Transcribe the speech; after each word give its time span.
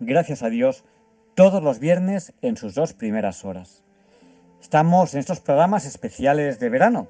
gracias 0.00 0.42
a 0.42 0.48
Dios, 0.48 0.84
todos 1.34 1.62
los 1.62 1.78
viernes 1.78 2.32
en 2.42 2.56
sus 2.56 2.74
dos 2.74 2.92
primeras 2.92 3.44
horas. 3.44 3.82
Estamos 4.60 5.14
en 5.14 5.20
estos 5.20 5.40
programas 5.40 5.86
especiales 5.86 6.58
de 6.58 6.68
verano. 6.68 7.08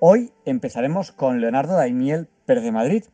Hoy 0.00 0.32
empezaremos 0.44 1.12
con 1.12 1.40
Leonardo 1.40 1.74
Daimiel 1.74 2.28
Pérez 2.46 2.64
de 2.64 2.72
Madrid, 2.72 3.04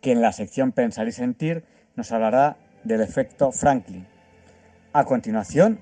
que 0.00 0.12
en 0.12 0.20
la 0.20 0.32
sección 0.32 0.72
Pensar 0.72 1.06
y 1.08 1.12
Sentir 1.12 1.64
nos 1.96 2.12
hablará 2.12 2.56
del 2.82 3.00
efecto 3.00 3.52
Franklin. 3.52 4.06
A 4.92 5.04
continuación, 5.04 5.80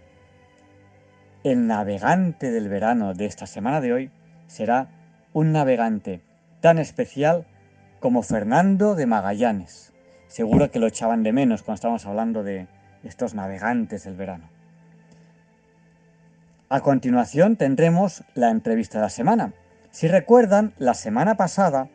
el 1.44 1.66
navegante 1.66 2.50
del 2.50 2.68
verano 2.68 3.14
de 3.14 3.26
esta 3.26 3.46
semana 3.46 3.80
de 3.80 3.92
hoy 3.92 4.10
será 4.46 4.88
un 5.32 5.52
navegante 5.52 6.22
tan 6.60 6.78
especial 6.78 7.46
como 7.98 8.22
Fernando 8.22 8.94
de 8.94 9.06
Magallanes. 9.06 9.91
Seguro 10.32 10.70
que 10.70 10.78
lo 10.78 10.86
echaban 10.86 11.22
de 11.22 11.30
menos 11.30 11.62
cuando 11.62 11.74
estábamos 11.74 12.06
hablando 12.06 12.42
de 12.42 12.66
estos 13.04 13.34
navegantes 13.34 14.04
del 14.04 14.16
verano. 14.16 14.48
A 16.70 16.80
continuación 16.80 17.56
tendremos 17.56 18.24
la 18.32 18.48
entrevista 18.48 18.96
de 18.96 19.02
la 19.02 19.10
semana. 19.10 19.52
Si 19.90 20.08
recuerdan, 20.08 20.72
la 20.78 20.94
semana 20.94 21.36
pasada 21.36 21.90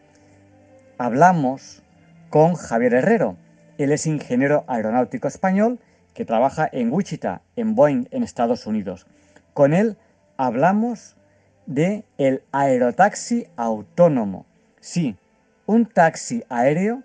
hablamos 0.99 1.81
con 2.29 2.53
Javier 2.53 2.93
Herrero. 2.93 3.37
Él 3.79 3.91
es 3.91 4.05
ingeniero 4.05 4.65
aeronáutico 4.67 5.27
español 5.27 5.79
que 6.13 6.23
trabaja 6.23 6.69
en 6.71 6.93
Wichita, 6.93 7.41
en 7.55 7.73
Boeing, 7.73 8.05
en 8.11 8.21
Estados 8.21 8.67
Unidos. 8.67 9.07
Con 9.55 9.73
él 9.73 9.97
hablamos 10.37 11.17
de 11.65 12.05
el 12.19 12.43
aerotaxi 12.51 13.47
autónomo. 13.55 14.45
Sí, 14.79 15.17
un 15.65 15.87
taxi 15.87 16.43
aéreo 16.49 17.01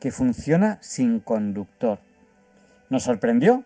que 0.00 0.10
funciona 0.10 0.78
sin 0.80 1.20
conductor. 1.20 1.98
Nos 2.90 3.04
sorprendió 3.04 3.64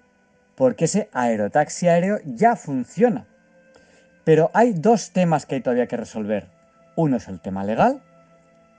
porque 0.56 0.84
ese 0.84 1.08
aerotaxi 1.12 1.89
aéreo 1.89 2.19
ya 2.24 2.56
funciona. 2.56 3.27
Pero 4.24 4.50
hay 4.55 4.72
dos 4.72 5.11
temas 5.12 5.47
que 5.47 5.56
hay 5.56 5.61
todavía 5.61 5.86
que 5.86 5.97
resolver. 5.97 6.47
Uno 6.96 7.17
es 7.17 7.29
el 7.29 7.40
tema 7.40 7.64
legal, 7.64 8.02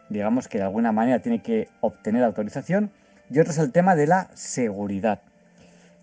digamos 0.09 0.47
que 0.47 0.59
de 0.59 0.63
alguna 0.63 0.91
manera 0.91 1.19
tiene 1.19 1.41
que 1.41 1.69
obtener 1.81 2.23
autorización, 2.23 2.91
y 3.29 3.39
otro 3.39 3.51
es 3.51 3.57
el 3.57 3.71
tema 3.71 3.95
de 3.95 4.07
la 4.07 4.29
seguridad. 4.33 5.21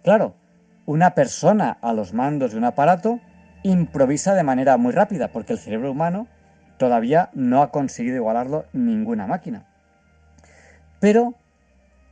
Claro, 0.02 0.34
una 0.86 1.14
persona 1.14 1.78
a 1.80 1.92
los 1.92 2.12
mandos 2.12 2.52
de 2.52 2.58
un 2.58 2.64
aparato 2.64 3.20
improvisa 3.62 4.34
de 4.34 4.42
manera 4.42 4.76
muy 4.76 4.92
rápida, 4.92 5.28
porque 5.28 5.52
el 5.52 5.58
cerebro 5.58 5.92
humano 5.92 6.26
todavía 6.78 7.30
no 7.34 7.62
ha 7.62 7.70
conseguido 7.70 8.16
igualarlo 8.16 8.64
ninguna 8.72 9.26
máquina. 9.26 9.66
Pero 10.98 11.34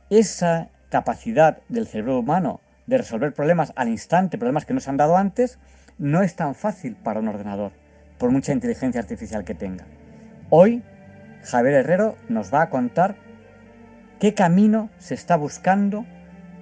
esa 0.09 0.69
capacidad 0.89 1.59
del 1.69 1.87
cerebro 1.87 2.19
humano 2.19 2.61
de 2.87 2.97
resolver 2.97 3.33
problemas 3.33 3.71
al 3.75 3.89
instante, 3.89 4.37
problemas 4.37 4.65
que 4.65 4.73
no 4.73 4.79
se 4.79 4.89
han 4.89 4.97
dado 4.97 5.15
antes, 5.15 5.59
no 5.97 6.21
es 6.21 6.35
tan 6.35 6.55
fácil 6.55 6.95
para 6.95 7.19
un 7.19 7.27
ordenador, 7.27 7.71
por 8.17 8.31
mucha 8.31 8.51
inteligencia 8.51 9.01
artificial 9.01 9.43
que 9.43 9.53
tenga. 9.53 9.85
Hoy, 10.49 10.81
Javier 11.43 11.75
Herrero 11.75 12.15
nos 12.27 12.53
va 12.53 12.63
a 12.63 12.69
contar 12.69 13.15
qué 14.19 14.33
camino 14.33 14.89
se 14.97 15.13
está 15.13 15.37
buscando 15.37 16.05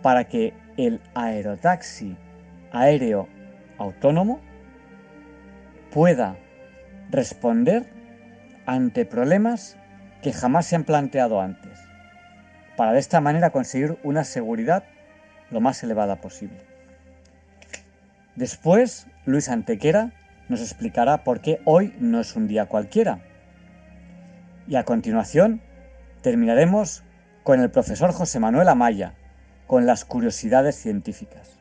para 0.02 0.25
que 0.25 0.53
el 0.75 1.02
aerotaxi 1.16 2.18
aéreo 2.72 3.28
autónomo 3.78 4.41
pueda 5.91 6.36
responder 7.09 7.86
ante 8.66 9.06
problemas 9.06 9.78
que 10.22 10.34
jamás 10.34 10.66
se 10.66 10.75
han 10.75 10.84
planteado 10.84 11.40
antes, 11.41 11.87
para 12.77 12.93
de 12.93 12.99
esta 12.99 13.19
manera 13.19 13.49
conseguir 13.49 13.97
una 14.03 14.23
seguridad 14.23 14.85
lo 15.51 15.59
más 15.59 15.83
elevada 15.83 16.21
posible. 16.21 16.61
Después, 18.35 19.07
Luis 19.25 19.49
Antequera 19.49 20.11
nos 20.47 20.61
explicará 20.61 21.23
por 21.23 21.41
qué 21.41 21.59
hoy 21.65 21.93
no 21.99 22.21
es 22.21 22.35
un 22.35 22.47
día 22.47 22.67
cualquiera. 22.67 23.19
Y 24.67 24.75
a 24.75 24.83
continuación, 24.83 25.61
terminaremos 26.21 27.03
con 27.43 27.59
el 27.59 27.71
profesor 27.71 28.11
José 28.13 28.39
Manuel 28.39 28.69
Amaya, 28.69 29.13
con 29.65 29.85
las 29.85 30.05
curiosidades 30.05 30.75
científicas. 30.75 31.57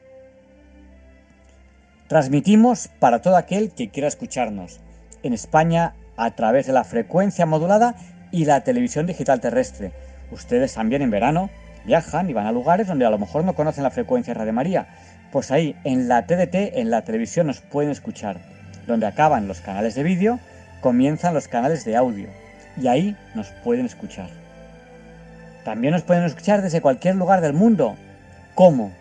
Transmitimos 2.09 2.89
para 3.01 3.23
todo 3.23 3.37
aquel 3.37 3.73
que 3.73 3.89
quiera 3.89 4.09
escucharnos, 4.09 4.81
en 5.23 5.33
España 5.33 5.95
a 6.17 6.33
través 6.33 6.67
de 6.67 6.73
la 6.73 6.85
frecuencia 6.85 7.47
modulada 7.47 7.97
y 8.31 8.45
la 8.45 8.63
televisión 8.63 9.07
digital 9.07 9.41
terrestre. 9.41 9.93
Ustedes 10.31 10.75
también 10.75 11.03
en 11.03 11.11
verano 11.11 11.51
viajan 11.85 12.29
y 12.29 12.33
van 12.33 12.47
a 12.47 12.53
lugares 12.53 12.89
donde 12.89 13.07
a 13.07 13.11
lo 13.11 13.19
mejor 13.19 13.45
no 13.45 13.55
conocen 13.55 13.85
la 13.85 13.91
frecuencia 13.91 14.35
Radio 14.35 14.53
María. 14.53 14.89
Pues 15.33 15.51
ahí, 15.51 15.77
en 15.85 16.09
la 16.09 16.27
TDT, 16.27 16.79
en 16.79 16.91
la 16.91 17.03
televisión, 17.03 17.47
nos 17.47 17.61
pueden 17.61 17.91
escuchar. 17.91 18.39
Donde 18.87 19.07
acaban 19.07 19.49
los 19.49 19.61
canales 19.61 19.95
de 19.95 20.03
vídeo, 20.03 20.39
comienzan 20.81 21.35
los 21.35 21.49
canales 21.49 21.85
de 21.85 21.97
audio. 21.97 22.29
Y 22.81 22.87
ahí 22.89 23.17
nos 23.35 23.49
pueden 23.65 23.87
escuchar. 23.87 24.29
También 25.65 25.93
nos 25.93 26.03
pueden 26.03 26.25
escuchar 26.25 26.63
desde 26.63 26.81
cualquier 26.81 27.17
lugar 27.17 27.41
del 27.41 27.53
mundo. 27.53 27.97
¿Cómo? 28.55 28.93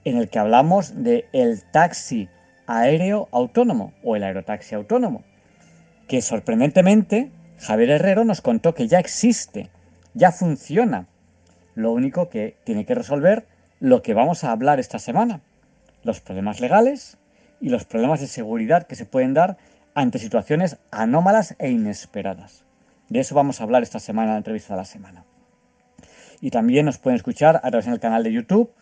en 0.03 0.17
el 0.17 0.29
que 0.29 0.39
hablamos 0.39 1.03
de 1.03 1.25
el 1.33 1.63
taxi 1.63 2.29
aéreo 2.67 3.27
autónomo 3.31 3.93
o 4.03 4.15
el 4.15 4.23
aerotaxi 4.23 4.75
autónomo, 4.75 5.23
que 6.07 6.21
sorprendentemente 6.21 7.31
Javier 7.59 7.91
Herrero 7.91 8.25
nos 8.25 8.41
contó 8.41 8.73
que 8.73 8.87
ya 8.87 8.99
existe, 8.99 9.69
ya 10.13 10.31
funciona. 10.31 11.07
Lo 11.75 11.91
único 11.91 12.29
que 12.29 12.57
tiene 12.63 12.85
que 12.85 12.95
resolver 12.95 13.47
lo 13.79 14.01
que 14.01 14.13
vamos 14.13 14.43
a 14.43 14.51
hablar 14.51 14.79
esta 14.79 14.99
semana, 14.99 15.41
los 16.03 16.21
problemas 16.21 16.59
legales 16.59 17.17
y 17.59 17.69
los 17.69 17.85
problemas 17.85 18.19
de 18.19 18.27
seguridad 18.27 18.87
que 18.87 18.95
se 18.95 19.05
pueden 19.05 19.33
dar 19.33 19.57
ante 19.93 20.19
situaciones 20.19 20.77
anómalas 20.91 21.55
e 21.59 21.69
inesperadas. 21.69 22.64
De 23.09 23.19
eso 23.19 23.35
vamos 23.35 23.59
a 23.59 23.63
hablar 23.63 23.83
esta 23.83 23.99
semana 23.99 24.29
en 24.29 24.33
la 24.33 24.37
entrevista 24.37 24.73
de 24.73 24.77
la 24.77 24.85
semana. 24.85 25.25
Y 26.41 26.51
también 26.51 26.85
nos 26.85 26.97
pueden 26.97 27.15
escuchar 27.15 27.57
a 27.57 27.69
través 27.69 27.85
del 27.85 27.99
canal 27.99 28.23
de 28.23 28.33
YouTube, 28.33 28.73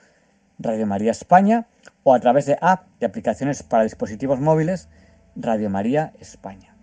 Radio 0.59 0.87
María 0.87 1.11
España, 1.11 1.67
o 2.03 2.13
a 2.13 2.19
través 2.19 2.45
de 2.45 2.57
app 2.61 2.87
de 2.99 3.05
aplicaciones 3.05 3.63
para 3.63 3.83
dispositivos 3.83 4.39
móviles, 4.39 4.89
Radio 5.35 5.69
María 5.69 6.13
España. 6.19 6.75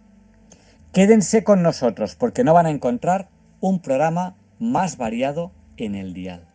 Quédense 0.93 1.45
con 1.45 1.63
nosotros 1.63 2.17
porque 2.17 2.45
no 2.45 2.53
van 2.53 2.67
a 2.67 2.71
encontrar 2.71 3.29
un 3.61 3.81
programa 3.81 4.37
más 4.59 4.97
variado 4.97 5.53
en 5.77 5.95
el 5.95 6.13
dial. 6.13 6.47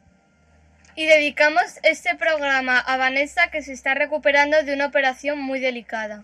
Y 0.95 1.05
dedicamos 1.05 1.79
este 1.83 2.15
programa 2.15 2.79
a 2.79 2.97
Vanessa 2.97 3.49
que 3.51 3.61
se 3.61 3.73
está 3.73 3.95
recuperando 3.95 4.61
de 4.63 4.73
una 4.73 4.87
operación 4.87 5.41
muy 5.41 5.59
delicada. 5.59 6.23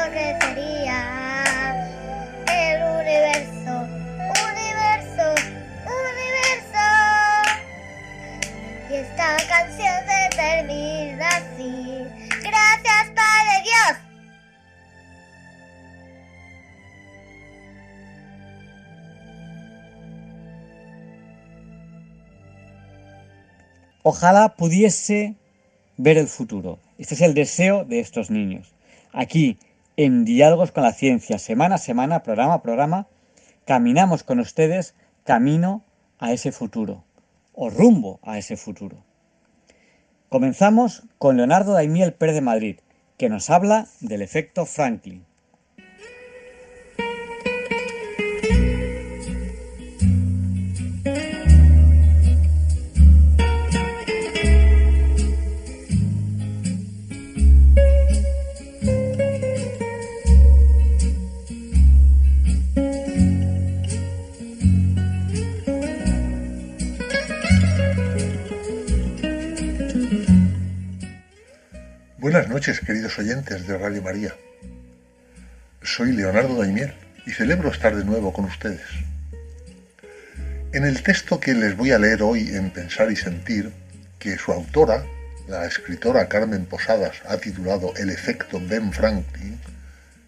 Gozo 0.00 0.10
que 0.12 0.36
sería 0.40 1.86
el 2.46 2.82
universo, 2.82 3.72
universo, 4.48 5.34
universo. 5.86 6.86
Y 8.90 8.94
esta 8.94 9.36
canción 9.48 9.94
se 10.06 10.20
termina 10.36 11.28
así. 11.28 12.04
Gracias, 12.42 13.10
Padre 13.14 13.54
Dios. 13.64 13.94
Ojalá 24.02 24.56
pudiese 24.56 25.34
ver 25.98 26.16
el 26.16 26.26
futuro. 26.26 26.78
Este 26.98 27.14
es 27.14 27.20
el 27.20 27.34
deseo 27.34 27.84
de 27.84 28.00
estos 28.00 28.30
niños. 28.30 28.72
Aquí, 29.12 29.58
en 30.04 30.24
Diálogos 30.24 30.72
con 30.72 30.82
la 30.82 30.94
Ciencia, 30.94 31.38
semana 31.38 31.74
a 31.74 31.78
semana, 31.78 32.22
programa 32.22 32.54
a 32.54 32.62
programa, 32.62 33.06
caminamos 33.66 34.22
con 34.22 34.40
ustedes 34.40 34.94
camino 35.24 35.84
a 36.18 36.32
ese 36.32 36.52
futuro, 36.52 37.04
o 37.52 37.68
rumbo 37.68 38.18
a 38.22 38.38
ese 38.38 38.56
futuro. 38.56 39.04
Comenzamos 40.30 41.02
con 41.18 41.36
Leonardo 41.36 41.74
Daimiel 41.74 42.14
Pérez 42.14 42.34
de 42.34 42.40
Madrid, 42.40 42.76
que 43.18 43.28
nos 43.28 43.50
habla 43.50 43.88
del 44.00 44.22
efecto 44.22 44.64
Franklin. 44.64 45.26
Buenas 72.30 72.48
noches, 72.48 72.78
queridos 72.78 73.18
oyentes 73.18 73.66
de 73.66 73.76
Radio 73.76 74.02
María. 74.02 74.32
Soy 75.82 76.12
Leonardo 76.12 76.58
Daimiel 76.60 76.94
y 77.26 77.32
celebro 77.32 77.72
estar 77.72 77.96
de 77.96 78.04
nuevo 78.04 78.32
con 78.32 78.44
ustedes. 78.44 78.86
En 80.72 80.84
el 80.84 81.02
texto 81.02 81.40
que 81.40 81.54
les 81.54 81.76
voy 81.76 81.90
a 81.90 81.98
leer 81.98 82.22
hoy 82.22 82.54
en 82.54 82.70
Pensar 82.70 83.10
y 83.10 83.16
Sentir, 83.16 83.72
que 84.20 84.38
su 84.38 84.52
autora, 84.52 85.04
la 85.48 85.66
escritora 85.66 86.28
Carmen 86.28 86.66
Posadas, 86.66 87.16
ha 87.28 87.36
titulado 87.38 87.94
El 87.96 88.10
efecto 88.10 88.60
Ben 88.62 88.92
Franklin, 88.92 89.58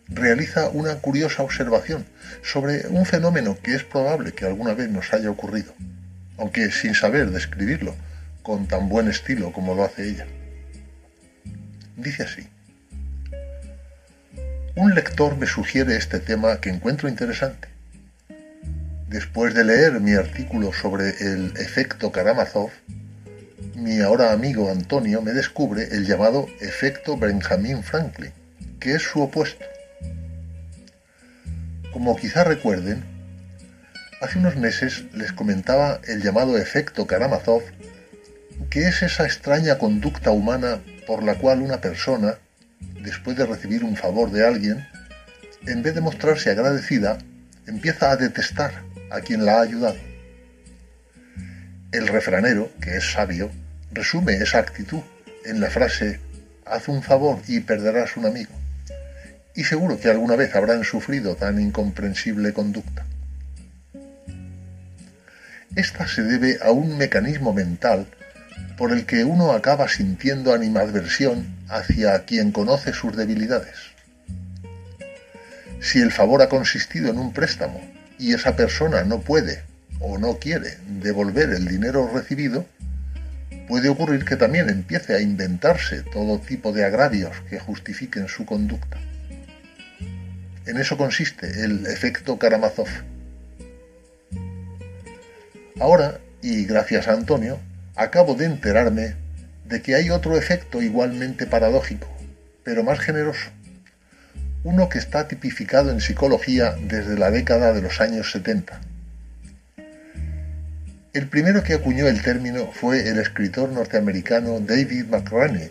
realiza 0.08 0.70
una 0.70 0.96
curiosa 0.96 1.44
observación 1.44 2.04
sobre 2.42 2.88
un 2.88 3.06
fenómeno 3.06 3.56
que 3.62 3.76
es 3.76 3.84
probable 3.84 4.32
que 4.32 4.44
alguna 4.44 4.74
vez 4.74 4.88
nos 4.90 5.12
haya 5.12 5.30
ocurrido, 5.30 5.72
aunque 6.36 6.72
sin 6.72 6.96
saber 6.96 7.30
describirlo 7.30 7.94
con 8.42 8.66
tan 8.66 8.88
buen 8.88 9.06
estilo 9.06 9.52
como 9.52 9.76
lo 9.76 9.84
hace 9.84 10.08
ella. 10.08 10.26
Dice 11.96 12.22
así. 12.22 12.48
Un 14.74 14.94
lector 14.94 15.36
me 15.36 15.46
sugiere 15.46 15.96
este 15.96 16.18
tema 16.18 16.60
que 16.60 16.70
encuentro 16.70 17.08
interesante. 17.08 17.68
Después 19.08 19.52
de 19.52 19.64
leer 19.64 20.00
mi 20.00 20.14
artículo 20.14 20.72
sobre 20.72 21.10
el 21.20 21.52
efecto 21.58 22.10
Karamazov, 22.10 22.70
mi 23.74 24.00
ahora 24.00 24.32
amigo 24.32 24.70
Antonio 24.70 25.20
me 25.20 25.32
descubre 25.32 25.88
el 25.92 26.06
llamado 26.06 26.46
efecto 26.60 27.18
Benjamin 27.18 27.82
Franklin, 27.82 28.32
que 28.80 28.94
es 28.94 29.02
su 29.02 29.20
opuesto. 29.20 29.64
Como 31.92 32.16
quizá 32.16 32.42
recuerden, 32.44 33.04
hace 34.22 34.38
unos 34.38 34.56
meses 34.56 35.04
les 35.12 35.32
comentaba 35.32 36.00
el 36.08 36.22
llamado 36.22 36.56
efecto 36.56 37.06
Karamazov, 37.06 37.62
que 38.70 38.88
es 38.88 39.02
esa 39.02 39.24
extraña 39.24 39.78
conducta 39.78 40.30
humana 40.30 40.80
por 41.06 41.22
la 41.22 41.36
cual 41.36 41.62
una 41.62 41.80
persona, 41.80 42.38
después 43.02 43.36
de 43.36 43.46
recibir 43.46 43.84
un 43.84 43.96
favor 43.96 44.30
de 44.30 44.46
alguien, 44.46 44.86
en 45.66 45.82
vez 45.82 45.94
de 45.94 46.00
mostrarse 46.00 46.50
agradecida, 46.50 47.18
empieza 47.66 48.10
a 48.10 48.16
detestar 48.16 48.72
a 49.10 49.20
quien 49.20 49.44
la 49.44 49.58
ha 49.58 49.62
ayudado. 49.62 49.98
El 51.92 52.08
refranero, 52.08 52.70
que 52.80 52.96
es 52.96 53.12
sabio, 53.12 53.50
resume 53.92 54.34
esa 54.34 54.58
actitud 54.58 55.02
en 55.44 55.60
la 55.60 55.70
frase 55.70 56.20
haz 56.64 56.88
un 56.88 57.02
favor 57.02 57.40
y 57.48 57.60
perderás 57.60 58.16
un 58.16 58.26
amigo. 58.26 58.52
Y 59.54 59.64
seguro 59.64 60.00
que 60.00 60.08
alguna 60.08 60.36
vez 60.36 60.54
habrán 60.54 60.84
sufrido 60.84 61.36
tan 61.36 61.60
incomprensible 61.60 62.52
conducta. 62.52 63.04
Esta 65.76 66.06
se 66.06 66.22
debe 66.22 66.58
a 66.62 66.70
un 66.70 66.96
mecanismo 66.96 67.52
mental 67.52 68.06
por 68.76 68.92
el 68.92 69.06
que 69.06 69.24
uno 69.24 69.52
acaba 69.52 69.88
sintiendo 69.88 70.54
animadversión 70.54 71.54
hacia 71.68 72.24
quien 72.24 72.52
conoce 72.52 72.92
sus 72.92 73.16
debilidades. 73.16 73.76
Si 75.80 76.00
el 76.00 76.12
favor 76.12 76.42
ha 76.42 76.48
consistido 76.48 77.10
en 77.10 77.18
un 77.18 77.32
préstamo 77.32 77.80
y 78.18 78.34
esa 78.34 78.56
persona 78.56 79.02
no 79.04 79.20
puede 79.20 79.62
o 80.00 80.18
no 80.18 80.38
quiere 80.38 80.76
devolver 80.86 81.50
el 81.50 81.66
dinero 81.66 82.10
recibido, 82.12 82.66
puede 83.68 83.88
ocurrir 83.88 84.24
que 84.24 84.36
también 84.36 84.68
empiece 84.68 85.14
a 85.14 85.20
inventarse 85.20 86.02
todo 86.02 86.38
tipo 86.38 86.72
de 86.72 86.84
agravios 86.84 87.36
que 87.48 87.58
justifiquen 87.58 88.28
su 88.28 88.44
conducta. 88.44 88.98
En 90.66 90.78
eso 90.78 90.96
consiste 90.96 91.64
el 91.64 91.86
efecto 91.86 92.38
Karamazov. 92.38 92.88
Ahora, 95.80 96.20
y 96.42 96.64
gracias 96.64 97.08
a 97.08 97.14
Antonio, 97.14 97.58
acabo 97.94 98.34
de 98.34 98.46
enterarme 98.46 99.14
de 99.64 99.82
que 99.82 99.94
hay 99.94 100.10
otro 100.10 100.36
efecto 100.36 100.82
igualmente 100.82 101.46
paradójico, 101.46 102.08
pero 102.64 102.84
más 102.84 103.00
generoso. 103.00 103.50
Uno 104.64 104.88
que 104.88 104.98
está 104.98 105.28
tipificado 105.28 105.90
en 105.90 106.00
psicología 106.00 106.74
desde 106.80 107.18
la 107.18 107.30
década 107.30 107.72
de 107.72 107.82
los 107.82 108.00
años 108.00 108.30
70. 108.30 108.80
El 111.12 111.28
primero 111.28 111.62
que 111.62 111.74
acuñó 111.74 112.06
el 112.06 112.22
término 112.22 112.70
fue 112.72 113.08
el 113.08 113.18
escritor 113.18 113.68
norteamericano 113.70 114.60
David 114.60 115.06
McRaney, 115.06 115.70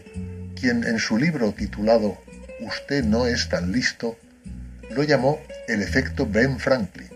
quien 0.59 0.83
en 0.83 0.99
su 0.99 1.17
libro 1.17 1.51
titulado 1.53 2.17
Usted 2.59 3.03
no 3.03 3.25
es 3.25 3.49
tan 3.49 3.71
listo, 3.71 4.19
lo 4.91 5.01
llamó 5.03 5.39
el 5.67 5.81
efecto 5.81 6.27
Ben 6.27 6.59
Franklin, 6.59 7.09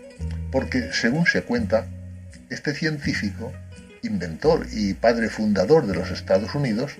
porque 0.50 0.92
según 0.92 1.26
se 1.26 1.42
cuenta, 1.42 1.86
este 2.50 2.74
científico 2.74 3.52
inventor 4.06 4.66
y 4.72 4.94
padre 4.94 5.28
fundador 5.28 5.86
de 5.86 5.94
los 5.94 6.10
Estados 6.10 6.54
Unidos, 6.54 6.92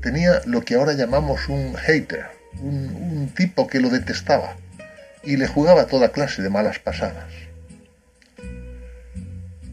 tenía 0.00 0.40
lo 0.46 0.62
que 0.62 0.76
ahora 0.76 0.92
llamamos 0.92 1.48
un 1.48 1.74
hater, 1.74 2.26
un, 2.60 3.30
tipo 3.34 3.66
que 3.66 3.80
lo 3.80 3.90
detestaba 3.90 4.56
y 5.22 5.36
le 5.36 5.46
jugaba 5.46 5.86
toda 5.86 6.12
clase 6.12 6.42
de 6.42 6.50
malas 6.50 6.78
pasadas. 6.78 7.32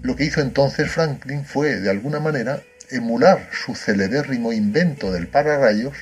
Lo 0.01 0.15
que 0.15 0.25
hizo 0.25 0.41
entonces 0.41 0.91
Franklin 0.91 1.45
fue, 1.45 1.79
de 1.79 1.89
alguna 1.89 2.19
manera, 2.19 2.61
emular 2.89 3.47
su 3.51 3.75
celebérrimo 3.75 4.51
invento 4.51 5.11
del 5.11 5.27
pararrayos 5.27 5.95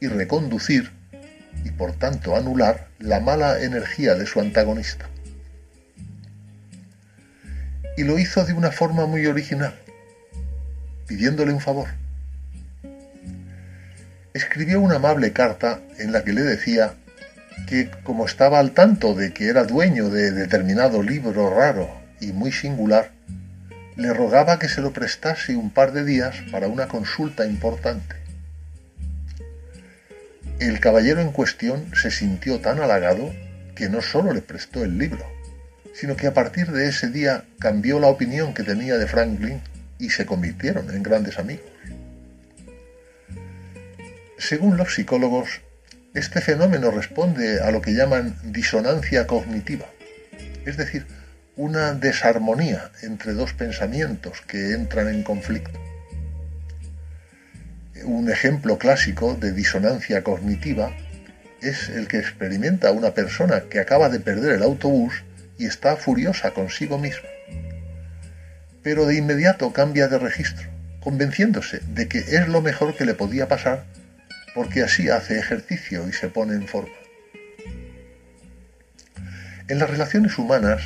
y 0.00 0.08
reconducir, 0.08 0.90
y 1.64 1.70
por 1.70 1.92
tanto 1.92 2.36
anular, 2.36 2.88
la 2.98 3.20
mala 3.20 3.62
energía 3.62 4.14
de 4.14 4.26
su 4.26 4.40
antagonista. 4.40 5.08
Y 7.96 8.02
lo 8.02 8.18
hizo 8.18 8.44
de 8.44 8.52
una 8.52 8.72
forma 8.72 9.06
muy 9.06 9.26
original 9.26 9.74
pidiéndole 11.06 11.52
un 11.52 11.60
favor. 11.60 11.88
Escribió 14.34 14.80
una 14.80 14.96
amable 14.96 15.32
carta 15.32 15.80
en 15.98 16.12
la 16.12 16.22
que 16.24 16.32
le 16.32 16.42
decía 16.42 16.94
que 17.66 17.90
como 18.02 18.26
estaba 18.26 18.58
al 18.58 18.72
tanto 18.72 19.14
de 19.14 19.32
que 19.32 19.48
era 19.48 19.64
dueño 19.64 20.10
de 20.10 20.30
determinado 20.30 21.02
libro 21.02 21.50
raro 21.54 21.90
y 22.20 22.32
muy 22.32 22.52
singular, 22.52 23.10
le 23.96 24.12
rogaba 24.12 24.58
que 24.58 24.68
se 24.68 24.82
lo 24.82 24.92
prestase 24.92 25.56
un 25.56 25.70
par 25.70 25.92
de 25.92 26.04
días 26.04 26.36
para 26.52 26.68
una 26.68 26.86
consulta 26.86 27.46
importante. 27.46 28.16
El 30.58 30.80
caballero 30.80 31.20
en 31.20 31.32
cuestión 31.32 31.86
se 31.94 32.10
sintió 32.10 32.60
tan 32.60 32.80
halagado 32.80 33.34
que 33.74 33.88
no 33.88 34.02
solo 34.02 34.32
le 34.32 34.42
prestó 34.42 34.84
el 34.84 34.98
libro, 34.98 35.24
sino 35.94 36.16
que 36.16 36.26
a 36.26 36.34
partir 36.34 36.72
de 36.72 36.88
ese 36.88 37.08
día 37.08 37.44
cambió 37.58 38.00
la 38.00 38.08
opinión 38.08 38.52
que 38.52 38.62
tenía 38.62 38.98
de 38.98 39.06
Franklin 39.06 39.62
y 39.98 40.10
se 40.10 40.26
convirtieron 40.26 40.94
en 40.94 41.02
grandes 41.02 41.38
amigos. 41.38 41.66
Según 44.38 44.76
los 44.76 44.94
psicólogos, 44.94 45.60
este 46.14 46.40
fenómeno 46.40 46.90
responde 46.90 47.60
a 47.60 47.70
lo 47.70 47.80
que 47.80 47.94
llaman 47.94 48.36
disonancia 48.44 49.26
cognitiva, 49.26 49.86
es 50.64 50.76
decir, 50.76 51.06
una 51.56 51.94
desarmonía 51.94 52.90
entre 53.02 53.32
dos 53.32 53.54
pensamientos 53.54 54.42
que 54.46 54.72
entran 54.72 55.08
en 55.08 55.22
conflicto. 55.22 55.78
Un 58.04 58.30
ejemplo 58.30 58.78
clásico 58.78 59.34
de 59.34 59.52
disonancia 59.52 60.22
cognitiva 60.22 60.92
es 61.62 61.88
el 61.88 62.08
que 62.08 62.18
experimenta 62.18 62.92
una 62.92 63.14
persona 63.14 63.62
que 63.70 63.80
acaba 63.80 64.10
de 64.10 64.20
perder 64.20 64.52
el 64.52 64.62
autobús 64.62 65.24
y 65.58 65.64
está 65.64 65.96
furiosa 65.96 66.52
consigo 66.52 66.98
misma. 66.98 67.28
Pero 68.86 69.04
de 69.04 69.16
inmediato 69.16 69.72
cambia 69.72 70.06
de 70.06 70.16
registro, 70.16 70.68
convenciéndose 71.00 71.80
de 71.88 72.06
que 72.06 72.18
es 72.18 72.46
lo 72.46 72.62
mejor 72.62 72.94
que 72.94 73.04
le 73.04 73.14
podía 73.14 73.48
pasar 73.48 73.82
porque 74.54 74.84
así 74.84 75.10
hace 75.10 75.40
ejercicio 75.40 76.08
y 76.08 76.12
se 76.12 76.28
pone 76.28 76.54
en 76.54 76.68
forma. 76.68 76.94
En 79.66 79.80
las 79.80 79.90
relaciones 79.90 80.38
humanas, 80.38 80.82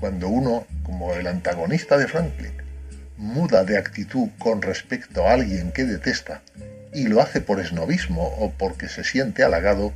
cuando 0.00 0.28
uno, 0.28 0.66
como 0.84 1.12
el 1.12 1.26
antagonista 1.26 1.98
de 1.98 2.08
Franklin, 2.08 2.54
muda 3.18 3.62
de 3.64 3.76
actitud 3.76 4.30
con 4.38 4.62
respecto 4.62 5.28
a 5.28 5.34
alguien 5.34 5.70
que 5.70 5.84
detesta 5.84 6.40
y 6.94 7.08
lo 7.08 7.20
hace 7.20 7.42
por 7.42 7.60
esnovismo 7.60 8.26
o 8.38 8.52
porque 8.52 8.88
se 8.88 9.04
siente 9.04 9.44
halagado, 9.44 9.92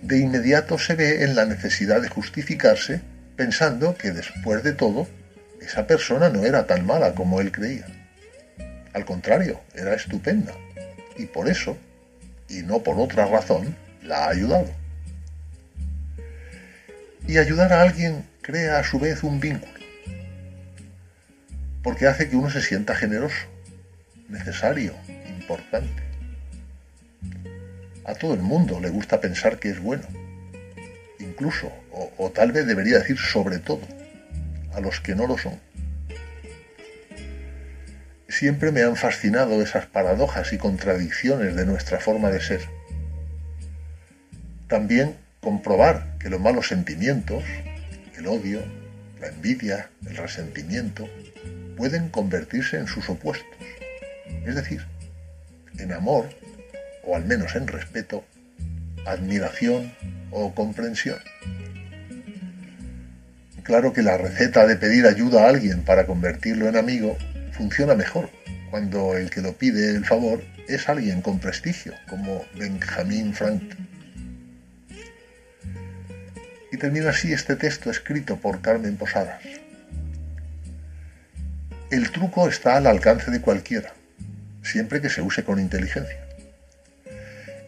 de 0.00 0.20
inmediato 0.20 0.78
se 0.78 0.94
ve 0.94 1.22
en 1.22 1.34
la 1.34 1.44
necesidad 1.44 2.00
de 2.00 2.08
justificarse 2.08 3.02
pensando 3.36 3.94
que 3.98 4.10
después 4.12 4.62
de 4.62 4.72
todo, 4.72 5.06
esa 5.66 5.84
persona 5.84 6.28
no 6.28 6.44
era 6.44 6.64
tan 6.64 6.86
mala 6.86 7.12
como 7.12 7.40
él 7.40 7.50
creía. 7.50 7.86
Al 8.92 9.04
contrario, 9.04 9.60
era 9.74 9.94
estupenda. 9.94 10.54
Y 11.16 11.26
por 11.26 11.48
eso, 11.48 11.76
y 12.48 12.62
no 12.62 12.84
por 12.84 13.00
otra 13.00 13.26
razón, 13.26 13.74
la 14.02 14.24
ha 14.24 14.28
ayudado. 14.30 14.70
Y 17.26 17.38
ayudar 17.38 17.72
a 17.72 17.82
alguien 17.82 18.24
crea 18.42 18.78
a 18.78 18.84
su 18.84 19.00
vez 19.00 19.24
un 19.24 19.40
vínculo, 19.40 19.72
porque 21.82 22.06
hace 22.06 22.28
que 22.28 22.36
uno 22.36 22.48
se 22.48 22.62
sienta 22.62 22.94
generoso, 22.94 23.48
necesario, 24.28 24.94
importante. 25.28 26.04
A 28.04 28.14
todo 28.14 28.34
el 28.34 28.40
mundo 28.40 28.78
le 28.80 28.90
gusta 28.90 29.20
pensar 29.20 29.58
que 29.58 29.70
es 29.70 29.80
bueno, 29.80 30.04
incluso, 31.18 31.72
o, 31.90 32.12
o 32.18 32.30
tal 32.30 32.52
vez 32.52 32.68
debería 32.68 32.98
decir 32.98 33.18
sobre 33.18 33.58
todo, 33.58 33.80
a 34.76 34.80
los 34.80 35.00
que 35.00 35.14
no 35.14 35.26
lo 35.26 35.38
son. 35.38 35.58
Siempre 38.28 38.70
me 38.70 38.82
han 38.82 38.96
fascinado 38.96 39.62
esas 39.62 39.86
paradojas 39.86 40.52
y 40.52 40.58
contradicciones 40.58 41.56
de 41.56 41.64
nuestra 41.64 41.98
forma 41.98 42.30
de 42.30 42.40
ser. 42.40 42.60
También 44.68 45.16
comprobar 45.40 46.18
que 46.18 46.28
los 46.28 46.40
malos 46.40 46.68
sentimientos, 46.68 47.42
el 48.18 48.26
odio, 48.26 48.60
la 49.20 49.28
envidia, 49.28 49.88
el 50.06 50.16
resentimiento, 50.16 51.08
pueden 51.76 52.10
convertirse 52.10 52.76
en 52.76 52.86
sus 52.86 53.08
opuestos, 53.08 53.48
es 54.44 54.54
decir, 54.54 54.84
en 55.78 55.92
amor, 55.92 56.28
o 57.04 57.16
al 57.16 57.24
menos 57.24 57.54
en 57.54 57.66
respeto, 57.66 58.24
admiración 59.06 59.94
o 60.30 60.54
comprensión. 60.54 61.18
Claro 63.66 63.92
que 63.92 64.02
la 64.02 64.16
receta 64.16 64.64
de 64.64 64.76
pedir 64.76 65.06
ayuda 65.06 65.44
a 65.44 65.48
alguien 65.48 65.82
para 65.82 66.06
convertirlo 66.06 66.68
en 66.68 66.76
amigo 66.76 67.18
funciona 67.50 67.96
mejor 67.96 68.30
cuando 68.70 69.16
el 69.16 69.28
que 69.28 69.40
lo 69.40 69.54
pide 69.54 69.90
el 69.90 70.04
favor 70.04 70.40
es 70.68 70.88
alguien 70.88 71.20
con 71.20 71.40
prestigio, 71.40 71.92
como 72.08 72.44
Benjamin 72.54 73.34
Franklin. 73.34 73.88
Y 76.70 76.76
termina 76.76 77.10
así 77.10 77.32
este 77.32 77.56
texto 77.56 77.90
escrito 77.90 78.36
por 78.36 78.60
Carmen 78.60 78.96
Posadas. 78.96 79.42
El 81.90 82.12
truco 82.12 82.48
está 82.48 82.76
al 82.76 82.86
alcance 82.86 83.32
de 83.32 83.40
cualquiera, 83.40 83.94
siempre 84.62 85.00
que 85.00 85.10
se 85.10 85.22
use 85.22 85.42
con 85.42 85.58
inteligencia. 85.58 86.24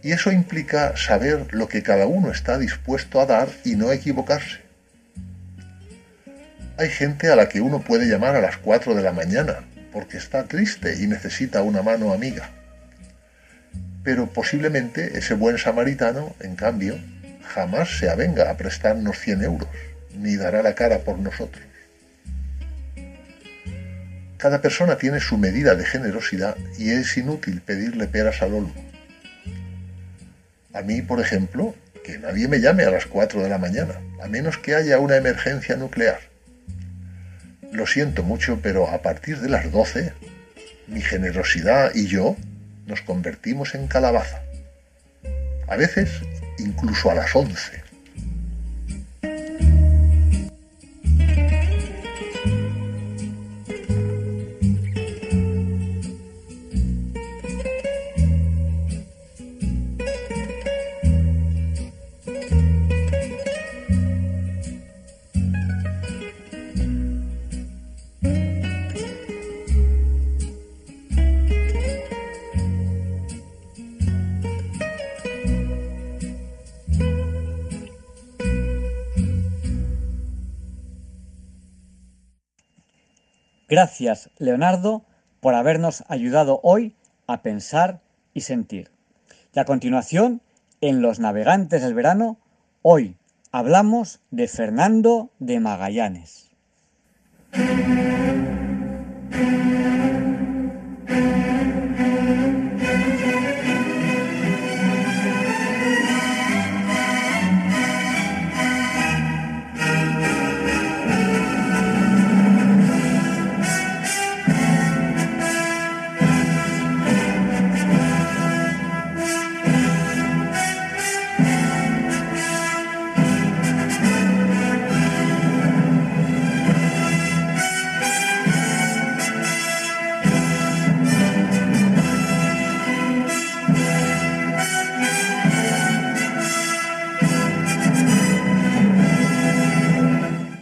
Y 0.04 0.12
eso 0.12 0.30
implica 0.30 0.96
saber 0.96 1.48
lo 1.50 1.66
que 1.66 1.82
cada 1.82 2.06
uno 2.06 2.30
está 2.30 2.56
dispuesto 2.56 3.20
a 3.20 3.26
dar 3.26 3.48
y 3.64 3.74
no 3.74 3.90
equivocarse. 3.90 4.67
Hay 6.78 6.90
gente 6.90 7.26
a 7.28 7.35
la 7.35 7.49
que 7.49 7.61
uno 7.61 7.80
puede 7.80 8.06
llamar 8.06 8.37
a 8.37 8.40
las 8.40 8.56
4 8.58 8.94
de 8.94 9.02
la 9.02 9.12
mañana 9.12 9.64
porque 9.92 10.16
está 10.16 10.44
triste 10.44 10.94
y 11.00 11.08
necesita 11.08 11.62
una 11.62 11.82
mano 11.82 12.12
amiga. 12.12 12.50
Pero 14.04 14.32
posiblemente 14.32 15.18
ese 15.18 15.35
buen 15.35 15.58
samaritano, 15.58 16.37
en 16.38 16.54
cambio, 16.54 16.97
jamás 17.42 17.99
se 17.99 18.08
avenga 18.08 18.49
a 18.49 18.56
prestarnos 18.56 19.18
100 19.18 19.42
euros, 19.42 19.68
ni 20.14 20.37
dará 20.37 20.62
la 20.62 20.76
cara 20.76 21.00
por 21.00 21.18
nosotros. 21.18 21.64
Cada 24.37 24.62
persona 24.62 24.99
tiene 24.99 25.18
su 25.18 25.37
medida 25.37 25.75
de 25.75 25.85
generosidad 25.85 26.56
y 26.78 26.92
es 26.92 27.16
inútil 27.16 27.61
pedirle 27.61 28.06
peras 28.06 28.40
al 28.40 28.54
olmo. 28.54 28.75
A 30.73 30.82
mí, 30.82 31.02
por 31.02 31.20
ejemplo, 31.20 31.75
que 32.04 32.20
nadie 32.20 32.47
me 32.47 32.61
llame 32.61 32.85
a 32.85 32.92
las 32.92 33.06
4 33.06 33.42
de 33.42 33.49
la 33.49 33.58
mañana, 33.58 34.00
a 34.23 34.28
menos 34.28 34.58
que 34.58 34.76
haya 34.76 35.00
una 35.00 35.16
emergencia 35.16 35.75
nuclear. 35.75 36.27
Lo 37.72 37.87
siento 37.87 38.22
mucho, 38.22 38.60
pero 38.62 38.88
a 38.88 39.02
partir 39.02 39.38
de 39.40 39.48
las 39.48 39.70
12, 39.70 40.12
mi 40.87 41.02
generosidad 41.02 41.94
y 41.94 42.06
yo 42.06 42.37
nos 42.87 43.02
convertimos 43.02 43.75
en 43.75 43.87
calabaza. 43.87 44.42
A 45.68 45.76
veces 45.76 46.10
incluso 46.58 47.10
a 47.10 47.14
las 47.14 47.34
11. 47.34 47.88
Gracias, 83.68 84.30
Leonardo, 84.38 85.04
por 85.40 85.54
habernos 85.54 86.02
ayudado 86.08 86.60
hoy 86.62 86.96
a 87.26 87.42
pensar 87.42 88.00
y 88.32 88.40
sentir. 88.40 88.90
Y 89.54 89.58
a 89.58 89.66
continuación, 89.66 90.40
en 90.80 91.02
Los 91.02 91.18
Navegantes 91.18 91.82
del 91.82 91.92
Verano, 91.92 92.38
hoy 92.82 93.16
hablamos 93.52 94.20
de 94.30 94.48
Fernando 94.48 95.30
de 95.38 95.60
Magallanes. 95.60 96.48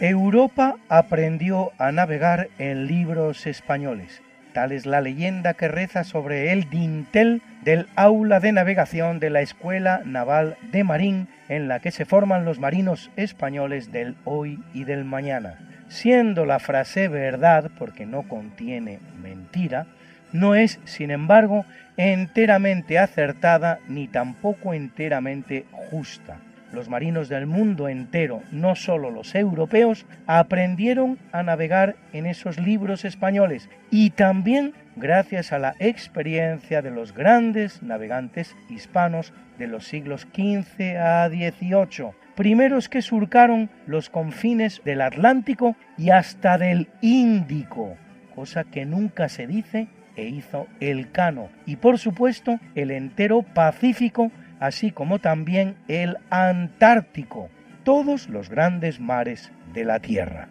Europa 0.09 0.77
aprendió 0.89 1.71
a 1.77 1.91
navegar 1.91 2.49
en 2.59 2.87
libros 2.87 3.47
españoles. 3.47 4.21
Tal 4.53 4.71
es 4.71 4.85
la 4.85 5.01
leyenda 5.01 5.53
que 5.53 5.67
reza 5.67 6.03
sobre 6.03 6.51
el 6.51 6.69
dintel 6.69 7.41
del 7.63 7.87
aula 7.95 8.39
de 8.39 8.51
navegación 8.51 9.19
de 9.19 9.29
la 9.29 9.41
Escuela 9.41 10.01
Naval 10.05 10.57
de 10.71 10.83
Marín 10.83 11.27
en 11.49 11.67
la 11.67 11.79
que 11.79 11.91
se 11.91 12.05
forman 12.05 12.45
los 12.45 12.59
marinos 12.59 13.11
españoles 13.15 13.91
del 13.91 14.15
hoy 14.23 14.59
y 14.73 14.83
del 14.83 15.03
mañana. 15.03 15.59
Siendo 15.89 16.45
la 16.45 16.59
frase 16.59 17.07
verdad, 17.07 17.71
porque 17.77 18.05
no 18.05 18.23
contiene 18.23 18.99
mentira, 19.21 19.87
no 20.31 20.55
es, 20.55 20.79
sin 20.85 21.11
embargo, 21.11 21.65
enteramente 21.95 22.99
acertada 22.99 23.79
ni 23.87 24.07
tampoco 24.07 24.73
enteramente 24.73 25.65
justa 25.89 26.39
los 26.77 26.89
marinos 26.89 27.27
del 27.27 27.47
mundo 27.47 27.89
entero, 27.89 28.43
no 28.51 28.75
solo 28.75 29.09
los 29.09 29.33
europeos, 29.33 30.05
aprendieron 30.27 31.17
a 31.31 31.41
navegar 31.41 31.95
en 32.13 32.27
esos 32.27 32.59
libros 32.59 33.03
españoles 33.03 33.67
y 33.89 34.11
también 34.11 34.73
gracias 34.95 35.51
a 35.51 35.57
la 35.57 35.73
experiencia 35.79 36.83
de 36.83 36.91
los 36.91 37.15
grandes 37.15 37.81
navegantes 37.81 38.55
hispanos 38.69 39.33
de 39.57 39.65
los 39.65 39.87
siglos 39.87 40.27
XV 40.35 40.97
a 40.97 41.27
XVIII, 41.29 42.11
primeros 42.35 42.89
que 42.89 43.01
surcaron 43.01 43.71
los 43.87 44.11
confines 44.11 44.79
del 44.85 45.01
Atlántico 45.01 45.75
y 45.97 46.11
hasta 46.11 46.59
del 46.59 46.89
Índico, 47.01 47.97
cosa 48.35 48.65
que 48.65 48.85
nunca 48.85 49.29
se 49.29 49.47
dice 49.47 49.87
e 50.15 50.27
hizo 50.27 50.67
el 50.79 51.11
Cano, 51.11 51.49
y 51.65 51.77
por 51.77 51.97
supuesto 51.97 52.59
el 52.75 52.91
entero 52.91 53.41
Pacífico 53.41 54.31
así 54.59 54.91
como 54.91 55.19
también 55.19 55.75
el 55.87 56.17
Antártico, 56.29 57.49
todos 57.83 58.29
los 58.29 58.49
grandes 58.49 58.99
mares 58.99 59.51
de 59.73 59.85
la 59.85 59.99
Tierra. 59.99 60.49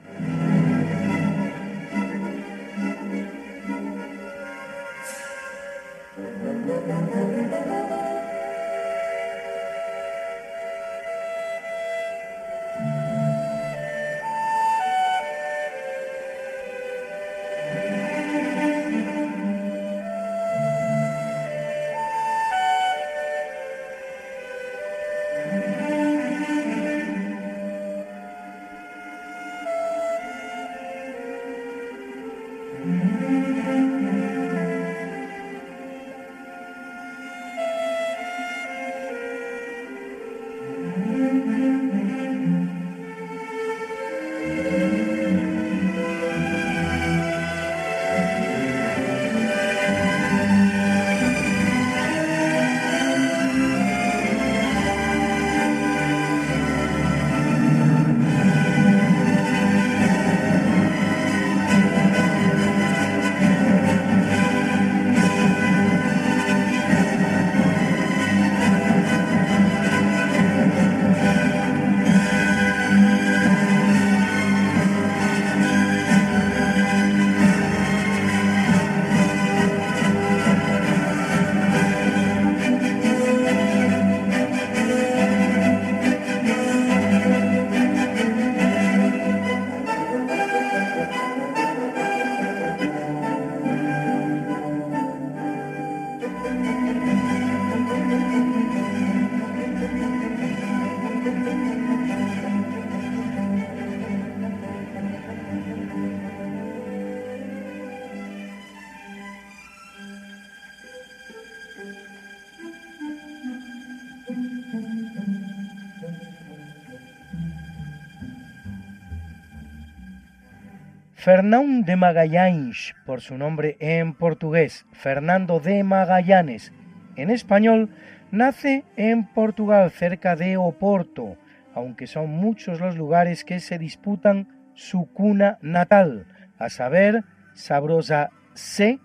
Fernão 121.26 121.82
de 121.82 121.96
Magallanes, 121.96 122.94
por 123.04 123.20
su 123.20 123.36
nombre 123.36 123.76
en 123.80 124.14
portugués, 124.14 124.86
Fernando 124.92 125.58
de 125.58 125.82
Magallanes, 125.82 126.72
en 127.16 127.30
español, 127.30 127.90
nace 128.30 128.84
en 128.96 129.26
Portugal, 129.26 129.90
cerca 129.90 130.36
de 130.36 130.56
Oporto, 130.56 131.36
aunque 131.74 132.06
son 132.06 132.30
muchos 132.30 132.80
los 132.80 132.96
lugares 132.96 133.44
que 133.44 133.58
se 133.58 133.76
disputan 133.76 134.70
su 134.74 135.06
cuna 135.12 135.58
natal, 135.62 136.28
a 136.60 136.68
saber, 136.68 137.24
Sabrosa 137.54 138.30
C, 138.54 139.00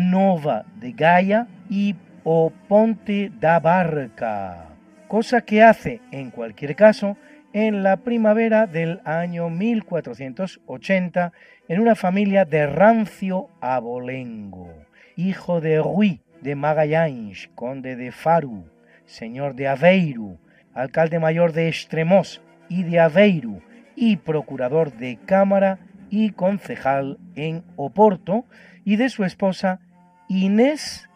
Nova 0.00 0.64
de 0.80 0.92
Gaia 0.92 1.48
y 1.68 1.96
O 2.24 2.50
Ponte 2.66 3.30
da 3.38 3.60
Barca, 3.60 4.68
cosa 5.06 5.42
que 5.42 5.62
hace, 5.62 6.00
en 6.12 6.30
cualquier 6.30 6.74
caso, 6.76 7.18
en 7.52 7.82
la 7.82 7.98
primavera 7.98 8.66
del 8.66 9.00
año 9.04 9.50
1480 9.50 11.32
en 11.68 11.80
una 11.80 11.94
familia 11.94 12.44
de 12.44 12.66
rancio 12.66 13.48
abolengo, 13.60 14.72
hijo 15.16 15.60
de 15.60 15.78
Rui 15.78 16.20
de 16.40 16.54
Magallanes, 16.54 17.50
conde 17.54 17.96
de 17.96 18.10
Faru, 18.10 18.64
señor 19.04 19.54
de 19.54 19.68
Aveiro, 19.68 20.38
alcalde 20.74 21.18
mayor 21.18 21.52
de 21.52 21.68
Extremos 21.68 22.40
y 22.68 22.84
de 22.84 23.00
Aveiro 23.00 23.60
y 23.94 24.16
procurador 24.16 24.92
de 24.92 25.18
Cámara 25.24 25.78
y 26.10 26.30
concejal 26.30 27.18
en 27.36 27.64
Oporto, 27.76 28.44
y 28.84 28.96
de 28.96 29.08
su 29.08 29.24
esposa 29.24 29.80
Inés 30.28 31.08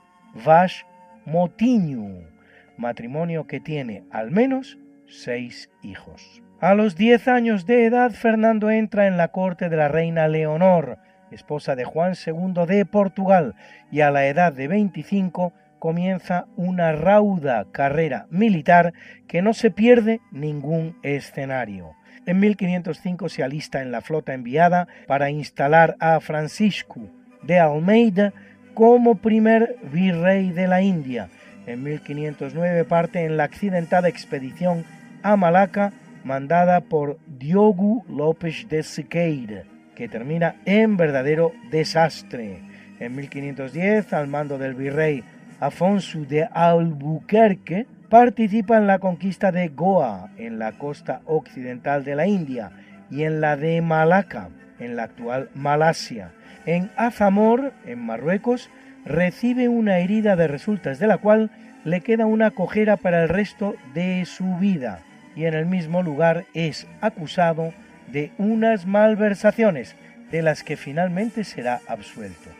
Vaz 0.44 0.86
Motiño, 1.24 2.28
matrimonio 2.76 3.46
que 3.46 3.58
tiene 3.60 4.04
al 4.10 4.30
menos 4.30 4.78
seis 5.08 5.70
hijos. 5.82 6.42
A 6.60 6.74
los 6.74 6.96
diez 6.96 7.28
años 7.28 7.66
de 7.66 7.84
edad, 7.84 8.12
Fernando 8.12 8.70
entra 8.70 9.06
en 9.06 9.16
la 9.16 9.28
corte 9.28 9.68
de 9.68 9.76
la 9.76 9.88
reina 9.88 10.26
Leonor, 10.26 10.98
esposa 11.30 11.76
de 11.76 11.84
Juan 11.84 12.14
II 12.14 12.66
de 12.66 12.86
Portugal, 12.86 13.54
y 13.90 14.00
a 14.00 14.10
la 14.10 14.26
edad 14.26 14.52
de 14.52 14.68
25 14.68 15.52
comienza 15.78 16.46
una 16.56 16.92
rauda 16.92 17.66
carrera 17.72 18.26
militar 18.30 18.94
que 19.28 19.42
no 19.42 19.52
se 19.52 19.70
pierde 19.70 20.20
ningún 20.32 20.98
escenario. 21.02 21.94
En 22.24 22.40
1505 22.40 23.28
se 23.28 23.42
alista 23.42 23.82
en 23.82 23.92
la 23.92 24.00
flota 24.00 24.34
enviada 24.34 24.88
para 25.06 25.30
instalar 25.30 25.96
a 26.00 26.18
Francisco 26.20 27.00
de 27.42 27.60
Almeida 27.60 28.32
como 28.74 29.16
primer 29.16 29.76
virrey 29.92 30.50
de 30.50 30.66
la 30.66 30.82
India. 30.82 31.28
En 31.66 31.82
1509 31.82 32.84
parte 32.84 33.24
en 33.24 33.36
la 33.36 33.44
accidentada 33.44 34.08
expedición 34.08 34.84
a 35.26 35.34
Malaca 35.34 35.92
mandada 36.22 36.82
por 36.82 37.18
Diogo 37.26 38.04
López 38.08 38.68
de 38.68 38.84
Siqueira, 38.84 39.64
que 39.96 40.08
termina 40.08 40.54
en 40.64 40.96
verdadero 40.96 41.52
desastre. 41.72 42.62
En 43.00 43.16
1510, 43.16 44.12
al 44.12 44.28
mando 44.28 44.56
del 44.56 44.74
virrey 44.74 45.24
Afonso 45.58 46.20
de 46.20 46.44
Albuquerque, 46.44 47.88
participa 48.08 48.76
en 48.76 48.86
la 48.86 49.00
conquista 49.00 49.50
de 49.50 49.66
Goa, 49.68 50.30
en 50.36 50.60
la 50.60 50.78
costa 50.78 51.22
occidental 51.26 52.04
de 52.04 52.14
la 52.14 52.28
India, 52.28 52.70
y 53.10 53.24
en 53.24 53.40
la 53.40 53.56
de 53.56 53.80
Malaca, 53.82 54.50
en 54.78 54.94
la 54.94 55.04
actual 55.04 55.50
Malasia. 55.54 56.30
En 56.66 56.92
Azamor, 56.96 57.72
en 57.84 57.98
Marruecos, 57.98 58.70
recibe 59.04 59.68
una 59.68 59.98
herida 59.98 60.36
de 60.36 60.46
resultas 60.46 61.00
de 61.00 61.08
la 61.08 61.18
cual 61.18 61.50
le 61.84 62.00
queda 62.00 62.26
una 62.26 62.52
cojera 62.52 62.96
para 62.96 63.24
el 63.24 63.28
resto 63.28 63.74
de 63.92 64.24
su 64.24 64.56
vida 64.58 65.02
y 65.36 65.44
en 65.44 65.54
el 65.54 65.66
mismo 65.66 66.02
lugar 66.02 66.46
es 66.54 66.86
acusado 67.00 67.72
de 68.08 68.32
unas 68.38 68.86
malversaciones 68.86 69.94
de 70.30 70.42
las 70.42 70.64
que 70.64 70.76
finalmente 70.76 71.44
será 71.44 71.80
absuelto. 71.86 72.50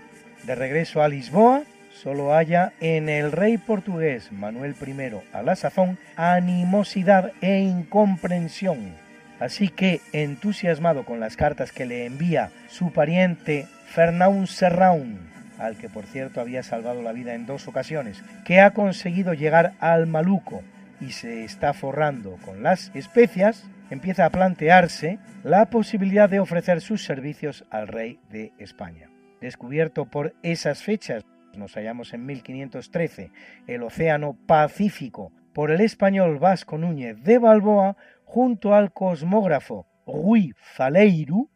De 0.45 0.55
regreso 0.55 1.03
a 1.03 1.09
Lisboa, 1.09 1.63
solo 1.91 2.35
haya 2.35 2.73
en 2.81 3.09
el 3.09 3.33
rey 3.33 3.59
portugués 3.59 4.31
Manuel 4.31 4.77
I 4.87 4.95
a 5.33 5.43
la 5.43 5.57
sazón 5.57 5.99
animosidad 6.15 7.33
e 7.41 7.61
incomprensión. 7.61 8.95
Así 9.41 9.69
que, 9.69 10.01
entusiasmado 10.13 11.05
con 11.05 11.21
las 11.21 11.37
cartas 11.37 11.73
que 11.73 11.87
le 11.87 12.07
envía 12.07 12.51
su 12.69 12.93
pariente 12.93 13.67
Fernão 13.95 14.47
Serrão, 14.47 15.19
al 15.59 15.77
que 15.77 15.89
por 15.89 16.07
cierto 16.07 16.41
había 16.41 16.63
salvado 16.63 17.03
la 17.03 17.13
vida 17.13 17.35
en 17.35 17.47
dos 17.47 17.69
ocasiones, 17.69 18.23
que 18.45 18.61
ha 18.61 18.73
conseguido 18.73 19.35
llegar 19.35 19.73
al 19.81 20.07
Maluco 20.07 20.63
y 21.01 21.13
se 21.13 21.45
está 21.45 21.73
forrando 21.73 22.37
con 22.45 22.63
las 22.63 22.91
especias, 22.95 23.69
empieza 23.91 24.25
a 24.25 24.31
plantearse 24.31 25.19
la 25.45 25.71
posibilidad 25.71 26.29
de 26.29 26.41
ofrecer 26.41 26.81
sus 26.81 27.05
servicios 27.05 27.65
al 27.71 27.89
rey 27.89 28.19
de 28.31 28.53
España. 28.59 29.11
Descubierto 29.41 30.07
por 30.07 30.35
esas 30.43 30.83
fechas, 30.83 31.25
nos 31.55 31.75
hallamos 31.75 32.13
en 32.13 32.27
1513, 32.27 33.31
el 33.67 33.83
Océano 33.83 34.37
Pacífico 34.47 35.33
por 35.53 35.71
el 35.71 35.81
español 35.81 36.39
Vasco 36.39 36.77
Núñez 36.79 37.23
de 37.23 37.39
Balboa 37.39 37.97
junto 38.25 38.75
al 38.75 38.93
cosmógrafo 38.93 39.87
Rui 40.07 40.53
Faleiro, 40.59 41.49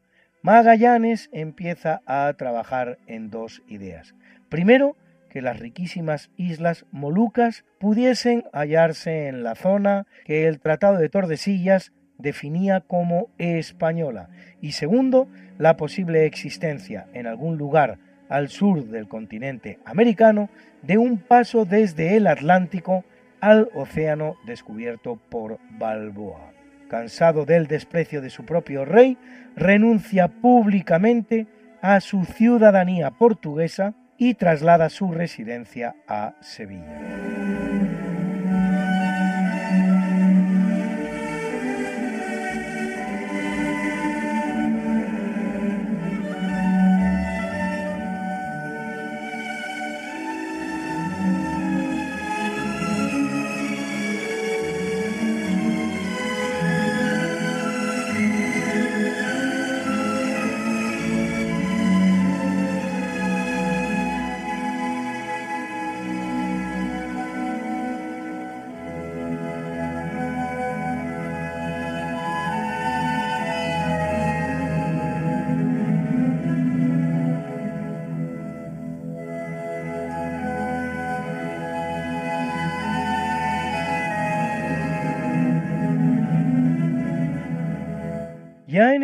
Magallanes 0.43 1.29
empieza 1.33 2.01
a 2.07 2.33
trabajar 2.33 2.99
en 3.07 3.29
dos 3.29 3.63
ideas. 3.69 4.15
Primero, 4.49 4.97
que 5.31 5.41
las 5.41 5.59
riquísimas 5.59 6.31
islas 6.37 6.85
Molucas 6.91 7.65
pudiesen 7.79 8.45
hallarse 8.53 9.29
en 9.29 9.43
la 9.43 9.55
zona 9.55 10.07
que 10.25 10.47
el 10.47 10.61
Tratado 10.61 10.99
de 10.99 11.09
Tordesillas 11.09 11.93
definía 12.19 12.81
como 12.81 13.31
española. 13.39 14.29
Y 14.61 14.73
segundo, 14.73 15.29
la 15.59 15.77
posible 15.77 16.27
existencia 16.27 17.07
en 17.15 17.27
algún 17.27 17.57
lugar 17.57 17.99
al 18.29 18.49
sur 18.49 18.85
del 18.85 19.09
continente 19.09 19.79
americano 19.85 20.51
de 20.83 20.99
un 20.99 21.19
paso 21.19 21.65
desde 21.65 22.17
el 22.17 22.27
Atlántico 22.27 23.05
al 23.41 23.71
océano 23.75 24.37
descubierto 24.47 25.17
por 25.31 25.59
Balboa. 25.79 26.53
Cansado 26.89 27.47
del 27.47 27.67
desprecio 27.67 28.21
de 28.21 28.31
su 28.31 28.45
propio 28.45 28.85
rey, 28.85 29.17
renuncia 29.57 30.29
públicamente 30.29 31.47
a 31.81 32.01
su 32.01 32.25
ciudadanía 32.25 33.11
portuguesa 33.13 33.95
y 34.21 34.35
traslada 34.35 34.91
su 34.91 35.11
residencia 35.13 35.97
a 36.07 36.35
Sevilla. 36.43 38.10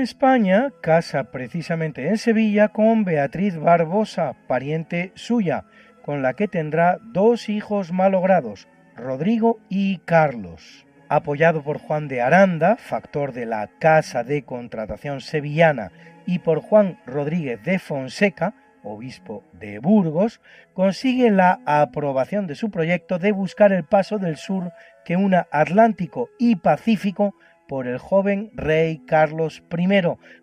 España, 0.07 0.73
casa 0.83 1.33
precisamente 1.33 2.07
en 2.07 2.17
Sevilla 2.17 2.69
con 2.69 3.05
Beatriz 3.05 3.59
Barbosa, 3.59 4.37
pariente 4.47 5.11
suya, 5.17 5.65
con 6.05 6.23
la 6.23 6.35
que 6.35 6.47
tendrá 6.47 6.99
dos 7.03 7.49
hijos 7.49 7.91
malogrados, 7.91 8.69
Rodrigo 8.95 9.59
y 9.69 9.99
Carlos. 9.99 10.87
Apoyado 11.09 11.65
por 11.65 11.79
Juan 11.79 12.07
de 12.07 12.23
Aranda, 12.23 12.77
factor 12.77 13.33
de 13.33 13.47
la 13.47 13.69
Casa 13.81 14.23
de 14.23 14.45
Contratación 14.45 15.21
Sevillana, 15.21 15.91
y 16.25 16.39
por 16.39 16.61
Juan 16.61 17.01
Rodríguez 17.05 17.65
de 17.65 17.81
Fonseca, 17.81 18.55
obispo 18.85 19.43
de 19.55 19.81
Burgos, 19.81 20.41
consigue 20.73 21.33
la 21.33 21.59
aprobación 21.67 22.47
de 22.47 22.55
su 22.55 22.71
proyecto 22.71 23.19
de 23.19 23.33
buscar 23.33 23.73
el 23.73 23.83
paso 23.83 24.19
del 24.19 24.37
sur 24.37 24.71
que 25.05 25.17
una 25.17 25.49
Atlántico 25.51 26.31
y 26.39 26.55
Pacífico 26.55 27.35
por 27.69 27.87
el 27.87 27.99
joven 27.99 28.51
rey 28.55 29.01
Carlos 29.07 29.63
I, 29.77 29.89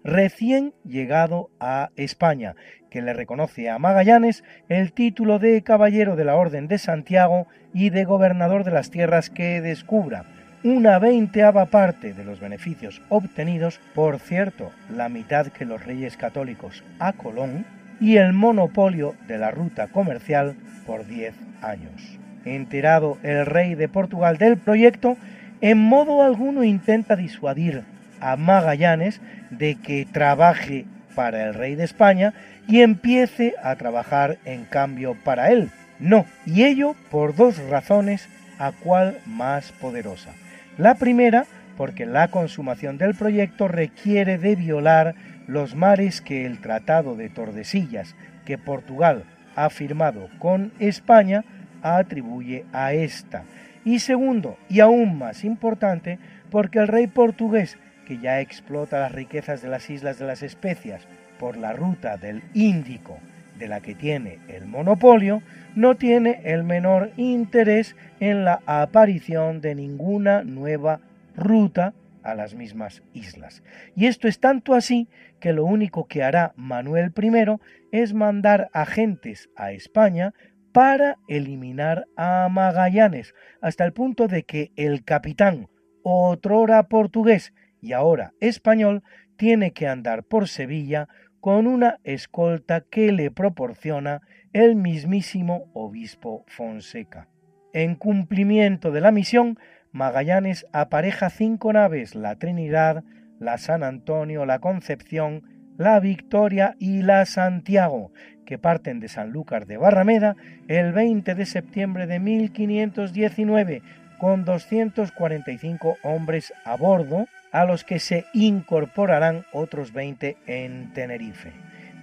recién 0.04 0.74
llegado 0.86 1.50
a 1.60 1.90
España, 1.96 2.56
que 2.90 3.02
le 3.02 3.14
reconoce 3.14 3.70
a 3.70 3.80
Magallanes 3.80 4.44
el 4.70 4.94
título 4.94 5.40
de 5.40 5.62
Caballero 5.64 6.16
de 6.16 6.26
la 6.26 6.36
Orden 6.36 6.68
de 6.68 6.78
Santiago 6.78 7.48
y 7.74 7.90
de 7.90 8.06
Gobernador 8.06 8.64
de 8.64 8.72
las 8.72 8.92
tierras 8.92 9.30
que 9.30 9.62
descubra, 9.62 10.26
una 10.64 11.00
veinteava 11.00 11.66
parte 11.66 12.14
de 12.14 12.24
los 12.24 12.40
beneficios 12.40 13.02
obtenidos, 13.10 13.82
por 13.94 14.20
cierto, 14.20 14.72
la 14.96 15.10
mitad 15.10 15.48
que 15.48 15.66
los 15.66 15.84
reyes 15.84 16.16
católicos 16.18 16.84
a 17.00 17.14
Colón, 17.14 17.66
y 18.00 18.18
el 18.18 18.34
monopolio 18.34 19.16
de 19.28 19.38
la 19.38 19.52
ruta 19.52 19.88
comercial 19.88 20.56
por 20.86 21.06
diez 21.08 21.36
años. 21.62 22.20
Enterado 22.44 23.18
el 23.24 23.46
rey 23.46 23.76
de 23.76 23.88
Portugal 23.88 24.38
del 24.38 24.58
proyecto, 24.58 25.16
en 25.64 25.78
modo 25.78 26.22
alguno 26.22 26.66
intenta 26.66 27.16
disuadir 27.16 27.84
a 28.20 28.36
Magallanes 28.36 29.22
de 29.50 29.76
que 29.76 30.06
trabaje 30.06 30.86
para 31.16 31.46
el 31.46 31.54
rey 31.54 31.76
de 31.76 31.86
España 31.86 32.34
y 32.68 32.82
empiece 32.82 33.56
a 33.64 33.74
trabajar 33.78 34.40
en 34.44 34.66
cambio 34.66 35.16
para 35.24 35.52
él. 35.52 35.72
No, 36.00 36.26
y 36.46 36.66
ello 36.66 36.98
por 37.10 37.34
dos 37.34 37.60
razones, 37.70 38.28
a 38.60 38.74
cual 38.74 39.20
más 39.26 39.72
poderosa. 39.72 40.32
La 40.78 40.96
primera, 40.96 41.46
porque 41.78 42.06
la 42.06 42.28
consumación 42.28 42.98
del 42.98 43.16
proyecto 43.16 43.70
requiere 43.70 44.38
de 44.38 44.58
violar 44.58 45.16
los 45.48 45.76
mares 45.76 46.20
que 46.20 46.46
el 46.46 46.60
Tratado 46.60 47.16
de 47.16 47.30
Tordesillas, 47.30 48.18
que 48.44 48.58
Portugal 48.58 49.24
ha 49.56 49.70
firmado 49.70 50.28
con 50.40 50.74
España, 50.80 51.46
atribuye 51.82 52.66
a 52.74 52.92
esta, 52.92 53.44
y 53.86 54.00
segundo, 54.00 54.58
y 54.70 54.80
aún 54.80 55.18
más 55.18 55.44
importante, 55.44 56.20
porque 56.50 56.80
el 56.80 56.88
rey 56.88 57.08
portugués, 57.08 57.78
que 58.06 58.18
ya 58.18 58.40
explota 58.40 59.00
las 59.00 59.12
riquezas 59.12 59.62
de 59.62 59.70
las 59.70 59.90
Islas 59.90 60.20
de 60.20 60.26
las 60.26 60.44
Especias 60.44 61.08
por 61.40 61.58
la 61.58 61.74
ruta 61.74 62.18
del 62.18 62.44
Índico, 62.54 63.18
de 63.58 63.68
la 63.68 63.82
que 63.82 63.96
tiene 63.96 64.40
el 64.48 64.66
monopolio, 64.66 65.42
no 65.76 65.96
tiene 65.96 66.42
el 66.44 66.64
menor 66.64 67.12
interés 67.18 67.96
en 68.20 68.46
la 68.46 68.62
aparición 68.66 69.62
de 69.62 69.76
ninguna 69.76 70.44
nueva 70.44 71.00
ruta 71.36 71.94
a 72.24 72.36
las 72.36 72.56
mismas 72.56 73.04
islas. 73.14 73.64
Y 73.96 74.08
esto 74.08 74.28
es 74.28 74.40
tanto 74.40 74.74
así 74.74 75.08
que 75.40 75.54
lo 75.54 75.66
único 75.66 76.08
que 76.08 76.24
hará 76.24 76.54
Manuel 76.56 77.12
I 77.22 77.60
es 77.92 78.14
mandar 78.14 78.70
agentes 78.74 79.50
a 79.56 79.72
España 79.72 80.34
para 80.74 81.20
eliminar 81.28 82.06
a 82.18 82.50
Magallanes, 82.50 83.34
hasta 83.62 83.86
el 83.86 83.94
punto 83.94 84.28
de 84.28 84.44
que 84.44 84.72
el 84.76 85.04
capitán, 85.06 85.70
otrora 86.02 86.90
portugués 86.90 87.54
y 87.80 87.94
ahora 87.94 88.34
español, 88.40 89.04
tiene 89.38 89.72
que 89.72 89.88
andar 89.88 90.24
por 90.24 90.48
Sevilla 90.48 91.08
con 91.40 91.68
una 91.68 92.00
escolta 92.04 92.82
que 92.82 93.12
le 93.12 93.30
proporciona 93.30 94.22
el 94.52 94.76
mismísimo 94.76 95.70
obispo 95.74 96.44
Fonseca. 96.48 97.28
En 97.74 97.96
cumplimiento 97.96 98.92
de 98.92 99.02
la 99.02 99.12
misión, 99.12 99.60
Magallanes 99.92 100.66
apareja 100.74 101.30
cinco 101.30 101.72
naves, 101.74 102.16
la 102.16 102.38
Trinidad, 102.38 103.04
la 103.40 103.58
San 103.58 103.84
Antonio, 103.84 104.46
la 104.46 104.60
Concepción, 104.60 105.44
la 105.78 106.00
Victoria 106.00 106.76
y 106.80 107.02
la 107.02 107.26
Santiago, 107.26 108.12
que 108.46 108.58
parten 108.58 109.00
de 109.00 109.08
Sanlúcar 109.08 109.66
de 109.66 109.78
Barrameda 109.78 110.36
el 110.68 110.92
20 110.94 111.36
de 111.36 111.46
septiembre 111.46 112.08
de 112.08 112.20
1519 112.20 113.82
con 114.18 114.46
245 114.46 115.98
hombres 116.04 116.54
a 116.64 116.78
bordo, 116.78 117.28
a 117.52 117.66
los 117.66 117.84
que 117.84 118.00
se 118.00 118.26
incorporarán 118.34 119.46
otros 119.52 119.92
20 119.92 120.38
en 120.48 120.94
Tenerife, 120.94 121.52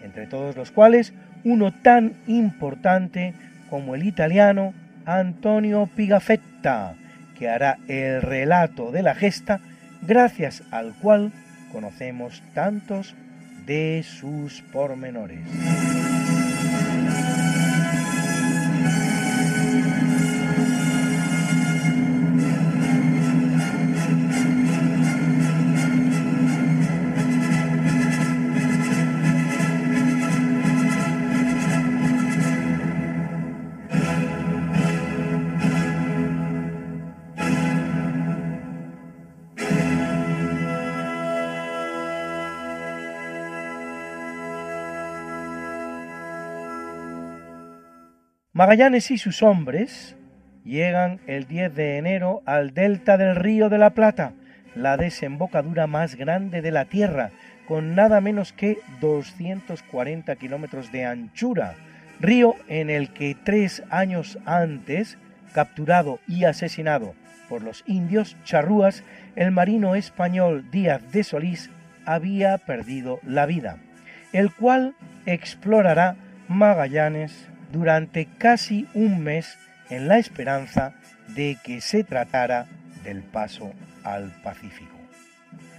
entre 0.04 0.26
todos 0.26 0.54
los 0.54 0.70
cuales 0.70 1.14
uno 1.44 1.72
tan 1.72 2.12
importante 2.26 3.34
como 3.70 3.94
el 3.94 4.06
italiano 4.06 4.74
Antonio 5.06 5.88
Pigafetta, 5.96 6.94
que 7.38 7.48
hará 7.48 7.78
el 7.88 8.20
relato 8.20 8.92
de 8.92 9.02
la 9.02 9.14
gesta, 9.14 9.60
gracias 10.02 10.62
al 10.70 10.92
cual 11.00 11.32
conocemos 11.72 12.42
tantos 12.54 13.14
de 13.66 14.04
sus 14.04 14.62
pormenores. 14.72 15.40
Magallanes 48.60 49.10
y 49.10 49.16
sus 49.16 49.42
hombres 49.42 50.16
llegan 50.66 51.18
el 51.26 51.46
10 51.46 51.74
de 51.74 51.96
enero 51.96 52.42
al 52.44 52.74
delta 52.74 53.16
del 53.16 53.34
río 53.34 53.70
de 53.70 53.78
la 53.78 53.94
Plata, 53.94 54.34
la 54.74 54.98
desembocadura 54.98 55.86
más 55.86 56.14
grande 56.14 56.60
de 56.60 56.70
la 56.70 56.84
Tierra, 56.84 57.30
con 57.66 57.94
nada 57.94 58.20
menos 58.20 58.52
que 58.52 58.76
240 59.00 60.36
kilómetros 60.36 60.92
de 60.92 61.06
anchura, 61.06 61.74
río 62.20 62.54
en 62.68 62.90
el 62.90 63.14
que 63.14 63.34
tres 63.34 63.82
años 63.88 64.38
antes, 64.44 65.16
capturado 65.54 66.18
y 66.28 66.44
asesinado 66.44 67.14
por 67.48 67.62
los 67.62 67.82
indios 67.86 68.36
charrúas, 68.44 69.04
el 69.36 69.52
marino 69.52 69.94
español 69.94 70.70
Díaz 70.70 71.00
de 71.12 71.24
Solís 71.24 71.70
había 72.04 72.58
perdido 72.58 73.20
la 73.26 73.46
vida, 73.46 73.78
el 74.34 74.54
cual 74.54 74.94
explorará 75.24 76.16
Magallanes 76.46 77.49
durante 77.72 78.26
casi 78.38 78.86
un 78.94 79.22
mes 79.22 79.58
en 79.88 80.08
la 80.08 80.18
esperanza 80.18 80.94
de 81.28 81.58
que 81.62 81.80
se 81.80 82.04
tratara 82.04 82.66
del 83.04 83.22
paso 83.22 83.72
al 84.04 84.30
Pacífico. 84.42 84.96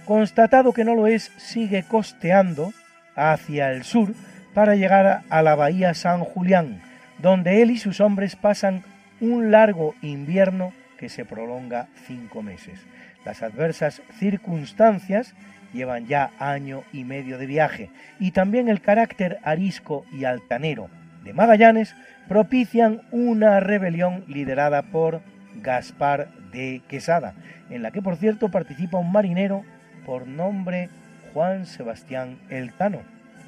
Constatado 0.04 0.72
que 0.72 0.84
no 0.84 0.94
lo 0.94 1.06
es, 1.06 1.30
sigue 1.36 1.84
costeando 1.84 2.72
hacia 3.14 3.70
el 3.72 3.84
sur 3.84 4.14
para 4.54 4.74
llegar 4.74 5.22
a 5.28 5.42
la 5.42 5.54
bahía 5.54 5.94
San 5.94 6.20
Julián, 6.20 6.82
donde 7.18 7.62
él 7.62 7.70
y 7.70 7.78
sus 7.78 8.00
hombres 8.00 8.36
pasan 8.36 8.82
un 9.20 9.50
largo 9.50 9.94
invierno 10.02 10.72
que 10.98 11.08
se 11.08 11.24
prolonga 11.24 11.88
cinco 12.06 12.42
meses. 12.42 12.80
Las 13.24 13.42
adversas 13.42 14.02
circunstancias 14.18 15.34
llevan 15.72 16.06
ya 16.06 16.32
año 16.38 16.82
y 16.92 17.04
medio 17.04 17.38
de 17.38 17.46
viaje 17.46 17.90
y 18.18 18.32
también 18.32 18.68
el 18.68 18.80
carácter 18.80 19.38
arisco 19.44 20.04
y 20.12 20.24
altanero 20.24 20.90
de 21.24 21.32
Magallanes 21.32 21.94
propician 22.28 23.02
una 23.10 23.60
rebelión 23.60 24.24
liderada 24.28 24.82
por 24.82 25.20
Gaspar 25.56 26.28
de 26.52 26.82
Quesada, 26.88 27.34
en 27.70 27.82
la 27.82 27.90
que 27.90 28.02
por 28.02 28.16
cierto 28.16 28.50
participa 28.50 28.98
un 28.98 29.12
marinero 29.12 29.64
por 30.04 30.26
nombre 30.26 30.88
Juan 31.32 31.66
Sebastián 31.66 32.38
Eltano, 32.50 33.00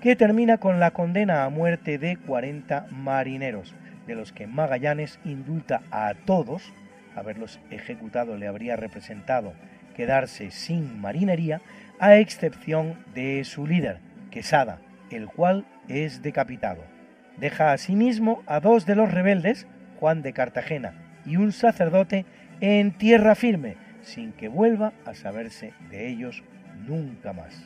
que 0.02 0.16
termina 0.16 0.58
con 0.58 0.80
la 0.80 0.90
condena 0.90 1.44
a 1.44 1.48
muerte 1.50 1.98
de 1.98 2.16
40 2.16 2.86
marineros, 2.90 3.74
de 4.06 4.14
los 4.14 4.32
que 4.32 4.46
Magallanes 4.46 5.18
indulta 5.24 5.82
a 5.90 6.12
todos, 6.26 6.72
haberlos 7.16 7.60
ejecutado 7.70 8.36
le 8.36 8.46
habría 8.46 8.76
representado 8.76 9.54
quedarse 9.94 10.50
sin 10.50 11.00
marinería, 11.00 11.60
a 12.00 12.16
excepción 12.16 12.98
de 13.14 13.44
su 13.44 13.66
líder, 13.66 13.98
Quesada, 14.30 14.78
el 15.10 15.26
cual 15.28 15.64
es 15.88 16.20
decapitado. 16.22 16.93
Deja 17.36 17.72
asimismo 17.72 18.42
a 18.46 18.60
dos 18.60 18.86
de 18.86 18.94
los 18.94 19.12
rebeldes, 19.12 19.66
Juan 19.98 20.22
de 20.22 20.32
Cartagena 20.32 20.94
y 21.26 21.36
un 21.36 21.52
sacerdote, 21.52 22.26
en 22.60 22.92
tierra 22.92 23.34
firme, 23.34 23.76
sin 24.02 24.32
que 24.32 24.48
vuelva 24.48 24.92
a 25.04 25.14
saberse 25.14 25.72
de 25.90 26.08
ellos 26.08 26.42
nunca 26.86 27.32
más. 27.32 27.64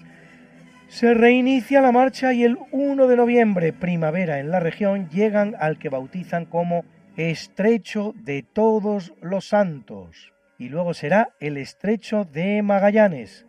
Se 0.89 1.13
reinicia 1.13 1.83
la 1.83 1.93
marcha 1.93 2.33
y 2.33 2.45
el 2.45 2.59
1 2.71 3.07
de 3.09 3.17
noviembre, 3.17 3.73
primavera 3.73 4.41
en 4.41 4.51
la 4.51 4.61
región, 4.61 5.09
llegan 5.11 5.55
al 5.59 5.79
que 5.79 5.91
bautizan 5.91 6.47
como 6.47 6.85
Estrecho 7.17 8.15
de 8.17 8.43
Todos 8.43 9.13
los 9.21 9.49
Santos, 9.49 10.33
y 10.59 10.71
luego 10.71 10.95
será 10.95 11.31
el 11.41 11.59
Estrecho 11.59 12.25
de 12.25 12.63
Magallanes, 12.63 13.45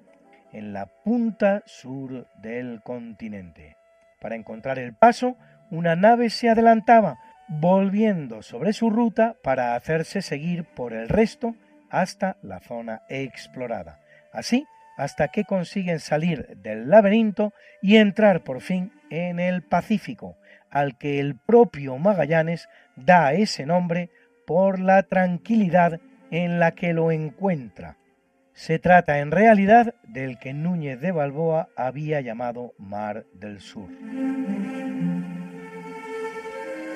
en 0.51 0.73
la 0.73 0.87
punta 0.87 1.63
sur 1.65 2.27
del 2.41 2.81
continente. 2.83 3.77
Para 4.19 4.35
encontrar 4.35 4.77
el 4.77 4.93
paso, 4.93 5.37
una 5.69 5.95
nave 5.95 6.29
se 6.29 6.49
adelantaba, 6.49 7.19
volviendo 7.47 8.41
sobre 8.41 8.73
su 8.73 8.89
ruta 8.89 9.35
para 9.43 9.75
hacerse 9.75 10.21
seguir 10.21 10.65
por 10.65 10.93
el 10.93 11.09
resto 11.09 11.55
hasta 11.89 12.37
la 12.41 12.59
zona 12.59 13.01
explorada. 13.09 13.99
Así, 14.31 14.65
hasta 14.97 15.29
que 15.29 15.45
consiguen 15.45 15.99
salir 15.99 16.57
del 16.57 16.89
laberinto 16.89 17.53
y 17.81 17.97
entrar 17.97 18.43
por 18.43 18.61
fin 18.61 18.91
en 19.09 19.39
el 19.39 19.63
Pacífico, 19.63 20.37
al 20.69 20.97
que 20.97 21.19
el 21.19 21.35
propio 21.35 21.97
Magallanes 21.97 22.67
da 22.95 23.33
ese 23.33 23.65
nombre 23.65 24.09
por 24.45 24.79
la 24.79 25.03
tranquilidad 25.03 25.99
en 26.31 26.59
la 26.59 26.71
que 26.71 26.93
lo 26.93 27.11
encuentra. 27.11 27.97
Se 28.53 28.77
trata 28.77 29.19
en 29.19 29.31
realidad 29.31 29.95
del 30.03 30.37
que 30.37 30.53
Núñez 30.53 30.99
de 30.99 31.11
Balboa 31.11 31.69
había 31.77 32.19
llamado 32.21 32.73
Mar 32.77 33.25
del 33.33 33.61
Sur. 33.61 33.89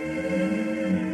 Música 0.03 1.12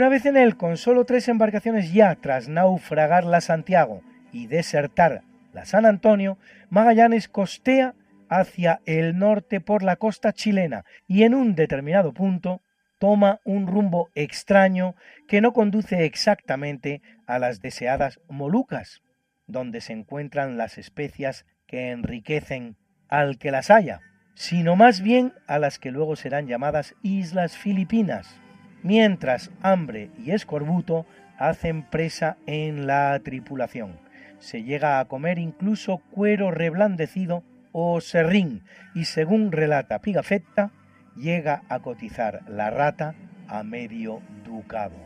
Una 0.00 0.08
vez 0.08 0.24
en 0.24 0.38
él, 0.38 0.56
con 0.56 0.78
solo 0.78 1.04
tres 1.04 1.28
embarcaciones 1.28 1.92
ya 1.92 2.14
tras 2.14 2.48
naufragar 2.48 3.26
la 3.26 3.42
Santiago 3.42 4.00
y 4.32 4.46
desertar 4.46 5.24
la 5.52 5.66
San 5.66 5.84
Antonio, 5.84 6.38
Magallanes 6.70 7.28
costea 7.28 7.94
hacia 8.30 8.80
el 8.86 9.18
norte 9.18 9.60
por 9.60 9.82
la 9.82 9.96
costa 9.96 10.32
chilena 10.32 10.86
y 11.06 11.24
en 11.24 11.34
un 11.34 11.54
determinado 11.54 12.14
punto 12.14 12.62
toma 12.98 13.40
un 13.44 13.66
rumbo 13.66 14.08
extraño 14.14 14.94
que 15.28 15.42
no 15.42 15.52
conduce 15.52 16.06
exactamente 16.06 17.02
a 17.26 17.38
las 17.38 17.60
deseadas 17.60 18.20
Molucas, 18.26 19.02
donde 19.46 19.82
se 19.82 19.92
encuentran 19.92 20.56
las 20.56 20.78
especias 20.78 21.44
que 21.66 21.90
enriquecen 21.90 22.78
al 23.10 23.36
que 23.36 23.50
las 23.50 23.68
haya, 23.70 24.00
sino 24.34 24.76
más 24.76 25.02
bien 25.02 25.34
a 25.46 25.58
las 25.58 25.78
que 25.78 25.90
luego 25.90 26.16
serán 26.16 26.46
llamadas 26.46 26.94
Islas 27.02 27.58
Filipinas 27.58 28.40
mientras 28.82 29.50
hambre 29.62 30.10
y 30.18 30.32
escorbuto 30.32 31.06
hacen 31.38 31.82
presa 31.82 32.36
en 32.46 32.86
la 32.86 33.18
tripulación. 33.22 33.98
Se 34.38 34.62
llega 34.62 35.00
a 35.00 35.04
comer 35.06 35.38
incluso 35.38 35.98
cuero 36.10 36.50
reblandecido 36.50 37.42
o 37.72 38.00
serrín 38.00 38.62
y 38.94 39.04
según 39.04 39.52
relata 39.52 40.00
Pigafetta, 40.00 40.70
llega 41.16 41.62
a 41.68 41.80
cotizar 41.80 42.42
la 42.48 42.70
rata 42.70 43.14
a 43.48 43.62
medio 43.62 44.20
ducado. 44.44 44.96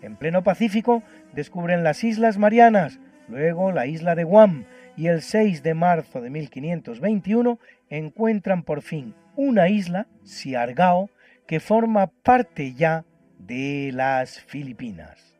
En 0.00 0.16
pleno 0.16 0.44
Pacífico 0.44 1.02
descubren 1.34 1.82
las 1.82 2.04
Islas 2.04 2.38
Marianas, 2.38 3.00
luego 3.28 3.72
la 3.72 3.86
isla 3.86 4.14
de 4.14 4.24
Guam 4.24 4.64
y 4.96 5.08
el 5.08 5.22
6 5.22 5.62
de 5.62 5.74
marzo 5.74 6.20
de 6.20 6.30
1521 6.30 7.58
encuentran 7.90 8.62
por 8.62 8.82
fin 8.82 9.14
una 9.36 9.68
isla, 9.68 10.06
Siargao, 10.24 11.10
que 11.48 11.60
forma 11.60 12.08
parte 12.08 12.74
ya 12.74 13.06
de 13.38 13.90
las 13.94 14.38
Filipinas. 14.38 15.34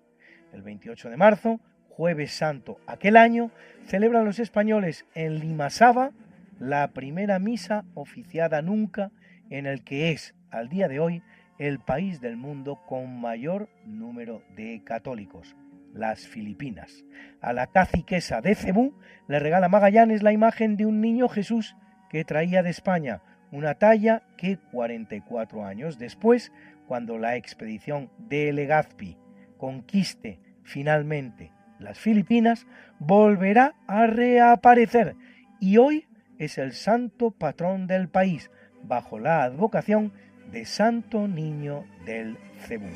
El 0.54 0.62
28 0.62 1.10
de 1.10 1.18
marzo, 1.18 1.60
jueves 1.90 2.32
santo 2.32 2.80
aquel 2.86 3.18
año, 3.18 3.50
celebran 3.84 4.24
los 4.24 4.38
españoles 4.38 5.04
en 5.14 5.38
Limasaba 5.38 6.12
la 6.58 6.88
primera 6.88 7.38
misa 7.38 7.84
oficiada 7.92 8.62
nunca 8.62 9.12
en 9.50 9.66
el 9.66 9.84
que 9.84 10.10
es, 10.10 10.34
al 10.50 10.70
día 10.70 10.88
de 10.88 10.98
hoy, 10.98 11.22
el 11.58 11.78
país 11.78 12.22
del 12.22 12.38
mundo 12.38 12.80
con 12.86 13.20
mayor 13.20 13.68
número 13.84 14.42
de 14.56 14.80
católicos, 14.84 15.56
las 15.92 16.26
Filipinas. 16.26 17.04
A 17.42 17.52
la 17.52 17.66
caciquesa 17.66 18.40
de 18.40 18.54
Cebú 18.54 18.94
le 19.28 19.38
regala 19.40 19.68
Magallanes 19.68 20.22
la 20.22 20.32
imagen 20.32 20.78
de 20.78 20.86
un 20.86 21.02
niño 21.02 21.28
Jesús 21.28 21.76
que 22.08 22.24
traía 22.24 22.62
de 22.62 22.70
España, 22.70 23.20
una 23.52 23.74
talla 23.74 24.22
que 24.36 24.58
44 24.72 25.64
años 25.64 25.98
después, 25.98 26.52
cuando 26.86 27.18
la 27.18 27.36
expedición 27.36 28.10
de 28.18 28.52
Legazpi 28.52 29.16
conquiste 29.56 30.38
finalmente 30.62 31.52
las 31.78 31.98
Filipinas, 31.98 32.66
volverá 32.98 33.74
a 33.86 34.06
reaparecer 34.06 35.14
y 35.60 35.76
hoy 35.78 36.06
es 36.38 36.58
el 36.58 36.72
santo 36.72 37.30
patrón 37.30 37.86
del 37.86 38.08
país, 38.08 38.50
bajo 38.82 39.18
la 39.18 39.42
advocación 39.42 40.12
de 40.52 40.64
Santo 40.64 41.28
Niño 41.28 41.84
del 42.04 42.38
Cebú. 42.66 42.88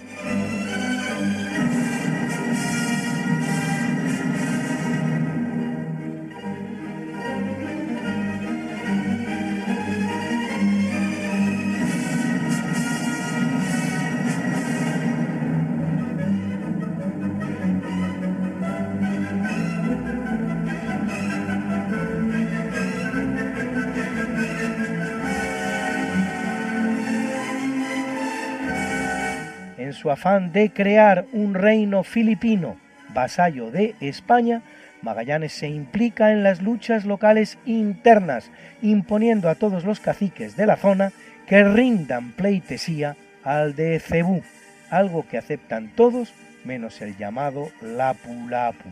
Su 30.03 30.11
afán 30.11 30.51
de 30.53 30.71
crear 30.71 31.27
un 31.33 31.55
reino 31.55 32.03
filipino 32.03 32.77
vasallo 33.15 33.71
de 33.71 33.95
España, 34.01 34.63
Magallanes 35.01 35.53
se 35.53 35.69
implica 35.69 36.33
en 36.33 36.43
las 36.43 36.61
luchas 36.61 37.05
locales 37.05 37.57
internas, 37.67 38.51
imponiendo 38.83 39.49
a 39.49 39.55
todos 39.55 39.85
los 39.85 40.01
caciques 40.01 40.57
de 40.57 40.67
la 40.67 40.77
zona 40.77 41.13
que 41.47 41.63
rindan 41.63 42.33
pleitesía 42.33 43.17
al 43.45 43.77
de 43.77 44.01
Cebú, 44.01 44.43
algo 44.91 45.25
que 45.29 45.39
aceptan 45.39 45.93
todos 45.95 46.35
menos 46.65 47.01
el 47.01 47.17
llamado 47.17 47.69
Lapu-Lapu. 47.81 48.91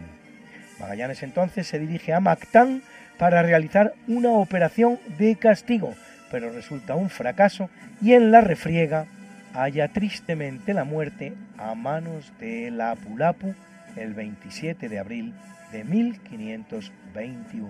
Magallanes 0.78 1.24
entonces 1.24 1.66
se 1.66 1.80
dirige 1.80 2.14
a 2.14 2.20
Mactán 2.20 2.82
para 3.18 3.42
realizar 3.42 3.94
una 4.06 4.30
operación 4.30 5.00
de 5.18 5.34
castigo, 5.34 5.92
pero 6.30 6.52
resulta 6.52 6.94
un 6.94 7.10
fracaso 7.10 7.68
y 8.00 8.12
en 8.12 8.30
la 8.30 8.40
refriega 8.42 9.06
halla 9.54 9.88
tristemente 9.88 10.74
la 10.74 10.84
muerte 10.84 11.34
a 11.58 11.74
manos 11.74 12.32
de 12.38 12.70
Lapu 12.70 13.16
Lapu 13.16 13.54
el 13.96 14.14
27 14.14 14.88
de 14.88 14.98
abril 14.98 15.34
de 15.72 15.84
1521. 15.84 17.68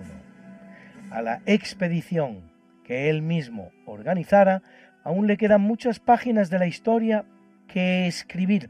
A 1.09 1.21
la 1.21 1.41
expedición 1.45 2.51
que 2.83 3.09
él 3.09 3.21
mismo 3.21 3.71
organizara 3.85 4.61
aún 5.03 5.27
le 5.27 5.37
quedan 5.37 5.61
muchas 5.61 5.99
páginas 5.99 6.49
de 6.49 6.59
la 6.59 6.67
historia 6.67 7.25
que 7.67 8.07
escribir, 8.07 8.69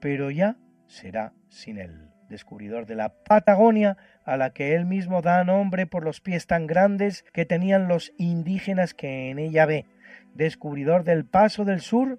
pero 0.00 0.30
ya 0.30 0.56
será 0.86 1.32
sin 1.48 1.78
él, 1.78 2.08
descubridor 2.28 2.86
de 2.86 2.94
la 2.94 3.08
Patagonia 3.24 3.96
a 4.24 4.36
la 4.36 4.50
que 4.50 4.74
él 4.74 4.84
mismo 4.86 5.22
da 5.22 5.42
nombre 5.44 5.86
por 5.86 6.04
los 6.04 6.20
pies 6.20 6.46
tan 6.46 6.66
grandes 6.66 7.24
que 7.32 7.46
tenían 7.46 7.88
los 7.88 8.12
indígenas 8.16 8.94
que 8.94 9.30
en 9.30 9.38
ella 9.38 9.66
ve, 9.66 9.86
descubridor 10.34 11.04
del 11.04 11.24
paso 11.24 11.64
del 11.64 11.80
sur 11.80 12.18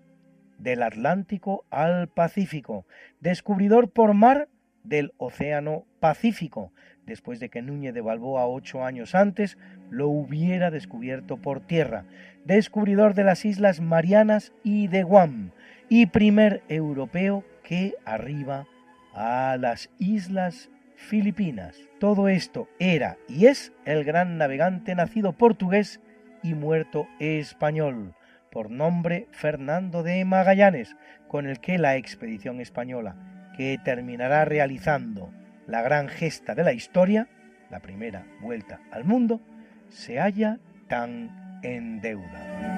del 0.58 0.84
Atlántico 0.84 1.66
al 1.72 2.08
Pacífico, 2.08 2.86
descubridor 3.20 3.90
por 3.90 4.14
mar 4.14 4.48
del 4.84 5.14
Océano 5.18 5.86
Pacífico, 6.00 6.72
después 7.06 7.40
de 7.40 7.50
que 7.50 7.62
Núñez 7.62 7.94
de 7.94 8.02
Balboa 8.02 8.48
ocho 8.48 8.84
años 8.84 9.16
antes 9.16 9.58
lo 9.90 10.08
hubiera 10.08 10.72
descubierto 10.72 11.38
por 11.38 11.62
tierra, 11.62 12.06
descubridor 12.46 13.14
de 13.16 13.24
las 13.24 13.44
Islas 13.46 13.82
Marianas 13.82 14.54
y 14.64 14.88
de 14.88 15.04
Guam, 15.04 15.52
y 15.90 16.06
primer 16.06 16.64
europeo 16.70 17.44
que 17.64 17.96
arriba 18.06 18.68
a 19.14 19.58
las 19.60 19.90
Islas 20.00 20.70
Filipinas. 20.96 21.76
Todo 22.00 22.28
esto 22.30 22.68
era 22.80 23.18
y 23.28 23.48
es 23.48 23.74
el 23.86 24.04
gran 24.04 24.38
navegante 24.38 24.96
nacido 24.96 25.34
portugués 25.34 26.00
y 26.44 26.54
muerto 26.54 27.08
español, 27.20 28.16
por 28.52 28.70
nombre 28.70 29.28
Fernando 29.32 30.04
de 30.04 30.24
Magallanes, 30.26 30.96
con 31.28 31.48
el 31.48 31.60
que 31.60 31.78
la 31.78 31.96
expedición 31.96 32.60
española, 32.60 33.16
que 33.56 33.78
terminará 33.84 34.46
realizando 34.46 35.32
la 35.68 35.82
gran 35.82 36.10
gesta 36.10 36.56
de 36.56 36.64
la 36.64 36.74
historia, 36.74 37.28
la 37.70 37.80
primera 37.80 38.26
vuelta 38.42 38.82
al 38.92 39.06
mundo, 39.06 39.42
se 39.90 40.20
halla 40.20 40.60
tan 40.88 41.60
en 41.64 42.02
deuda. 42.02 42.71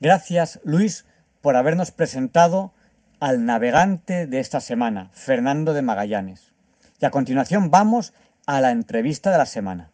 Gracias, 0.00 0.60
Luis, 0.62 1.06
por 1.40 1.56
habernos 1.56 1.90
presentado 1.90 2.72
al 3.18 3.44
navegante 3.44 4.28
de 4.28 4.38
esta 4.38 4.60
semana, 4.60 5.10
Fernando 5.12 5.74
de 5.74 5.82
Magallanes. 5.82 6.52
Y 7.00 7.06
a 7.06 7.10
continuación 7.10 7.70
vamos 7.70 8.12
a 8.46 8.60
la 8.60 8.70
entrevista 8.70 9.32
de 9.32 9.38
la 9.38 9.46
semana. 9.46 9.90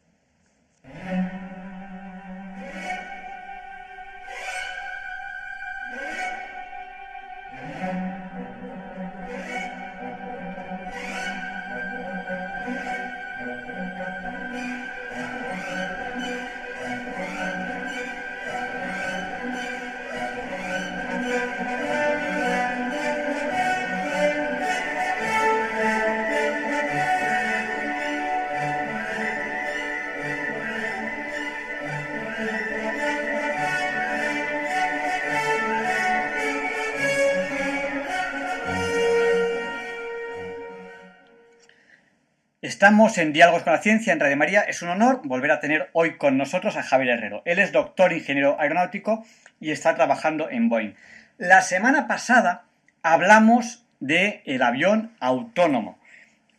Estamos 42.84 43.16
en 43.16 43.32
Diálogos 43.32 43.62
con 43.62 43.72
la 43.72 43.80
Ciencia 43.80 44.12
en 44.12 44.20
Radio 44.20 44.36
María. 44.36 44.60
Es 44.60 44.82
un 44.82 44.90
honor 44.90 45.22
volver 45.24 45.50
a 45.52 45.58
tener 45.58 45.88
hoy 45.94 46.18
con 46.18 46.36
nosotros 46.36 46.76
a 46.76 46.82
Javier 46.82 47.16
Herrero. 47.16 47.40
Él 47.46 47.58
es 47.58 47.72
doctor 47.72 48.12
ingeniero 48.12 48.60
aeronáutico 48.60 49.24
y 49.58 49.70
está 49.70 49.94
trabajando 49.94 50.50
en 50.50 50.68
Boeing. 50.68 50.92
La 51.38 51.62
semana 51.62 52.06
pasada 52.06 52.64
hablamos 53.02 53.86
del 54.00 54.42
el 54.44 54.60
avión 54.60 55.12
autónomo 55.18 55.98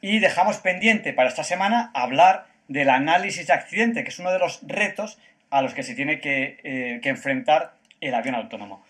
y 0.01 0.17
dejamos 0.17 0.57
pendiente 0.57 1.13
para 1.13 1.29
esta 1.29 1.43
semana 1.43 1.91
hablar 1.93 2.47
del 2.69 2.89
análisis 2.89 3.45
de 3.45 3.53
accidente, 3.53 4.03
que 4.03 4.09
es 4.09 4.17
uno 4.17 4.31
de 4.31 4.39
los 4.39 4.61
retos 4.63 5.19
a 5.51 5.61
los 5.61 5.75
que 5.75 5.83
se 5.83 5.93
tiene 5.93 6.19
que, 6.21 6.57
eh, 6.63 7.01
enfrentar 7.03 7.73
el 8.01 8.15
avión 8.15 8.33
autónomo. 8.33 8.83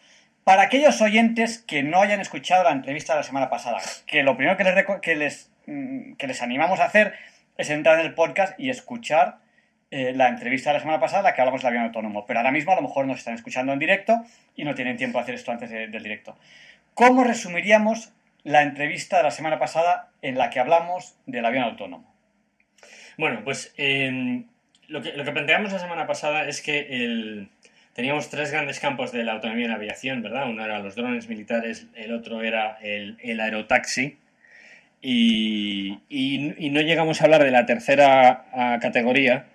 Para 0.45 0.61
aquellos 0.61 1.01
oyentes 1.01 1.57
que 1.57 1.83
no 1.83 1.99
hayan 1.99 2.21
escuchado 2.21 2.63
la 2.63 2.71
entrevista 2.71 3.11
de 3.11 3.19
la 3.19 3.23
semana 3.23 3.49
pasada, 3.49 3.81
que 4.07 4.23
lo 4.23 4.37
primero 4.37 4.55
que 4.55 4.63
les, 4.63 4.85
que 5.01 5.15
les 5.17 5.49
que 5.65 6.27
les 6.27 6.41
animamos 6.41 6.79
a 6.79 6.85
hacer 6.85 7.13
es 7.57 7.69
entrar 7.69 7.99
en 7.99 8.05
el 8.05 8.13
podcast 8.13 8.59
y 8.59 8.69
escuchar 8.69 9.39
eh, 9.91 10.13
la 10.13 10.27
entrevista 10.27 10.69
de 10.69 10.75
la 10.75 10.79
semana 10.79 10.99
pasada, 10.99 11.23
la 11.23 11.33
que 11.33 11.41
hablamos 11.41 11.61
del 11.61 11.69
avión 11.69 11.83
autónomo. 11.83 12.25
Pero 12.25 12.39
ahora 12.39 12.51
mismo 12.51 12.71
a 12.71 12.75
lo 12.75 12.81
mejor 12.81 13.05
nos 13.05 13.19
están 13.19 13.35
escuchando 13.35 13.71
en 13.73 13.79
directo 13.79 14.23
y 14.55 14.63
no 14.63 14.75
tienen 14.75 14.97
tiempo 14.97 15.17
de 15.17 15.23
hacer 15.23 15.35
esto 15.35 15.51
antes 15.51 15.69
del 15.69 15.91
directo. 15.91 16.37
¿cómo 16.95 17.23
resumiríamos 17.23 18.11
la 18.43 18.63
entrevista 18.63 19.17
de 19.17 19.23
la 19.23 19.31
semana 19.31 19.59
pasada 19.59 20.09
en 20.21 20.37
la 20.37 20.49
que 20.49 20.59
hablamos 20.59 21.15
del 21.27 21.45
avión 21.45 21.63
autónomo? 21.63 22.11
Bueno, 23.17 23.41
pues 23.43 23.73
eh, 23.77 24.43
lo, 24.87 25.01
que, 25.01 25.13
lo 25.13 25.23
que 25.23 25.31
planteamos 25.31 25.71
la 25.71 25.79
semana 25.79 26.07
pasada 26.07 26.47
es 26.47 26.61
que 26.61 27.47
teníamos 27.93 28.29
tres 28.29 28.51
grandes 28.51 28.79
campos 28.79 29.11
de 29.11 29.23
la 29.23 29.33
autonomía 29.33 29.65
en 29.65 29.71
aviación, 29.71 30.21
¿verdad? 30.21 30.49
Uno 30.49 30.65
era 30.65 30.79
los 30.79 30.95
drones 30.95 31.29
militares, 31.29 31.87
el 31.95 32.13
otro 32.13 32.41
era 32.41 32.77
el, 32.81 33.17
el 33.21 33.39
aerotaxi. 33.39 34.17
Y, 35.01 35.99
y- 36.09 36.53
y 36.57 36.69
no 36.71 36.81
llegamos 36.81 37.21
a 37.21 37.25
hablar 37.25 37.43
de 37.43 37.51
la 37.51 37.65
tercera 37.65 38.45
ah, 38.53 38.79
categoría, 38.81 39.45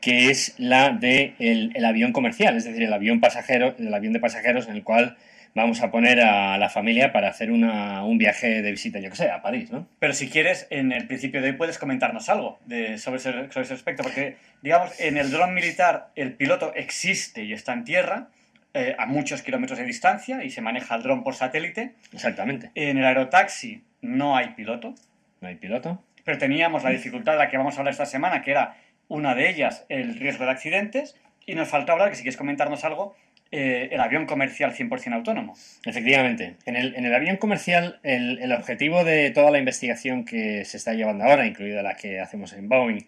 que 0.00 0.30
es 0.30 0.54
la 0.58 0.90
de 0.90 1.34
el, 1.38 1.70
el 1.74 1.84
avión 1.84 2.12
comercial, 2.12 2.56
es 2.56 2.64
decir, 2.64 2.82
el 2.82 2.92
avión 2.92 3.20
pasajero, 3.20 3.74
el 3.78 3.92
avión 3.94 4.12
de 4.12 4.20
pasajeros 4.20 4.66
en 4.68 4.74
el 4.74 4.82
cual 4.82 5.16
vamos 5.54 5.82
a 5.82 5.90
poner 5.90 6.18
a 6.20 6.56
la 6.58 6.68
familia 6.70 7.12
para 7.12 7.28
hacer 7.28 7.50
una- 7.50 8.04
un 8.04 8.16
viaje 8.18 8.62
de 8.62 8.70
visita, 8.70 8.98
yo 9.00 9.10
que 9.10 9.16
sé, 9.16 9.30
a 9.30 9.42
París, 9.42 9.70
¿no? 9.70 9.86
Pero 9.98 10.12
si 10.14 10.28
quieres, 10.28 10.66
en 10.70 10.92
el 10.92 11.06
principio 11.06 11.40
de 11.42 11.50
hoy 11.50 11.56
puedes 11.56 11.78
comentarnos 11.78 12.28
algo 12.28 12.58
de, 12.66 12.96
sobre, 12.98 13.18
ese, 13.18 13.32
sobre 13.50 13.62
ese 13.62 13.74
aspecto, 13.74 14.02
porque, 14.02 14.36
digamos, 14.62 14.98
en 15.00 15.18
el 15.18 15.30
dron 15.30 15.52
militar 15.54 16.08
el 16.16 16.32
piloto 16.32 16.72
existe 16.74 17.44
y 17.44 17.52
está 17.52 17.72
en 17.74 17.84
tierra 17.84 18.28
eh, 18.74 18.94
a 18.98 19.04
muchos 19.06 19.42
kilómetros 19.42 19.78
de 19.78 19.84
distancia 19.84 20.42
y 20.42 20.50
se 20.50 20.62
maneja 20.62 20.94
el 20.96 21.02
dron 21.02 21.22
por 21.22 21.34
satélite. 21.34 21.92
Exactamente. 22.14 22.70
En 22.74 22.96
el 22.96 23.04
aerotaxi 23.04 23.82
no 24.02 24.36
hay 24.36 24.48
piloto, 24.50 24.94
No 25.40 25.48
hay 25.48 25.54
piloto. 25.56 26.02
pero 26.24 26.38
teníamos 26.38 26.84
la 26.84 26.90
dificultad 26.90 27.32
de 27.32 27.38
la 27.38 27.48
que 27.48 27.56
vamos 27.56 27.74
a 27.74 27.78
hablar 27.78 27.92
esta 27.92 28.06
semana, 28.06 28.42
que 28.42 28.50
era 28.50 28.76
una 29.08 29.34
de 29.34 29.48
ellas 29.48 29.86
el 29.88 30.18
riesgo 30.18 30.44
de 30.44 30.50
accidentes, 30.50 31.16
y 31.46 31.54
nos 31.54 31.68
falta 31.68 31.92
hablar, 31.92 32.10
que 32.10 32.16
si 32.16 32.22
quieres 32.22 32.36
comentarnos 32.36 32.84
algo, 32.84 33.16
eh, 33.50 33.88
el 33.92 34.00
avión 34.00 34.26
comercial 34.26 34.72
100% 34.74 35.12
autónomo. 35.14 35.54
Efectivamente. 35.84 36.56
En 36.64 36.76
el, 36.76 36.94
en 36.94 37.04
el 37.04 37.14
avión 37.14 37.36
comercial, 37.36 37.98
el, 38.02 38.38
el 38.38 38.52
objetivo 38.52 39.04
de 39.04 39.30
toda 39.30 39.50
la 39.50 39.58
investigación 39.58 40.24
que 40.24 40.64
se 40.64 40.76
está 40.76 40.94
llevando 40.94 41.24
ahora, 41.24 41.46
incluida 41.46 41.82
la 41.82 41.94
que 41.96 42.20
hacemos 42.20 42.52
en 42.52 42.68
Boeing, 42.68 43.00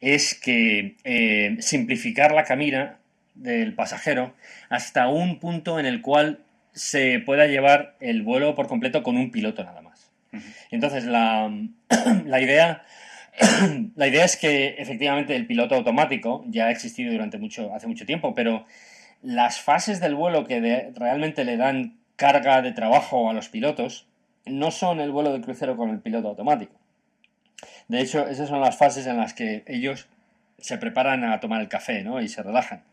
es 0.00 0.34
que 0.34 0.96
eh, 1.04 1.56
simplificar 1.60 2.32
la 2.32 2.44
cabina 2.44 2.98
del 3.34 3.74
pasajero 3.74 4.34
hasta 4.68 5.08
un 5.08 5.38
punto 5.38 5.78
en 5.78 5.86
el 5.86 6.00
cual 6.00 6.40
se 6.72 7.20
pueda 7.20 7.46
llevar 7.46 7.94
el 8.00 8.22
vuelo 8.22 8.54
por 8.54 8.66
completo 8.66 9.02
con 9.02 9.16
un 9.16 9.30
piloto 9.30 9.62
nada 9.62 9.80
más. 9.82 9.83
Entonces, 10.70 11.04
la, 11.04 11.52
la 12.26 12.40
idea 12.40 12.82
la 13.96 14.06
idea 14.06 14.24
es 14.24 14.36
que 14.36 14.76
efectivamente 14.78 15.34
el 15.34 15.46
piloto 15.46 15.74
automático 15.74 16.44
ya 16.48 16.66
ha 16.66 16.70
existido 16.70 17.12
durante 17.12 17.38
mucho, 17.38 17.74
hace 17.74 17.86
mucho 17.86 18.06
tiempo, 18.06 18.34
pero 18.34 18.64
las 19.22 19.60
fases 19.60 20.00
del 20.00 20.14
vuelo 20.14 20.46
que 20.46 20.92
realmente 20.94 21.44
le 21.44 21.56
dan 21.56 21.98
carga 22.16 22.62
de 22.62 22.72
trabajo 22.72 23.28
a 23.28 23.32
los 23.32 23.48
pilotos 23.48 24.06
no 24.44 24.70
son 24.70 25.00
el 25.00 25.10
vuelo 25.10 25.32
de 25.32 25.40
crucero 25.40 25.76
con 25.76 25.90
el 25.90 26.00
piloto 26.00 26.28
automático. 26.28 26.78
De 27.88 28.00
hecho, 28.00 28.28
esas 28.28 28.48
son 28.48 28.60
las 28.60 28.76
fases 28.76 29.06
en 29.06 29.16
las 29.16 29.34
que 29.34 29.64
ellos 29.66 30.06
se 30.58 30.78
preparan 30.78 31.24
a 31.24 31.40
tomar 31.40 31.60
el 31.60 31.68
café 31.68 32.04
¿no? 32.04 32.20
y 32.20 32.28
se 32.28 32.42
relajan. 32.42 32.84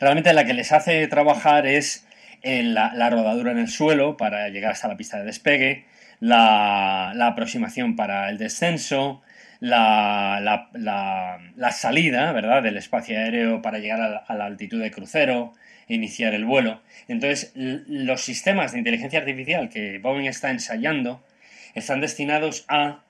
Realmente 0.00 0.32
la 0.32 0.44
que 0.44 0.54
les 0.54 0.72
hace 0.72 1.06
trabajar 1.08 1.66
es 1.66 2.06
la, 2.42 3.10
rodadura 3.10 3.52
en 3.52 3.58
el 3.58 3.68
suelo 3.68 4.16
para 4.16 4.48
llegar 4.48 4.72
hasta 4.72 4.88
la 4.88 4.96
pista 4.96 5.18
de 5.18 5.24
despegue, 5.24 5.84
la, 6.20 7.10
aproximación 7.26 7.96
para 7.96 8.28
el 8.30 8.38
descenso, 8.38 9.22
la, 9.60 10.68
salida 11.72 12.60
del 12.62 12.76
espacio 12.76 13.18
aéreo 13.18 13.62
para 13.62 13.78
llegar 13.78 14.24
a 14.26 14.34
la, 14.34 14.44
altitud 14.44 14.80
de 14.80 14.90
crucero, 14.90 15.52
iniciar 15.88 16.34
el 16.34 16.44
vuelo. 16.44 16.82
Entonces, 17.08 17.52
los 17.54 18.20
sistemas 18.20 18.72
de 18.72 18.78
inteligencia 18.78 19.18
artificial 19.20 19.68
que 19.68 19.98
Boeing 19.98 20.26
está 20.26 20.50
ensayando 20.50 21.22
están 21.74 22.00
destinados 22.00 22.64
a 22.68 23.00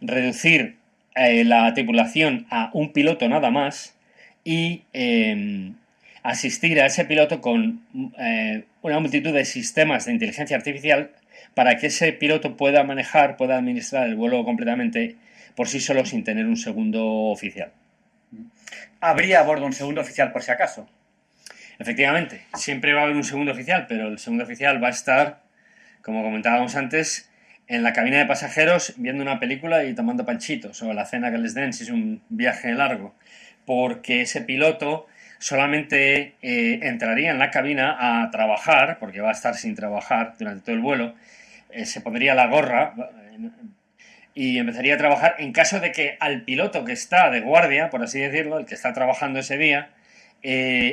reducir 0.00 0.76
eh, 1.14 1.44
la 1.44 1.72
tripulación 1.72 2.46
a 2.50 2.70
un 2.74 2.92
piloto 2.92 3.26
nada 3.28 3.50
más 3.50 3.96
y 4.44 4.82
eh, 4.92 5.72
asistir 6.22 6.80
a 6.80 6.86
ese 6.86 7.04
piloto 7.04 7.40
con 7.40 7.80
eh, 8.18 8.64
una 8.86 9.00
multitud 9.00 9.32
de 9.32 9.44
sistemas 9.44 10.04
de 10.04 10.12
inteligencia 10.12 10.56
artificial 10.56 11.10
para 11.54 11.76
que 11.76 11.88
ese 11.88 12.12
piloto 12.12 12.56
pueda 12.56 12.84
manejar, 12.84 13.36
pueda 13.36 13.58
administrar 13.58 14.06
el 14.06 14.14
vuelo 14.14 14.44
completamente 14.44 15.16
por 15.56 15.68
sí 15.68 15.80
solo 15.80 16.04
sin 16.04 16.22
tener 16.22 16.46
un 16.46 16.56
segundo 16.56 17.04
oficial. 17.04 17.72
Habría 19.00 19.40
a 19.40 19.42
bordo 19.42 19.66
un 19.66 19.72
segundo 19.72 20.00
oficial 20.00 20.30
por 20.30 20.42
si 20.42 20.52
acaso. 20.52 20.88
Efectivamente, 21.78 22.42
siempre 22.54 22.92
va 22.92 23.00
a 23.00 23.04
haber 23.04 23.16
un 23.16 23.24
segundo 23.24 23.52
oficial, 23.52 23.86
pero 23.88 24.08
el 24.08 24.18
segundo 24.18 24.44
oficial 24.44 24.82
va 24.82 24.88
a 24.88 24.92
estar, 24.92 25.42
como 26.02 26.22
comentábamos 26.22 26.76
antes, 26.76 27.28
en 27.66 27.82
la 27.82 27.92
cabina 27.92 28.18
de 28.18 28.26
pasajeros 28.26 28.94
viendo 28.98 29.22
una 29.22 29.40
película 29.40 29.84
y 29.84 29.94
tomando 29.94 30.24
panchitos, 30.24 30.80
o 30.82 30.92
la 30.92 31.06
cena 31.06 31.32
que 31.32 31.38
les 31.38 31.54
den 31.54 31.72
si 31.72 31.82
es 31.82 31.90
un 31.90 32.22
viaje 32.28 32.72
largo, 32.72 33.14
porque 33.64 34.22
ese 34.22 34.42
piloto 34.42 35.06
solamente 35.38 36.34
eh, 36.42 36.80
entraría 36.82 37.30
en 37.30 37.38
la 37.38 37.50
cabina 37.50 38.22
a 38.22 38.30
trabajar, 38.30 38.98
porque 38.98 39.20
va 39.20 39.30
a 39.30 39.32
estar 39.32 39.54
sin 39.54 39.74
trabajar 39.74 40.34
durante 40.38 40.64
todo 40.64 40.74
el 40.74 40.80
vuelo, 40.80 41.14
eh, 41.70 41.84
se 41.84 42.00
pondría 42.00 42.34
la 42.34 42.46
gorra 42.46 42.94
eh, 43.32 43.48
y 44.34 44.58
empezaría 44.58 44.94
a 44.94 44.98
trabajar 44.98 45.36
en 45.38 45.52
caso 45.52 45.80
de 45.80 45.92
que 45.92 46.16
al 46.20 46.42
piloto 46.42 46.84
que 46.84 46.92
está 46.92 47.30
de 47.30 47.40
guardia, 47.40 47.90
por 47.90 48.02
así 48.02 48.20
decirlo, 48.20 48.58
el 48.58 48.66
que 48.66 48.74
está 48.74 48.92
trabajando 48.92 49.40
ese 49.40 49.56
día, 49.56 49.90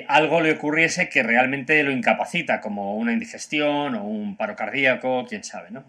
algo 0.08 0.42
le 0.42 0.54
ocurriese 0.54 1.10
que 1.10 1.22
realmente 1.22 1.84
lo 1.84 1.92
incapacita, 1.92 2.60
como 2.60 2.96
una 2.96 3.14
indigestión 3.14 3.94
o 3.94 4.04
un 4.04 4.36
paro 4.36 4.56
cardíaco, 4.56 5.28
quién 5.28 5.44
sabe, 5.44 5.70
¿no? 5.70 5.84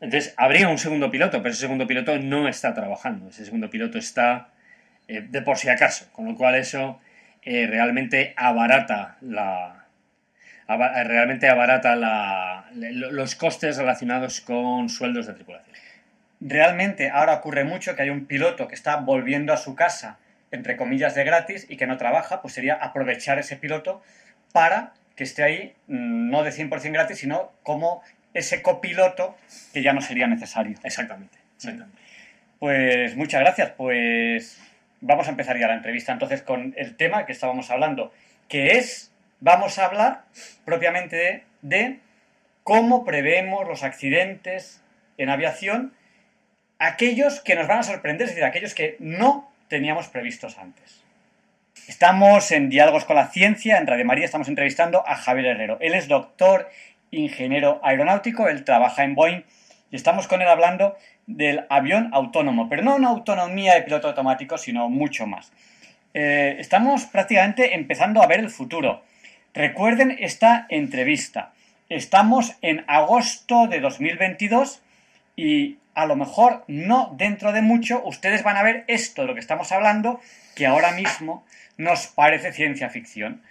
Entonces, 0.00 0.32
habría 0.38 0.68
un 0.68 0.78
segundo 0.78 1.10
piloto, 1.10 1.42
pero 1.42 1.50
ese 1.50 1.62
segundo 1.62 1.86
piloto 1.86 2.16
no 2.18 2.48
está 2.48 2.72
trabajando, 2.72 3.28
ese 3.28 3.44
segundo 3.44 3.68
piloto 3.68 3.98
está 3.98 4.48
de 5.06 5.42
por 5.42 5.58
si 5.58 5.68
acaso, 5.68 6.06
con 6.12 6.26
lo 6.26 6.34
cual 6.34 6.54
eso 6.54 6.98
eh, 7.50 7.66
realmente 7.66 8.34
abarata 8.36 9.16
la 9.22 9.86
aba- 10.66 11.02
realmente 11.04 11.48
abarata 11.48 11.96
la- 11.96 12.66
los 12.74 13.34
costes 13.34 13.78
relacionados 13.78 14.42
con 14.42 14.88
sueldos 14.90 15.26
de 15.26 15.32
tripulación. 15.32 15.74
Realmente 16.40 17.08
ahora 17.10 17.34
ocurre 17.34 17.64
mucho 17.64 17.96
que 17.96 18.02
hay 18.02 18.10
un 18.10 18.26
piloto 18.26 18.68
que 18.68 18.74
está 18.74 18.96
volviendo 18.96 19.52
a 19.52 19.56
su 19.56 19.74
casa, 19.74 20.18
entre 20.50 20.76
comillas, 20.76 21.14
de 21.14 21.24
gratis 21.24 21.66
y 21.68 21.76
que 21.76 21.86
no 21.86 21.96
trabaja, 21.96 22.42
pues 22.42 22.52
sería 22.54 22.74
aprovechar 22.74 23.38
ese 23.38 23.56
piloto 23.56 24.02
para 24.52 24.92
que 25.16 25.24
esté 25.24 25.42
ahí, 25.42 25.74
mm, 25.88 26.30
no 26.30 26.44
de 26.44 26.52
100% 26.52 26.92
gratis, 26.92 27.18
sino 27.18 27.50
como 27.62 28.02
ese 28.34 28.60
copiloto 28.62 29.36
que 29.72 29.82
ya 29.82 29.92
no 29.94 30.00
sería 30.02 30.26
necesario. 30.26 30.76
Exactamente, 30.84 31.38
exactamente. 31.56 31.98
Pues 32.60 33.16
muchas 33.16 33.40
gracias. 33.40 33.70
Pues 33.76 34.60
vamos 35.00 35.26
a 35.26 35.30
empezar 35.30 35.58
ya 35.58 35.68
la 35.68 35.74
entrevista 35.74 36.12
entonces 36.12 36.42
con 36.42 36.74
el 36.76 36.96
tema 36.96 37.26
que 37.26 37.32
estábamos 37.32 37.70
hablando, 37.70 38.12
que 38.48 38.78
es, 38.78 39.12
vamos 39.40 39.78
a 39.78 39.86
hablar 39.86 40.24
propiamente 40.64 41.44
de, 41.62 41.98
cómo 42.64 43.04
prevemos 43.04 43.66
los 43.66 43.82
accidentes 43.82 44.82
en 45.16 45.30
aviación, 45.30 45.94
aquellos 46.78 47.40
que 47.40 47.54
nos 47.54 47.66
van 47.66 47.78
a 47.78 47.82
sorprender, 47.82 48.24
es 48.24 48.30
decir, 48.34 48.44
aquellos 48.44 48.74
que 48.74 48.96
no 48.98 49.50
teníamos 49.68 50.08
previstos 50.08 50.58
antes. 50.58 51.02
Estamos 51.86 52.50
en 52.52 52.68
Diálogos 52.68 53.06
con 53.06 53.16
la 53.16 53.28
Ciencia, 53.28 53.78
en 53.78 53.86
Radio 53.86 54.04
María 54.04 54.26
estamos 54.26 54.48
entrevistando 54.48 55.02
a 55.08 55.16
Javier 55.16 55.46
Herrero. 55.46 55.78
Él 55.80 55.94
es 55.94 56.08
doctor, 56.08 56.68
ingeniero 57.10 57.80
aeronáutico, 57.82 58.48
él 58.48 58.64
trabaja 58.64 59.04
en 59.04 59.14
Boeing 59.14 59.44
y 59.90 59.96
estamos 59.96 60.28
con 60.28 60.42
él 60.42 60.48
hablando 60.48 60.96
del 61.28 61.66
avión 61.68 62.08
autónomo, 62.12 62.68
pero 62.68 62.82
no 62.82 62.96
una 62.96 63.10
autonomía 63.10 63.74
de 63.74 63.82
piloto 63.82 64.08
automático, 64.08 64.56
sino 64.58 64.88
mucho 64.88 65.26
más. 65.26 65.52
Eh, 66.14 66.56
estamos 66.58 67.04
prácticamente 67.04 67.74
empezando 67.74 68.22
a 68.22 68.26
ver 68.26 68.40
el 68.40 68.50
futuro. 68.50 69.04
Recuerden 69.54 70.16
esta 70.18 70.66
entrevista. 70.70 71.52
Estamos 71.90 72.56
en 72.62 72.82
agosto 72.88 73.66
de 73.66 73.80
2022 73.80 74.82
y 75.36 75.76
a 75.94 76.06
lo 76.06 76.16
mejor 76.16 76.64
no 76.66 77.14
dentro 77.16 77.52
de 77.52 77.60
mucho 77.60 78.02
ustedes 78.04 78.42
van 78.42 78.56
a 78.56 78.62
ver 78.62 78.84
esto 78.88 79.22
de 79.22 79.28
lo 79.28 79.34
que 79.34 79.40
estamos 79.40 79.70
hablando 79.70 80.20
que 80.54 80.66
ahora 80.66 80.92
mismo 80.92 81.44
nos 81.76 82.06
parece 82.06 82.52
ciencia 82.52 82.88
ficción. 82.88 83.42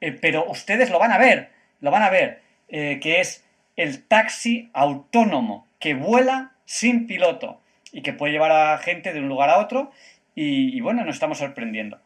Eh, 0.00 0.12
pero 0.12 0.50
ustedes 0.50 0.90
lo 0.90 0.98
van 0.98 1.12
a 1.12 1.18
ver, 1.18 1.50
lo 1.80 1.90
van 1.90 2.02
a 2.02 2.10
ver, 2.10 2.40
eh, 2.68 3.00
que 3.02 3.20
es 3.20 3.44
el 3.76 4.02
taxi 4.02 4.70
autónomo 4.72 5.66
que 5.78 5.94
vuela 5.94 6.52
sin 6.68 7.06
piloto 7.06 7.60
y 7.92 8.02
que 8.02 8.12
puede 8.12 8.32
llevar 8.34 8.52
a 8.52 8.76
gente 8.76 9.14
de 9.14 9.20
un 9.20 9.28
lugar 9.28 9.48
a 9.48 9.56
otro 9.58 9.90
y, 10.34 10.76
y 10.76 10.80
bueno, 10.82 11.02
nos 11.04 11.14
estamos 11.16 11.38
sorprendiendo. 11.38 11.98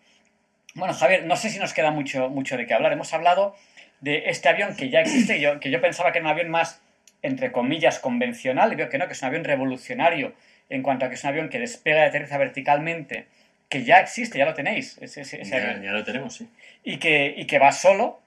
Bueno, 0.75 0.95
Javier, 0.95 1.25
no 1.27 1.35
sé 1.35 1.51
si 1.51 1.59
nos 1.59 1.75
queda 1.75 1.91
mucho, 1.91 2.31
mucho 2.31 2.57
de 2.57 2.65
qué 2.67 2.73
hablar. 2.73 2.93
Hemos 2.93 3.13
hablado 3.13 3.57
de 4.01 4.25
este 4.31 4.49
avión 4.49 4.77
que 4.77 4.89
ya 4.89 5.01
existe, 5.01 5.41
yo, 5.41 5.59
que 5.59 5.71
yo 5.73 5.81
pensaba 5.81 6.13
que 6.13 6.19
era 6.19 6.27
un 6.29 6.31
avión 6.33 6.49
más, 6.49 6.81
entre 7.23 7.51
comillas, 7.51 7.99
convencional, 7.99 8.73
y 8.73 8.77
veo 8.77 8.89
que 8.89 8.99
no, 8.99 9.09
que 9.09 9.15
es 9.15 9.23
un 9.23 9.29
avión 9.29 9.43
revolucionario 9.45 10.33
en 10.71 10.83
cuanto 10.83 11.05
a 11.07 11.09
que 11.09 11.17
es 11.17 11.25
un 11.25 11.31
avión 11.31 11.49
que 11.49 11.59
despega 11.59 12.05
y 12.05 12.09
aterriza 12.09 12.39
verticalmente, 12.39 13.27
que 13.69 13.83
ya 13.83 13.99
existe, 13.99 14.39
ya 14.39 14.45
lo 14.45 14.55
tenéis. 14.55 14.97
ese- 15.03 15.23
ese- 15.23 15.43
ese 15.43 15.57
Ya, 15.83 15.91
lo 15.93 16.05
tenemos, 16.05 16.35
sí. 16.37 16.49
y 16.85 16.99
que, 16.99 17.35
y 17.37 17.47
que 17.47 17.59
va 17.59 17.73
solo 17.73 18.21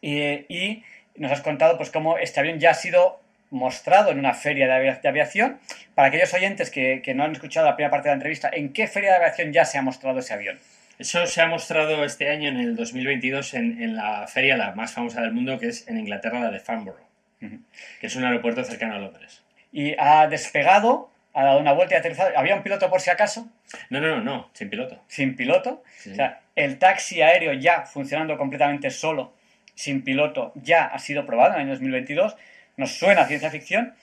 y, 0.00 0.18
y 0.48 0.82
nos 1.16 1.30
has 1.32 1.42
contado 1.42 1.76
pues 1.76 1.90
cómo 1.90 2.16
este 2.16 2.40
avión 2.40 2.58
ya 2.58 2.70
ha 2.70 2.74
sido 2.74 3.19
mostrado 3.50 4.10
en 4.10 4.18
una 4.18 4.34
feria 4.34 4.66
de, 4.66 4.72
avia- 4.72 5.00
de 5.02 5.08
aviación. 5.08 5.58
Para 5.94 6.08
aquellos 6.08 6.32
oyentes 6.34 6.70
que, 6.70 7.02
que 7.02 7.14
no 7.14 7.24
han 7.24 7.32
escuchado 7.32 7.66
la 7.66 7.76
primera 7.76 7.90
parte 7.90 8.08
de 8.08 8.12
la 8.12 8.16
entrevista, 8.16 8.50
¿en 8.52 8.72
qué 8.72 8.86
feria 8.86 9.10
de 9.10 9.16
aviación 9.16 9.52
ya 9.52 9.64
se 9.64 9.78
ha 9.78 9.82
mostrado 9.82 10.18
ese 10.20 10.32
avión? 10.34 10.58
Eso 10.98 11.26
se 11.26 11.40
ha 11.40 11.46
mostrado 11.46 12.04
este 12.04 12.28
año, 12.30 12.48
en 12.50 12.58
el 12.58 12.76
2022, 12.76 13.54
en, 13.54 13.82
en 13.82 13.96
la 13.96 14.26
feria 14.28 14.56
la 14.56 14.72
más 14.72 14.92
famosa 14.92 15.22
del 15.22 15.32
mundo, 15.32 15.58
que 15.58 15.68
es 15.68 15.88
en 15.88 15.98
Inglaterra, 15.98 16.40
la 16.40 16.50
de 16.50 16.60
Farnborough, 16.60 17.00
que 17.40 18.06
es 18.06 18.16
un 18.16 18.24
aeropuerto 18.24 18.62
cercano 18.64 18.96
a 18.96 18.98
Londres. 18.98 19.42
Y 19.72 19.94
ha 19.98 20.26
despegado, 20.26 21.10
ha 21.32 21.44
dado 21.44 21.58
una 21.60 21.72
vuelta 21.72 21.94
y 21.94 21.96
ha 21.96 22.00
aterrizado. 22.00 22.36
¿Había 22.36 22.54
un 22.54 22.62
piloto 22.62 22.90
por 22.90 23.00
si 23.00 23.08
acaso? 23.08 23.48
No, 23.88 23.98
no, 24.00 24.08
no, 24.16 24.20
no, 24.22 24.50
sin 24.52 24.68
piloto. 24.68 25.02
Sin 25.08 25.36
piloto. 25.36 25.82
Sí. 25.96 26.10
O 26.10 26.14
sea, 26.16 26.40
el 26.54 26.78
taxi 26.78 27.22
aéreo 27.22 27.54
ya 27.54 27.86
funcionando 27.86 28.36
completamente 28.36 28.90
solo, 28.90 29.32
sin 29.74 30.02
piloto, 30.04 30.52
ya 30.56 30.84
ha 30.84 30.98
sido 30.98 31.24
probado 31.24 31.54
en 31.54 31.60
el 31.60 31.66
año 31.68 31.70
2022. 31.70 32.36
Nos 32.76 32.92
suena 32.92 33.22
a 33.22 33.26
ciencia 33.26 33.50
ficción, 33.50 33.94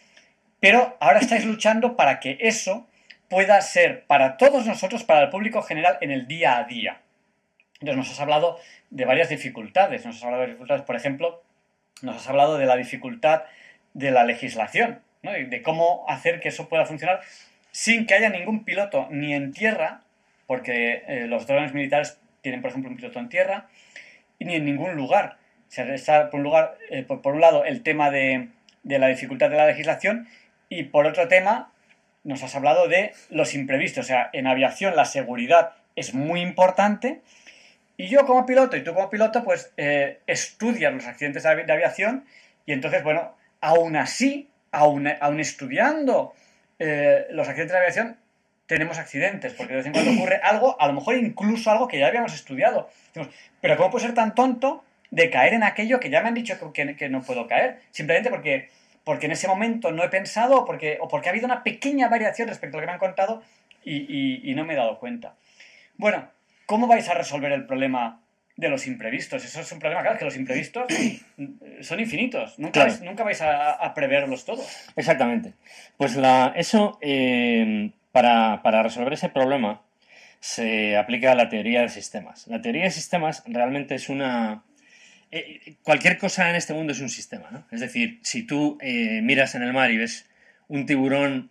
pero 0.59 0.97
ahora 0.99 1.19
estáis 1.19 1.45
luchando 1.45 1.95
para 1.95 2.19
que 2.19 2.37
eso 2.41 2.87
pueda 3.29 3.61
ser 3.61 4.05
para 4.05 4.37
todos 4.37 4.65
nosotros, 4.65 5.03
para 5.03 5.23
el 5.23 5.29
público 5.29 5.61
general, 5.61 5.97
en 6.01 6.11
el 6.11 6.27
día 6.27 6.57
a 6.57 6.63
día. 6.63 7.01
Entonces 7.79 7.97
nos 7.97 8.11
has 8.11 8.19
hablado 8.19 8.59
de 8.89 9.05
varias 9.05 9.29
dificultades. 9.29 10.05
Nos 10.05 10.17
has 10.17 10.23
hablado 10.23 10.41
de 10.41 10.47
dificultades, 10.47 10.83
por 10.83 10.95
ejemplo, 10.95 11.43
nos 12.01 12.15
has 12.15 12.27
hablado 12.27 12.57
de 12.57 12.65
la 12.65 12.75
dificultad 12.75 13.43
de 13.93 14.11
la 14.11 14.23
legislación, 14.23 15.01
¿no? 15.23 15.31
De 15.31 15.61
cómo 15.61 16.05
hacer 16.07 16.39
que 16.39 16.49
eso 16.49 16.69
pueda 16.69 16.85
funcionar 16.85 17.21
sin 17.71 18.05
que 18.07 18.15
haya 18.15 18.29
ningún 18.29 18.63
piloto 18.63 19.07
ni 19.11 19.33
en 19.33 19.53
tierra, 19.53 20.01
porque 20.47 21.03
eh, 21.07 21.27
los 21.27 21.45
drones 21.45 21.73
militares 21.73 22.19
tienen, 22.41 22.61
por 22.61 22.71
ejemplo, 22.71 22.89
un 22.89 22.97
piloto 22.97 23.19
en 23.19 23.29
tierra, 23.29 23.67
y 24.39 24.45
ni 24.45 24.55
en 24.55 24.65
ningún 24.65 24.95
lugar. 24.95 25.37
O 25.67 25.71
sea, 25.71 25.93
está, 25.93 26.31
por, 26.31 26.39
un 26.39 26.43
lugar, 26.43 26.77
eh, 26.89 27.03
por 27.03 27.33
un 27.33 27.41
lado, 27.41 27.65
el 27.65 27.83
tema 27.83 28.09
de, 28.09 28.47
de 28.87 28.99
la 28.99 29.07
dificultad 29.07 29.49
de 29.49 29.57
la 29.57 29.67
legislación, 29.67 30.27
y 30.69 30.83
por 30.83 31.05
otro 31.05 31.27
tema, 31.27 31.71
nos 32.23 32.43
has 32.43 32.55
hablado 32.55 32.87
de 32.87 33.13
los 33.29 33.53
imprevistos. 33.53 34.05
O 34.05 34.07
sea, 34.07 34.29
en 34.33 34.47
aviación 34.47 34.95
la 34.95 35.05
seguridad 35.05 35.71
es 35.95 36.13
muy 36.13 36.41
importante, 36.41 37.21
y 37.97 38.07
yo 38.07 38.25
como 38.25 38.45
piloto 38.45 38.77
y 38.77 38.83
tú 38.83 38.93
como 38.93 39.09
piloto, 39.09 39.43
pues 39.43 39.71
eh, 39.77 40.19
estudias 40.27 40.93
los 40.93 41.05
accidentes 41.07 41.43
de 41.43 41.49
avi- 41.49 41.65
de 41.65 41.73
aviación 41.73 42.25
y 42.65 42.73
entonces, 42.73 43.03
bueno, 43.03 43.35
aún 43.61 43.95
así, 43.95 44.49
aún, 44.71 45.07
aún 45.19 45.39
estudiando 45.39 46.33
eh, 46.79 47.25
los 47.31 47.47
accidentes 47.47 47.71
de 47.73 47.77
aviación, 47.79 48.17
tenemos 48.67 48.97
accidentes, 48.99 49.53
porque 49.53 49.73
de 49.73 49.77
vez 49.77 49.85
en 49.87 49.93
cuando 49.93 50.11
ocurre 50.11 50.35
algo, 50.43 50.79
a 50.79 50.85
lo 50.87 50.93
mejor 50.93 51.15
incluso 51.15 51.71
algo 51.71 51.87
que 51.87 51.97
ya 51.97 52.07
habíamos 52.07 52.33
estudiado. 52.35 52.89
Decimos, 53.13 53.33
pero 53.61 53.77
¿cómo 53.77 53.89
puedo 53.89 54.05
ser 54.05 54.13
tan 54.13 54.35
tonto 54.35 54.83
de 55.09 55.29
caer 55.31 55.53
en 55.53 55.63
aquello 55.63 55.99
que 55.99 56.09
ya 56.11 56.21
me 56.21 56.27
han 56.27 56.33
dicho 56.35 56.55
que, 56.73 56.85
que- 56.85 56.95
que 56.95 57.09
no 57.09 57.23
puedo 57.23 57.47
caer? 57.47 57.79
Simplemente 57.91 58.29
porque, 58.29 58.69
porque 59.07 59.25
en 59.27 59.31
ese 59.31 59.47
momento 59.47 59.89
no 59.93 60.03
he 60.03 60.09
pensado 60.09 60.57
o 60.59 60.65
porque, 60.65 60.97
o 60.99 61.07
porque 61.07 61.29
ha 61.29 61.31
habido 61.31 61.45
una 61.45 61.63
pequeña 61.63 62.09
variación 62.09 62.49
respecto 62.49 62.75
a 62.75 62.77
lo 62.77 62.81
que 62.81 62.87
me 62.87 62.93
han 62.93 62.99
contado 62.99 63.41
y, 63.85 63.95
y- 63.95 64.51
y 64.51 64.53
no 64.53 64.65
me 64.65 64.73
he 64.73 64.75
dado 64.75 64.99
cuenta. 64.99 65.35
Bueno, 65.95 66.27
¿cómo 66.65 66.87
vais 66.87 67.07
a 67.07 67.13
resolver 67.13 67.53
el 67.53 67.65
problema 67.65 68.19
de 68.57 68.67
los 68.67 68.85
imprevistos? 68.85 69.45
Eso 69.45 69.61
es 69.61 69.71
un 69.71 69.79
problema, 69.79 70.01
claro, 70.01 70.19
que 70.19 70.25
los 70.25 70.35
imprevistos 70.35 70.87
son 71.81 71.99
infinitos. 72.01 72.59
Nunca, 72.59 72.73
Claro. 72.73 72.89
vais, 72.89 73.01
nunca 73.01 73.23
vais 73.23 73.41
a, 73.41 73.71
a 73.71 73.93
preverlos 73.93 74.43
todos. 74.43 74.67
Exactamente. 74.97 75.53
Pues 75.95 76.17
la, 76.17 76.51
eso, 76.57 76.97
eh, 77.01 77.91
para, 78.11 78.61
para 78.61 78.83
resolver 78.83 79.13
ese 79.13 79.29
problema, 79.29 79.83
se 80.41 80.97
aplica 80.97 81.33
la 81.33 81.47
teoría 81.47 81.81
de 81.81 81.89
sistemas. 81.89 82.45
La 82.47 82.61
teoría 82.61 82.83
de 82.83 82.91
sistemas 82.91 83.43
realmente 83.47 83.95
es 83.95 84.09
una... 84.09 84.63
eh, 85.31 85.75
cualquier 85.83 86.17
cosa 86.17 86.49
en 86.49 86.55
este 86.55 86.73
mundo 86.73 86.93
es 86.93 87.01
un 87.01 87.09
sistema, 87.09 87.49
¿no? 87.51 87.65
Es 87.71 87.81
decir, 87.81 88.19
si 88.23 88.43
tú 88.43 88.77
eh, 88.81 89.21
miras 89.23 89.55
en 89.55 89.63
el 89.63 89.73
mar 89.73 89.91
y 89.91 89.97
ves 89.97 90.25
un 90.67 90.85
tiburón 90.85 91.49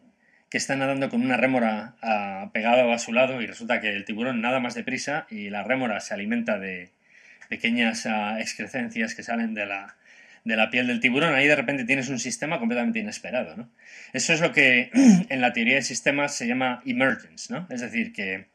que 0.50 0.58
está 0.58 0.76
nadando 0.76 1.10
con 1.10 1.22
una 1.22 1.36
rémora 1.36 1.96
ah, 2.02 2.50
pegado 2.52 2.92
a 2.92 2.98
su 2.98 3.12
lado 3.12 3.42
y 3.42 3.46
resulta 3.46 3.80
que 3.80 3.90
el 3.90 4.04
tiburón 4.04 4.40
nada 4.40 4.60
más 4.60 4.74
deprisa 4.74 5.26
y 5.30 5.50
la 5.50 5.62
rémora 5.62 6.00
se 6.00 6.14
alimenta 6.14 6.58
de 6.58 6.90
pequeñas 7.48 8.06
ah, 8.06 8.40
excrescencias 8.40 9.14
que 9.14 9.22
salen 9.22 9.54
de 9.54 9.66
la, 9.66 9.96
de 10.44 10.56
la 10.56 10.70
piel 10.70 10.86
del 10.86 11.00
tiburón, 11.00 11.34
ahí 11.34 11.48
de 11.48 11.56
repente 11.56 11.84
tienes 11.84 12.08
un 12.08 12.20
sistema 12.20 12.58
completamente 12.58 13.00
inesperado, 13.00 13.56
¿no? 13.56 13.68
Eso 14.12 14.32
es 14.32 14.40
lo 14.40 14.52
que 14.52 14.90
en 15.28 15.40
la 15.40 15.52
teoría 15.52 15.74
de 15.74 15.82
sistemas 15.82 16.36
se 16.36 16.46
llama 16.46 16.82
emergence, 16.86 17.52
¿no? 17.52 17.66
Es 17.68 17.80
decir, 17.80 18.12
que, 18.12 18.46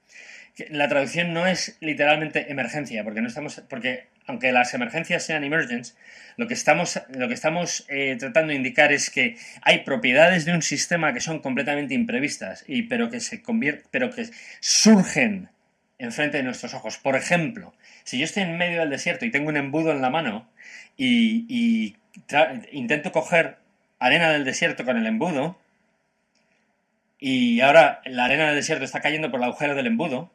que 0.56 0.68
la 0.70 0.88
traducción 0.88 1.34
no 1.34 1.46
es 1.46 1.78
literalmente 1.82 2.50
emergencia, 2.50 3.04
porque 3.04 3.22
no 3.22 3.28
estamos, 3.28 3.62
porque 3.70 4.08
aunque 4.32 4.52
las 4.54 4.74
emergencias 4.74 5.24
sean 5.24 5.44
emergence, 5.44 5.94
lo 6.38 6.48
que 6.48 6.54
estamos, 6.54 7.86
eh, 7.90 8.16
tratando 8.18 8.52
de 8.52 8.56
indicar 8.56 8.94
es 8.94 9.10
que 9.10 9.36
hay 9.62 9.80
propiedades 9.80 10.46
de 10.46 10.54
un 10.54 10.62
sistema 10.62 11.14
que 11.14 11.20
son 11.20 11.40
completamente 11.40 11.94
imprevistas, 11.94 12.64
y, 12.66 12.84
pero, 12.84 13.10
que 13.10 13.20
se 13.20 13.44
pero 13.92 14.10
que 14.10 14.30
surgen 14.62 15.50
enfrente 16.00 16.38
de 16.38 16.44
nuestros 16.44 16.74
ojos. 16.74 16.98
Por 16.98 17.16
ejemplo, 17.16 17.74
si 18.04 18.18
yo 18.18 18.26
estoy 18.26 18.44
en 18.44 18.58
medio 18.58 18.80
del 18.80 18.90
desierto 18.90 19.26
y 19.26 19.32
tengo 19.32 19.50
un 19.50 19.58
embudo 19.58 19.92
en 19.92 20.02
la 20.02 20.10
mano 20.10 20.50
y, 20.98 21.46
y 21.50 21.98
intento 22.72 23.12
coger 23.12 23.58
arena 24.00 24.32
del 24.32 24.46
desierto 24.46 24.86
con 24.86 24.98
el 24.98 25.06
embudo, 25.06 25.60
y 27.20 27.60
ahora 27.60 28.02
la 28.06 28.26
arena 28.26 28.48
del 28.48 28.56
desierto 28.56 28.86
está 28.86 29.02
cayendo 29.02 29.30
por 29.30 29.42
el 29.42 29.44
agujero 29.44 29.76
del 29.76 29.88
embudo, 29.88 30.32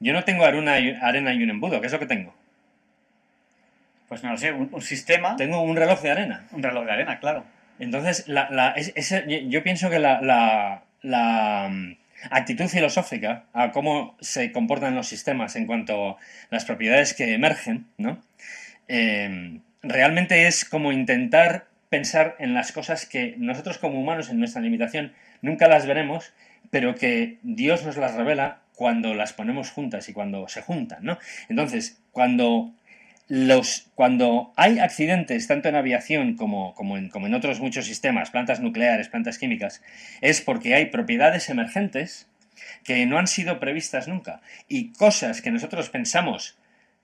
yo 0.00 0.14
no 0.14 0.24
tengo 0.24 0.44
arena 0.44 0.80
y 0.80 1.42
un 1.42 1.50
embudo, 1.50 1.80
¿qué 1.80 1.86
es 1.86 1.92
lo 1.92 2.00
que 2.00 2.06
tengo? 2.06 2.34
Pues 4.08 4.22
no 4.22 4.30
lo 4.32 4.36
sé, 4.36 4.52
un, 4.52 4.68
un 4.72 4.82
sistema, 4.82 5.36
Tengo 5.36 5.60
un 5.62 5.76
reloj 5.76 6.00
de 6.02 6.10
arena. 6.10 6.46
un 6.52 6.62
reloj 6.62 6.84
de 6.84 6.92
arena, 6.92 7.18
claro. 7.20 7.44
Entonces, 7.78 8.28
la, 8.28 8.48
la- 8.50 8.70
es- 8.72 8.92
ese- 8.94 9.24
yo- 9.48 9.62
pienso 9.62 9.90
que 9.90 9.98
la, 9.98 10.82
mm, 11.02 11.92
actitud 12.30 12.66
filosófica 12.68 13.44
a 13.52 13.70
cómo 13.72 14.16
se 14.20 14.52
comportan 14.52 14.94
los 14.94 15.08
sistemas 15.08 15.56
en 15.56 15.66
cuanto 15.66 16.10
a 16.10 16.16
las 16.50 16.64
propiedades 16.64 17.14
que 17.14 17.34
emergen, 17.34 17.86
¿no? 17.98 18.22
Eh, 18.88 19.60
realmente 19.82 20.46
es 20.46 20.64
como 20.64 20.92
intentar 20.92 21.66
pensar 21.88 22.36
en 22.38 22.54
las 22.54 22.72
cosas 22.72 23.06
que 23.06 23.34
nosotros 23.38 23.78
como 23.78 24.00
humanos 24.00 24.30
en 24.30 24.38
nuestra 24.38 24.62
limitación 24.62 25.12
nunca 25.42 25.68
las 25.68 25.86
veremos, 25.86 26.32
pero 26.70 26.94
que 26.94 27.38
Dios 27.42 27.84
nos 27.84 27.96
las 27.96 28.14
revela 28.14 28.58
cuando 28.74 29.14
las 29.14 29.32
ponemos 29.32 29.70
juntas 29.70 30.08
y 30.08 30.12
cuando 30.12 30.48
se 30.48 30.62
juntan, 30.62 31.04
¿no? 31.04 31.18
Entonces, 31.48 32.00
cuando 32.10 32.72
los, 33.28 33.86
cuando 33.94 34.52
hay 34.56 34.78
accidentes, 34.78 35.46
tanto 35.46 35.68
en 35.68 35.76
aviación 35.76 36.36
como, 36.36 36.74
como, 36.74 36.98
en, 36.98 37.08
como 37.08 37.26
en 37.26 37.34
otros 37.34 37.60
muchos 37.60 37.86
sistemas, 37.86 38.30
plantas 38.30 38.60
nucleares, 38.60 39.08
plantas 39.08 39.38
químicas, 39.38 39.82
es 40.20 40.40
porque 40.40 40.74
hay 40.74 40.86
propiedades 40.86 41.48
emergentes 41.48 42.28
que 42.84 43.06
no 43.06 43.18
han 43.18 43.26
sido 43.26 43.60
previstas 43.60 44.08
nunca. 44.08 44.40
Y 44.68 44.92
cosas 44.92 45.40
que 45.40 45.50
nosotros 45.50 45.88
pensamos 45.90 46.56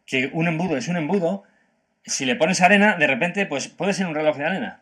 que 0.06 0.28
un 0.32 0.48
embudo 0.48 0.76
es 0.76 0.88
un 0.88 0.96
embudo, 0.96 1.44
si 2.04 2.24
le 2.24 2.36
pones 2.36 2.60
arena, 2.60 2.96
de 2.96 3.06
repente, 3.06 3.46
pues 3.46 3.68
puede 3.68 3.94
ser 3.94 4.06
un 4.06 4.14
reloj 4.14 4.36
de 4.36 4.44
arena. 4.44 4.80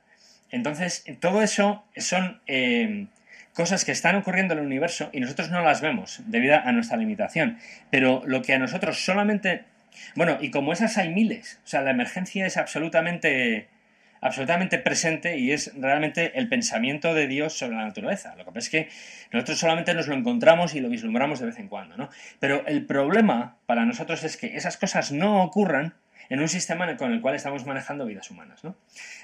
Entonces, 0.50 1.04
todo 1.20 1.42
eso 1.42 1.84
son 1.96 2.40
eh, 2.46 3.06
cosas 3.52 3.84
que 3.84 3.92
están 3.92 4.16
ocurriendo 4.16 4.54
en 4.54 4.60
el 4.60 4.66
universo 4.66 5.10
y 5.12 5.20
nosotros 5.20 5.50
no 5.50 5.62
las 5.62 5.80
vemos 5.80 6.22
debido 6.26 6.56
a 6.56 6.72
nuestra 6.72 6.96
limitación. 6.96 7.58
Pero 7.90 8.22
lo 8.24 8.42
que 8.42 8.54
a 8.54 8.58
nosotros 8.58 9.04
solamente 9.04 9.64
bueno, 10.14 10.38
y 10.40 10.50
como 10.50 10.72
esas 10.72 10.96
hay 10.98 11.10
miles, 11.10 11.60
o 11.64 11.66
sea, 11.66 11.82
la 11.82 11.90
emergencia 11.90 12.46
es 12.46 12.56
absolutamente, 12.56 13.68
absolutamente 14.20 14.78
presente 14.78 15.38
y 15.38 15.52
es 15.52 15.72
realmente 15.76 16.38
el 16.38 16.48
pensamiento 16.48 17.14
de 17.14 17.26
Dios 17.26 17.52
sobre 17.52 17.76
la 17.76 17.84
naturaleza. 17.84 18.34
Lo 18.36 18.44
que 18.44 18.52
pasa 18.52 18.58
es 18.58 18.70
que 18.70 18.88
nosotros 19.32 19.58
solamente 19.58 19.94
nos 19.94 20.08
lo 20.08 20.14
encontramos 20.14 20.74
y 20.74 20.80
lo 20.80 20.88
vislumbramos 20.88 21.40
de 21.40 21.46
vez 21.46 21.58
en 21.58 21.68
cuando, 21.68 21.96
¿no? 21.96 22.08
Pero 22.40 22.66
el 22.66 22.84
problema 22.86 23.56
para 23.66 23.84
nosotros 23.84 24.24
es 24.24 24.36
que 24.36 24.56
esas 24.56 24.76
cosas 24.76 25.12
no 25.12 25.42
ocurran 25.42 25.94
en 26.28 26.40
un 26.40 26.48
sistema 26.48 26.96
con 26.96 27.12
el 27.12 27.20
cual 27.20 27.34
estamos 27.34 27.64
manejando 27.66 28.06
vidas 28.06 28.30
humanas, 28.30 28.64
¿no? 28.64 28.76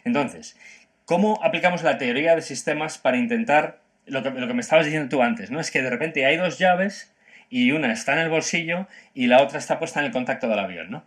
Entonces, 0.04 0.56
¿cómo 1.04 1.38
aplicamos 1.42 1.82
la 1.82 1.98
teoría 1.98 2.34
de 2.34 2.42
sistemas 2.42 2.98
para 2.98 3.16
intentar 3.16 3.80
lo 4.06 4.22
que, 4.22 4.30
lo 4.30 4.46
que 4.46 4.54
me 4.54 4.60
estabas 4.60 4.86
diciendo 4.86 5.08
tú 5.08 5.22
antes, 5.22 5.50
¿no? 5.50 5.60
Es 5.60 5.70
que 5.70 5.82
de 5.82 5.90
repente 5.90 6.26
hay 6.26 6.36
dos 6.36 6.58
llaves 6.58 7.13
y 7.54 7.70
una 7.70 7.92
está 7.92 8.14
en 8.14 8.18
el 8.18 8.30
bolsillo 8.30 8.88
y 9.14 9.28
la 9.28 9.40
otra 9.40 9.60
está 9.60 9.78
puesta 9.78 10.00
en 10.00 10.06
el 10.06 10.10
contacto 10.10 10.48
del 10.48 10.58
avión, 10.58 10.90
¿no? 10.90 11.04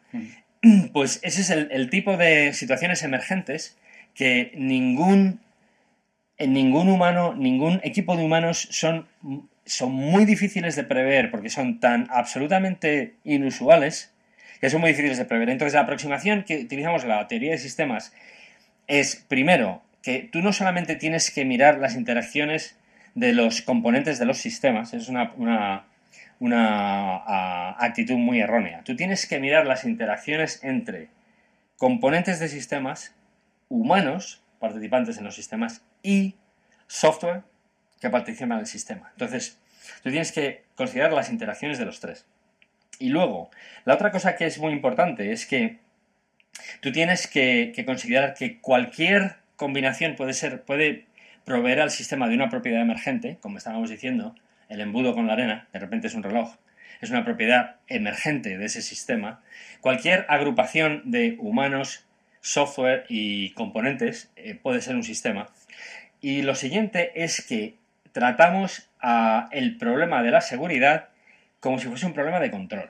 Pues 0.93 1.20
ese 1.22 1.41
es 1.41 1.50
el, 1.50 1.68
el 1.72 1.89
tipo 1.89 2.16
de 2.16 2.54
situaciones 2.54 3.04
emergentes 3.04 3.78
que 4.16 4.54
ningún, 4.56 5.41
en 6.38 6.54
ningún 6.54 6.88
humano, 6.88 7.36
ningún 7.36 7.82
equipo 7.84 8.16
de 8.16 8.24
humanos 8.24 8.66
son, 8.72 9.10
son 9.66 9.91
muy 9.91 10.24
difíciles 10.24 10.78
de 10.78 10.86
prever 10.86 11.32
porque 11.32 11.50
son 11.50 11.82
tan 11.82 12.08
absolutamente 12.12 13.16
inusuales 13.26 14.14
que 14.62 14.70
son 14.70 14.80
muy 14.80 14.91
difíciles 14.91 15.18
de 15.18 15.26
prever. 15.26 15.50
Entonces 15.50 15.74
la 15.74 15.82
aproximación 15.82 16.43
que 16.43 16.60
utilizamos 16.60 17.04
la 17.04 17.28
teoría 17.28 17.52
de 17.52 17.58
sistemas 17.58 18.14
es, 18.88 19.18
primero, 19.28 19.84
que 20.02 20.20
tú 20.32 20.41
no 20.41 20.54
solamente 20.54 20.95
tienes 20.95 21.30
que 21.30 21.43
mirar 21.43 21.78
las 21.78 21.95
interacciones 21.95 22.78
de 23.16 23.34
los 23.34 23.62
componentes 23.62 24.18
de 24.18 24.26
los 24.26 24.38
sistemas, 24.38 24.93
es 24.93 25.10
una, 25.10 25.34
una 25.36 25.88
una 26.40 27.72
actitud 27.84 28.16
muy 28.16 28.40
errónea. 28.42 28.84
Tú 28.84 28.96
tienes 28.96 29.26
que 29.26 29.40
mirar 29.40 29.66
las 29.66 29.86
interacciones 29.86 30.64
entre 30.64 31.10
componentes 31.78 32.40
de 32.40 32.48
sistemas 32.48 33.16
humanos 33.70 34.42
participantes 34.60 35.18
en 35.18 35.24
los 35.24 35.36
sistemas 35.36 35.84
y 36.04 36.36
software 36.88 37.44
que 38.00 38.10
participan 38.10 38.54
en 38.54 38.60
el 38.60 38.68
sistema. 38.68 39.10
Entonces, 39.12 39.60
tú 40.04 40.10
tienes 40.10 40.32
que 40.32 40.64
considerar 40.76 41.14
las 41.14 41.30
interacciones 41.30 41.78
de 41.78 41.86
los 41.86 42.00
tres. 42.00 42.26
Y 43.00 43.10
luego, 43.10 43.52
la 43.86 43.96
otra 43.96 44.12
cosa 44.12 44.36
que 44.36 44.46
es 44.46 44.60
muy 44.60 44.74
importante 44.74 45.32
es 45.32 45.46
que 45.46 45.80
tú 46.82 46.92
tienes 46.92 47.28
que, 47.28 47.72
que 47.76 47.86
considerar 47.86 48.34
que 48.34 48.60
cualquier 48.60 49.36
combinación 49.56 50.16
puede 50.16 50.34
ser, 50.34 50.64
puede 50.64 51.06
proveer 51.46 51.82
al 51.82 51.92
sistema 51.92 52.28
de 52.28 52.36
una 52.36 52.50
propiedad 52.50 52.82
emergente, 52.82 53.38
como 53.42 53.58
estábamos 53.58 53.90
diciendo, 53.90 54.36
el 54.70 54.82
embudo 54.82 55.13
con 55.13 55.28
la 55.28 55.34
arena, 55.34 55.68
de 55.74 55.80
repente 55.80 56.07
es 56.07 56.13
un 56.13 56.24
reloj, 56.24 56.55
es 57.01 57.09
una 57.09 57.24
propiedad 57.24 57.78
emergente 57.88 58.57
de 58.57 58.65
ese 58.65 58.82
sistema. 58.82 59.41
Cualquier 59.82 60.26
agrupación 60.30 61.03
de 61.05 61.36
humanos, 61.39 62.05
software 62.41 63.05
y 63.09 63.51
componentes 63.51 64.32
eh, 64.36 64.55
puede 64.55 64.82
ser 64.82 64.95
un 64.95 65.03
sistema. 65.03 65.47
Y 66.22 66.41
lo 66.41 66.55
siguiente 66.55 67.24
es 67.24 67.45
que 67.45 67.76
tratamos 68.11 68.89
a 68.99 69.47
el 69.51 69.78
problema 69.78 70.24
de 70.24 70.32
la 70.32 70.41
seguridad 70.41 71.09
como 71.59 71.80
si 71.80 71.88
fuese 71.88 72.05
un 72.05 72.13
problema 72.13 72.39
de 72.39 72.51
control. 72.51 72.89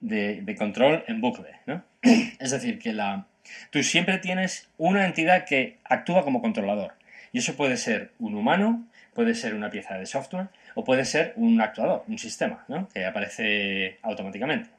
De, 0.00 0.54
control 0.58 1.04
en 1.06 1.20
bucle. 1.20 1.60
¿no? 1.66 1.84
Es 2.02 2.50
decir, 2.50 2.78
que 2.78 2.92
la, 2.92 3.26
tú 3.70 3.82
siempre 3.82 4.18
tienes 4.18 4.68
una 4.76 5.06
entidad 5.06 5.44
que 5.44 5.78
actúa 5.84 6.24
como 6.24 6.42
controlador. 6.42 6.94
Y 7.32 7.38
eso 7.38 7.56
puede 7.56 7.76
ser 7.76 8.12
un 8.18 8.34
humano, 8.34 8.86
puede 9.14 9.34
ser 9.34 9.54
una 9.54 9.70
pieza 9.70 9.98
de 9.98 10.06
software 10.06 10.48
o 10.74 10.84
puede 10.84 11.04
ser 11.04 11.32
un 11.36 11.60
actuador, 11.60 12.04
un 12.08 12.18
sistema, 12.18 12.64
¿no? 12.68 12.88
que 12.88 13.04
aparece 13.04 13.98
automáticamente. 14.02 14.70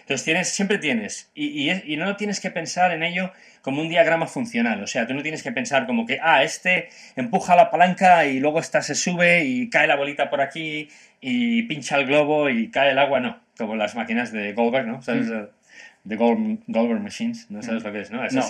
Entonces 0.00 0.24
tienes, 0.24 0.48
siempre 0.48 0.78
tienes, 0.78 1.30
y, 1.34 1.70
y, 1.70 1.82
y, 1.86 1.96
no 1.96 2.16
tienes 2.16 2.40
que 2.40 2.50
pensar 2.50 2.92
en 2.92 3.02
ello 3.04 3.32
como 3.62 3.80
un 3.80 3.88
diagrama 3.88 4.26
funcional, 4.26 4.82
o 4.82 4.86
sea, 4.86 5.06
tú 5.06 5.14
no 5.14 5.22
tienes 5.22 5.42
que 5.42 5.52
pensar 5.52 5.86
como 5.86 6.06
que, 6.06 6.18
ah, 6.20 6.42
este 6.42 6.88
empuja 7.16 7.54
la 7.54 7.70
palanca 7.70 8.26
y 8.26 8.40
luego 8.40 8.58
esta 8.58 8.82
se 8.82 8.94
sube 8.94 9.44
y 9.44 9.70
cae 9.70 9.86
la 9.86 9.96
bolita 9.96 10.30
por 10.30 10.40
aquí 10.40 10.88
y 11.20 11.62
pincha 11.64 11.96
el 11.96 12.06
globo 12.06 12.48
y 12.48 12.70
cae 12.70 12.90
el 12.90 12.98
agua, 12.98 13.20
no, 13.20 13.38
como 13.56 13.76
las 13.76 13.94
máquinas 13.94 14.32
de 14.32 14.52
Goldberg, 14.52 14.86
¿no? 14.86 15.02
¿Sabes? 15.02 15.26
Mm. 15.26 15.46
De 16.04 16.16
Gold, 16.16 16.60
Goldberg 16.66 17.00
Machines, 17.00 17.50
¿no 17.50 17.62
sabes 17.62 17.82
mm. 17.82 17.86
lo 17.86 17.92
que 17.92 18.00
es, 18.00 18.10
no? 18.10 18.26
no. 18.26 18.44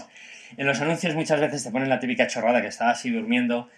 en 0.57 0.67
los 0.67 0.81
anuncios 0.81 1.15
muchas 1.15 1.41
veces 1.41 1.65
te 1.65 1.71
ponen 1.71 1.89
la 1.89 1.99
típica 1.99 2.27
chorrada 2.27 2.63
que 2.63 2.69
está 2.69 2.91
así 2.91 3.11
durmiendo 3.11 3.69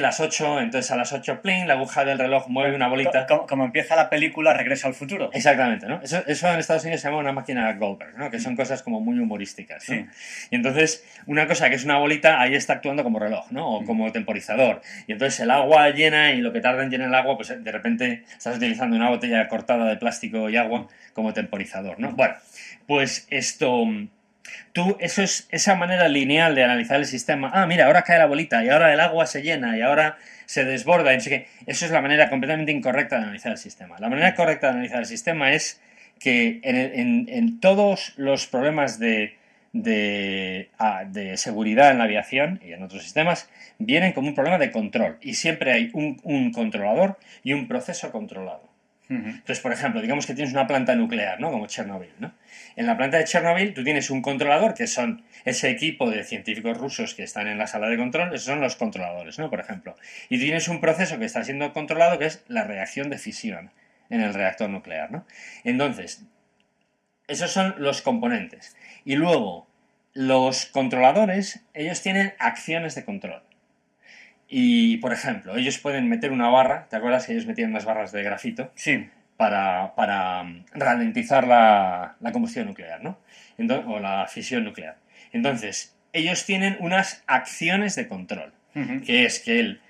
las 0.00 0.20
8, 0.20 0.60
entonces 0.60 0.90
a 0.90 0.96
las 0.96 1.12
8, 1.12 1.42
plin, 1.42 1.66
la 1.66 1.74
aguja 1.74 2.04
del 2.04 2.18
reloj 2.18 2.48
mueve 2.48 2.74
una 2.76 2.88
bolita. 2.88 3.26
Como, 3.26 3.46
como, 3.46 3.64
empieza 3.64 3.96
la 3.96 4.08
película 4.08 4.52
Regreso 4.54 4.86
al 4.86 4.94
futuro. 4.94 5.30
Exactamente, 5.32 5.86
¿no? 5.86 6.00
Eso, 6.02 6.22
eso, 6.26 6.48
en 6.48 6.58
Estados 6.58 6.84
Unidos 6.84 7.00
se 7.00 7.08
llama 7.08 7.18
una 7.18 7.32
máquina 7.32 7.72
Goldberg, 7.74 8.16
¿no? 8.16 8.30
Que 8.30 8.38
son 8.38 8.56
cosas 8.56 8.82
como 8.82 9.00
muy 9.00 9.18
humorísticas, 9.18 9.88
¿no? 9.88 9.94
Sí. 9.96 10.06
Y 10.50 10.56
entonces, 10.56 11.04
una 11.26 11.46
cosa 11.46 11.68
que 11.68 11.76
es 11.76 11.84
una 11.84 11.98
bolita, 11.98 12.40
ahí 12.40 12.54
está 12.54 12.74
actuando 12.74 13.02
como 13.02 13.18
reloj, 13.18 13.50
¿no? 13.50 13.68
O 13.68 13.84
como 13.84 14.12
temporizador. 14.12 14.80
Y 15.06 15.12
entonces 15.12 15.40
el 15.40 15.50
agua 15.50 15.90
llena 15.90 16.32
y 16.32 16.40
lo 16.40 16.52
que 16.52 16.60
tarda 16.60 16.82
en 16.82 16.90
llenar 16.90 17.08
el 17.08 17.14
agua, 17.14 17.36
pues 17.36 17.48
de 17.48 17.72
repente 17.72 18.24
estás 18.30 18.56
utilizando 18.56 18.96
una 18.96 19.10
botella 19.10 19.48
cortada 19.48 19.86
de 19.86 19.96
plástico 19.96 20.48
y 20.50 20.56
agua 20.56 20.86
como 21.12 21.32
temporizador, 21.32 21.98
¿no? 21.98 22.12
Bueno, 22.12 22.34
pues 22.86 23.26
esto 23.30 23.84
Tú, 24.72 24.96
eso 25.00 25.22
es 25.22 25.48
esa 25.50 25.74
manera 25.74 26.08
lineal 26.08 26.54
de 26.54 26.64
analizar 26.64 26.98
el 26.98 27.06
sistema. 27.06 27.50
Ah, 27.52 27.66
mira, 27.66 27.86
ahora 27.86 28.02
cae 28.02 28.18
la 28.18 28.26
bolita 28.26 28.64
y 28.64 28.68
ahora 28.68 28.92
el 28.92 29.00
agua 29.00 29.26
se 29.26 29.42
llena 29.42 29.76
y 29.76 29.82
ahora 29.82 30.18
se 30.46 30.64
desborda. 30.64 31.14
Y 31.14 31.18
que 31.18 31.46
eso 31.66 31.84
es 31.84 31.90
la 31.90 32.00
manera 32.00 32.28
completamente 32.30 32.72
incorrecta 32.72 33.16
de 33.16 33.24
analizar 33.24 33.52
el 33.52 33.58
sistema. 33.58 33.96
La 33.98 34.08
manera 34.08 34.34
correcta 34.34 34.68
de 34.68 34.72
analizar 34.74 35.00
el 35.00 35.06
sistema 35.06 35.52
es 35.52 35.80
que 36.18 36.60
en, 36.62 37.26
en, 37.28 37.60
todos 37.60 38.14
los 38.16 38.46
problemas 38.46 38.98
de, 38.98 39.36
de, 39.72 40.70
ah, 40.78 41.04
de, 41.06 41.36
seguridad 41.36 41.90
en 41.90 41.98
la 41.98 42.04
aviación 42.04 42.60
y 42.64 42.72
en 42.72 42.82
otros 42.82 43.02
sistemas 43.02 43.48
vienen 43.78 44.12
como 44.12 44.28
un 44.28 44.34
problema 44.34 44.58
de 44.58 44.72
control. 44.72 45.18
Y 45.20 45.34
siempre 45.34 45.72
hay 45.72 45.90
un 45.92 46.52
controlador 46.52 47.18
y 47.44 47.52
un 47.52 47.68
proceso 47.68 48.10
controlado. 48.10 48.67
Entonces, 49.10 49.60
por 49.60 49.72
ejemplo, 49.72 50.02
digamos 50.02 50.26
que 50.26 50.34
tienes 50.34 50.52
una 50.52 50.66
planta 50.66 50.94
nuclear, 50.94 51.40
¿no? 51.40 51.50
Como 51.50 51.66
Chernobyl, 51.66 52.12
¿no? 52.18 52.34
En 52.76 52.86
la 52.86 52.96
planta 52.98 53.16
de 53.16 53.24
Chernobyl 53.24 53.72
tú 53.72 53.82
tienes 53.82 54.10
un 54.10 54.20
controlador, 54.20 54.74
que 54.74 54.86
son 54.86 55.24
ese 55.46 55.70
equipo 55.70 56.10
de 56.10 56.24
científicos 56.24 56.76
rusos 56.76 57.14
que 57.14 57.22
están 57.22 57.46
en 57.46 57.56
la 57.56 57.66
sala 57.66 57.88
de 57.88 57.96
control, 57.96 58.34
esos 58.34 58.44
son 58.44 58.60
los 58.60 58.76
controladores, 58.76 59.38
¿no? 59.38 59.48
Por 59.48 59.60
ejemplo. 59.60 59.96
Y 60.28 60.38
tienes 60.38 60.68
un 60.68 60.82
proceso 60.82 61.18
que 61.18 61.24
está 61.24 61.42
siendo 61.42 61.72
controlado, 61.72 62.18
que 62.18 62.26
es 62.26 62.44
la 62.48 62.64
reacción 62.64 63.08
de 63.08 63.16
fisión 63.16 63.70
en 64.10 64.20
el 64.20 64.34
reactor 64.34 64.68
nuclear, 64.68 65.10
¿no? 65.10 65.26
Entonces, 65.64 66.24
esos 67.28 67.50
son 67.50 67.76
los 67.78 68.02
componentes. 68.02 68.76
Y 69.06 69.16
luego, 69.16 69.68
los 70.12 70.66
controladores, 70.66 71.60
ellos 71.72 72.02
tienen 72.02 72.34
acciones 72.38 72.94
de 72.94 73.04
control. 73.04 73.42
Y, 74.48 74.96
por 74.98 75.12
ejemplo, 75.12 75.56
ellos 75.56 75.78
pueden 75.78 76.08
meter 76.08 76.32
una 76.32 76.48
barra, 76.48 76.86
¿te 76.88 76.96
acuerdas 76.96 77.26
que 77.26 77.32
ellos 77.32 77.46
metían 77.46 77.70
unas 77.70 77.84
barras 77.84 78.12
de 78.12 78.22
grafito? 78.22 78.72
Sí. 78.74 79.08
Para, 79.36 79.94
para 79.94 80.40
um, 80.40 80.64
ralentizar 80.72 81.46
la, 81.46 82.16
la, 82.18 82.32
combustión 82.32 82.66
nuclear, 82.66 83.04
¿no? 83.04 83.18
Entonces, 83.58 83.86
o 83.88 84.00
la 84.00 84.26
fisión 84.26 84.64
nuclear. 84.64 84.96
Entonces, 85.32 85.94
ellos 86.12 86.44
tienen 86.44 86.76
unas 86.80 87.22
acciones 87.26 87.94
de 87.94 88.08
control, 88.08 88.52
uh 88.74 88.80
-huh. 88.80 89.04
que 89.04 89.26
es 89.26 89.38
que 89.38 89.60
él 89.60 89.80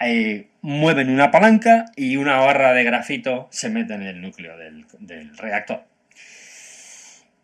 eh, 0.00 0.48
mueven 0.60 1.10
una 1.10 1.30
palanca 1.30 1.86
y 1.96 2.16
una 2.16 2.36
barra 2.36 2.72
de 2.74 2.84
grafito 2.84 3.48
se 3.50 3.70
mete 3.70 3.94
en 3.94 4.02
el 4.02 4.20
núcleo 4.20 4.56
del, 4.56 4.84
del 5.00 5.36
reactor. 5.38 5.84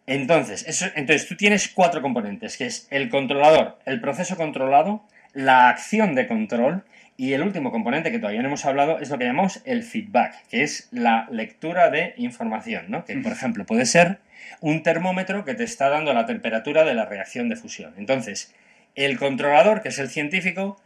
Entonces, 0.06 0.64
eso, 0.66 0.86
entonces, 0.96 1.28
tú 1.28 1.36
tienes 1.36 1.68
cuatro 1.68 2.02
componentes, 2.02 2.56
que 2.56 2.66
es 2.66 2.88
el 2.90 3.08
controlador, 3.08 3.78
el 3.86 4.00
proceso 4.00 4.36
controlado, 4.36 5.04
la 5.34 5.68
acción 5.68 6.14
de 6.14 6.26
control 6.26 6.84
y 7.16 7.34
el 7.34 7.42
último 7.42 7.70
componente 7.70 8.10
que 8.10 8.18
todavía 8.18 8.40
no 8.40 8.48
hemos 8.48 8.64
hablado 8.64 8.98
es 8.98 9.10
lo 9.10 9.18
que 9.18 9.24
llamamos 9.24 9.60
el 9.66 9.82
feedback, 9.82 10.46
que 10.48 10.62
es 10.62 10.88
la 10.90 11.28
lectura 11.30 11.90
de 11.90 12.14
información, 12.16 12.86
¿no? 12.88 13.04
Que, 13.04 13.16
por 13.18 13.32
ejemplo, 13.32 13.66
puede 13.66 13.84
ser 13.84 14.20
un 14.60 14.82
termómetro 14.82 15.44
que 15.44 15.54
te 15.54 15.64
está 15.64 15.90
dando 15.90 16.14
la 16.14 16.26
temperatura 16.26 16.84
de 16.84 16.94
la 16.94 17.04
reacción 17.04 17.48
de 17.48 17.56
fusión. 17.56 17.92
Entonces, 17.98 18.54
el 18.94 19.18
controlador, 19.18 19.82
que 19.82 19.90
es 19.90 19.98
el 19.98 20.08
científico, 20.08 20.80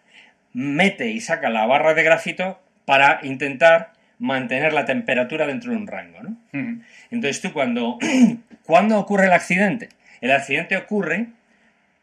mete 0.53 1.09
y 1.11 1.21
saca 1.21 1.51
la 1.51 1.67
barra 1.67 1.95
de 1.95 2.03
grafito 2.03 2.61
para 2.85 3.21
intentar 3.23 3.93
mantener 4.19 4.73
la 4.73 4.85
temperatura 4.85 5.47
dentro 5.47 5.73
de 5.73 5.77
un 5.77 5.87
rango, 5.87 6.23
¿no? 6.23 6.37
Entonces 7.11 7.41
tú 7.41 7.53
cuando, 7.53 7.99
¿cuándo 8.65 8.99
ocurre 8.99 9.27
el 9.27 9.33
accidente? 9.33 9.89
El 10.21 10.31
accidente 10.31 10.77
ocurre 10.77 11.27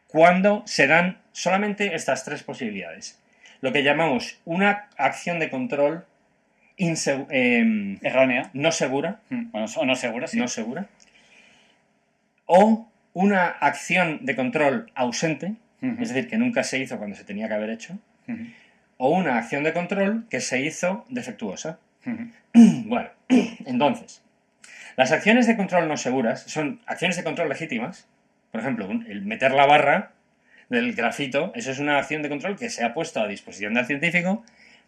cuando 0.07 0.63
se 0.65 0.87
dan 0.87 1.20
solamente 1.31 1.95
estas 1.95 2.23
tres 2.23 2.43
posibilidades. 2.43 3.19
Lo 3.61 3.71
que 3.71 3.83
llamamos 3.83 4.39
una 4.45 4.89
acción 4.97 5.39
de 5.39 5.49
control 5.49 6.05
eh, 6.77 7.97
errónea, 8.01 8.49
no 8.53 8.71
segura, 8.71 9.19
mm, 9.29 9.51
bueno, 9.51 9.67
o 9.75 9.85
no 9.85 9.95
segura, 9.95 10.27
sí. 10.27 10.39
no 10.39 10.47
segura, 10.47 10.87
o 12.45 12.89
una 13.13 13.47
acción 13.47 14.25
de 14.25 14.35
control 14.35 14.91
ausente, 14.95 15.55
uh 15.81 15.85
-huh. 15.85 16.01
es 16.01 16.09
decir, 16.09 16.27
que 16.29 16.37
nunca 16.37 16.63
se 16.63 16.79
hizo 16.79 16.97
cuando 16.97 17.15
se 17.15 17.23
tenía 17.23 17.47
que 17.47 17.53
haber 17.53 17.69
hecho, 17.69 17.99
uh 18.27 18.31
-huh. 18.31 18.53
o 18.97 19.09
una 19.09 19.37
acción 19.37 19.63
de 19.63 19.73
control 19.73 20.25
que 20.29 20.39
se 20.39 20.61
hizo 20.61 21.05
defectuosa. 21.09 21.77
Uh 22.05 22.09
-huh. 22.53 22.83
Bueno, 22.85 23.09
entonces, 23.65 24.23
las 24.95 25.11
acciones 25.11 25.45
de 25.47 25.55
control 25.55 25.87
no 25.87 25.97
seguras 25.97 26.41
son 26.43 26.81
acciones 26.85 27.15
de 27.15 27.23
control 27.23 27.49
legítimas, 27.49 28.07
por 28.51 28.61
ejemplo, 28.61 28.89
el 28.91 29.21
meter 29.21 29.51
la 29.51 29.65
barra 29.65 30.11
del 30.71 30.93
grafito, 30.93 31.51
eso 31.53 31.69
es 31.71 31.79
una 31.79 31.97
acción 31.97 32.21
de 32.21 32.29
control 32.29 32.57
que 32.57 32.69
se 32.69 32.83
ha 32.83 32.93
puesto 32.93 33.19
a 33.21 33.27
disposición 33.27 33.73
del 33.73 33.85
científico 33.85 34.43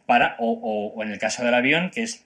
para, 0.06 0.36
o, 0.40 0.52
o, 0.52 0.94
o 0.96 1.04
en 1.04 1.12
el 1.12 1.20
caso 1.20 1.44
del 1.44 1.54
avión, 1.54 1.92
que 1.92 2.04
es 2.04 2.26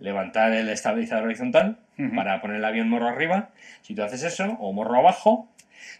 levantar 0.00 0.52
el 0.52 0.68
estabilizador 0.68 1.24
horizontal 1.24 1.78
uh 1.98 2.02
-huh. 2.02 2.14
para 2.14 2.40
poner 2.40 2.56
el 2.58 2.64
avión 2.64 2.88
morro 2.88 3.08
arriba. 3.08 3.50
Si 3.82 3.94
tú 3.94 4.02
haces 4.02 4.22
eso, 4.24 4.56
o 4.60 4.72
morro 4.72 4.98
abajo, 4.98 5.48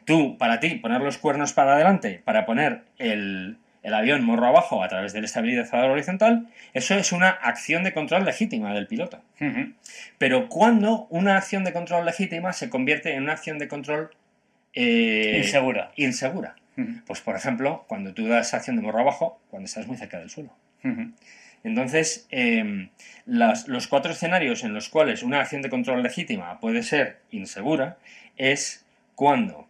tú, 0.04 0.36
para 0.36 0.60
ti, 0.60 0.74
poner 0.74 1.00
los 1.00 1.18
cuernos 1.18 1.52
para 1.52 1.74
adelante, 1.74 2.20
para 2.24 2.44
poner 2.44 2.82
el, 2.98 3.56
el 3.82 3.94
avión 3.94 4.24
morro 4.24 4.46
abajo 4.46 4.82
a 4.82 4.88
través 4.88 5.12
del 5.12 5.24
estabilizador 5.24 5.90
horizontal, 5.90 6.48
eso 6.74 6.94
es 6.96 7.12
una 7.12 7.30
acción 7.30 7.84
de 7.84 7.92
control 7.92 8.24
legítima 8.24 8.74
del 8.74 8.86
piloto. 8.88 9.22
Uh 9.40 9.44
-huh. 9.44 9.74
Pero 10.18 10.48
cuando 10.48 11.06
una 11.10 11.36
acción 11.36 11.62
de 11.64 11.72
control 11.72 12.04
legítima 12.04 12.52
se 12.52 12.68
convierte 12.68 13.14
en 13.14 13.22
una 13.22 13.32
acción 13.32 13.58
de 13.58 13.68
control 13.68 14.10
eh, 14.74 15.36
insegura. 15.38 15.92
insegura. 15.96 16.56
Uh 16.76 16.80
-huh. 16.80 17.02
Pues, 17.06 17.20
por 17.20 17.36
ejemplo, 17.36 17.84
cuando 17.88 18.12
tú 18.12 18.26
das 18.28 18.54
acción 18.54 18.76
de 18.76 18.82
morro 18.82 19.00
abajo, 19.00 19.40
cuando 19.50 19.66
estás 19.66 19.86
muy 19.86 19.96
cerca 19.96 20.18
del 20.18 20.30
suelo. 20.30 20.50
Uh 20.84 20.88
-huh. 20.88 21.12
Entonces, 21.64 22.26
eh, 22.30 22.88
las, 23.24 23.66
los 23.66 23.88
cuatro 23.88 24.12
escenarios 24.12 24.62
en 24.62 24.72
los 24.72 24.88
cuales 24.88 25.22
una 25.22 25.40
acción 25.40 25.62
de 25.62 25.70
control 25.70 26.02
legítima 26.02 26.60
puede 26.60 26.82
ser 26.82 27.18
insegura 27.30 27.96
es 28.36 28.84
cuando 29.14 29.66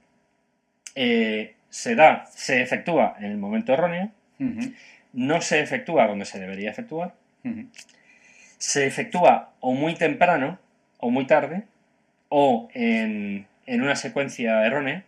eh, 0.94 1.54
se 1.70 1.94
da, 1.94 2.26
se 2.34 2.60
efectúa 2.60 3.16
en 3.18 3.26
el 3.26 3.38
momento 3.38 3.72
erróneo, 3.72 4.10
uh 4.38 4.44
-huh. 4.44 4.74
no 5.12 5.40
se 5.40 5.60
efectúa 5.60 6.06
cuando 6.06 6.24
se 6.24 6.38
debería 6.38 6.70
efectuar, 6.70 7.14
se 8.58 8.86
efectúa 8.86 9.52
o 9.60 9.72
muy 9.72 9.94
temprano 9.94 10.58
o 10.98 11.10
muy 11.10 11.26
tarde, 11.26 11.62
o 12.28 12.68
en, 12.74 13.46
en 13.66 13.82
una 13.82 13.94
secuencia 13.96 14.66
errónea, 14.66 15.04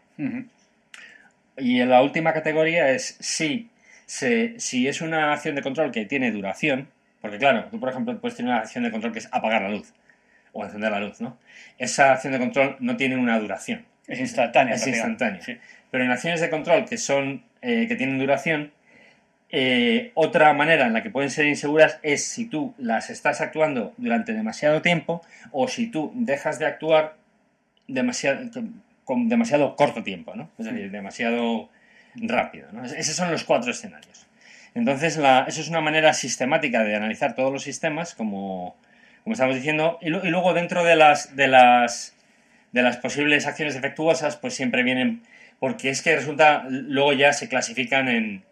y 1.59 1.81
en 1.81 1.89
la 1.91 2.03
última 2.03 2.33
categoría 2.33 2.91
es 2.91 3.17
si, 3.21 3.71
se- 4.07 4.55
si 4.59 4.89
es 4.89 5.01
una 5.01 5.33
acción 5.33 5.55
de 5.55 5.63
control 5.63 5.91
que 5.93 6.05
tiene 6.07 6.31
duración, 6.33 6.89
porque 7.21 7.39
claro, 7.39 7.67
tú 7.71 7.79
por 7.81 7.89
ejemplo 7.91 8.19
puedes 8.21 8.37
tener 8.37 8.53
una 8.53 8.61
acción 8.61 8.85
de 8.85 8.91
control 8.91 9.13
que 9.13 9.19
es 9.21 9.29
apagar 9.33 9.63
la 9.63 9.71
luz 9.71 9.93
o 10.53 10.65
encender 10.65 10.91
la 10.91 11.01
luz, 11.01 11.21
¿no? 11.21 11.39
Esa 11.79 12.13
acción 12.13 12.33
de 12.33 12.39
control 12.39 12.77
no 12.81 12.97
tiene 12.97 13.17
una 13.17 13.39
duración. 13.39 13.85
Es 14.07 14.19
instantánea. 14.21 14.75
Es 14.75 14.83
prácticamente. 14.83 15.25
instantáneo. 15.25 15.61
Pero 15.91 16.05
en 16.05 16.11
acciones 16.11 16.41
de 16.41 16.49
control 16.51 16.85
que 16.87 16.97
son 16.97 17.43
eh, 17.61 17.87
que 17.89 17.97
tienen 17.97 18.19
duración, 18.19 18.73
eh, 19.51 20.13
otra 20.15 20.53
manera 20.53 20.87
en 20.87 20.93
la 20.93 21.03
que 21.03 21.11
pueden 21.11 21.31
ser 21.31 21.47
inseguras 21.47 21.99
es 22.03 22.25
si 22.27 22.47
tú 22.47 22.75
las 22.79 23.11
estás 23.11 23.41
actuando 23.41 23.95
durante 23.97 24.33
demasiado 24.33 24.83
tiempo 24.83 25.23
o 25.53 25.69
si 25.69 25.87
tú 25.89 26.13
dejas 26.15 26.59
de 26.59 26.67
actuar 26.67 27.17
demasiado, 27.87 28.43
con, 29.09 29.29
demasiado 29.31 29.75
corto 29.75 30.03
tiempo, 30.03 30.35
¿no? 30.37 30.51
Es 30.59 30.67
decir, 30.67 30.91
demasiado 30.91 31.71
rápido. 32.15 32.69
Esos 32.85 33.17
son 33.17 33.31
los 33.31 33.45
cuatro 33.45 33.71
escenarios. 33.71 34.27
Entonces, 34.75 35.17
la- 35.17 35.47
eso 35.49 35.63
es 35.63 35.69
una 35.71 35.81
manera 35.81 36.13
sistemática 36.13 36.85
de 36.85 36.95
analizar 36.95 37.35
todos 37.35 37.51
los 37.51 37.63
sistemas, 37.63 38.15
como, 38.15 38.77
como 39.25 39.33
estamos 39.33 39.55
diciendo, 39.57 39.99
y, 40.03 40.09
y 40.09 40.31
luego 40.31 40.53
dentro 40.53 40.85
de 40.85 40.95
las, 40.95 41.35
de 41.35 41.49
las 41.49 42.15
de 42.73 42.83
las 42.83 42.99
posibles 42.99 43.47
acciones 43.47 43.73
defectuosas, 43.75 44.37
pues 44.37 44.53
siempre 44.55 44.83
vienen, 44.83 45.23
porque 45.59 45.89
es 45.89 46.03
que 46.03 46.15
resulta, 46.15 46.65
luego 46.69 47.15
ya 47.15 47.33
se 47.33 47.49
clasifican 47.49 48.09
en 48.11 48.45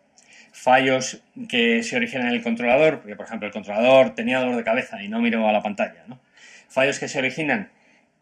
fallos 0.53 1.23
que 1.51 1.83
se 1.83 1.97
originan 1.97 2.29
en 2.29 2.33
el 2.33 2.43
controlador, 2.43 3.01
porque 3.01 3.15
por 3.15 3.27
ejemplo 3.27 3.47
el 3.47 3.53
controlador 3.53 4.15
tenía 4.15 4.39
dolor 4.41 4.57
de 4.57 4.65
cabeza 4.65 5.03
y 5.03 5.09
no 5.09 5.21
miró 5.21 5.47
a 5.47 5.53
la 5.53 5.63
pantalla, 5.63 6.03
¿no? 6.09 6.19
Fallos 6.67 6.99
que 6.99 7.09
se 7.09 7.19
originan 7.19 7.69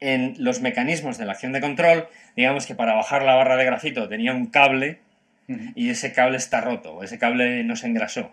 en 0.00 0.34
los 0.38 0.60
mecanismos 0.60 1.18
de 1.18 1.24
la 1.26 1.32
acción 1.32 1.52
de 1.52 1.60
control, 1.60 2.08
digamos 2.36 2.66
que 2.66 2.74
para 2.74 2.94
bajar 2.94 3.22
la 3.22 3.34
barra 3.34 3.56
de 3.56 3.64
grafito 3.64 4.08
tenía 4.08 4.32
un 4.34 4.46
cable 4.46 4.98
y 5.74 5.90
ese 5.90 6.12
cable 6.12 6.36
está 6.38 6.60
roto, 6.62 6.94
o 6.96 7.02
ese 7.02 7.18
cable 7.18 7.62
no 7.64 7.76
se 7.76 7.86
engrasó. 7.86 8.32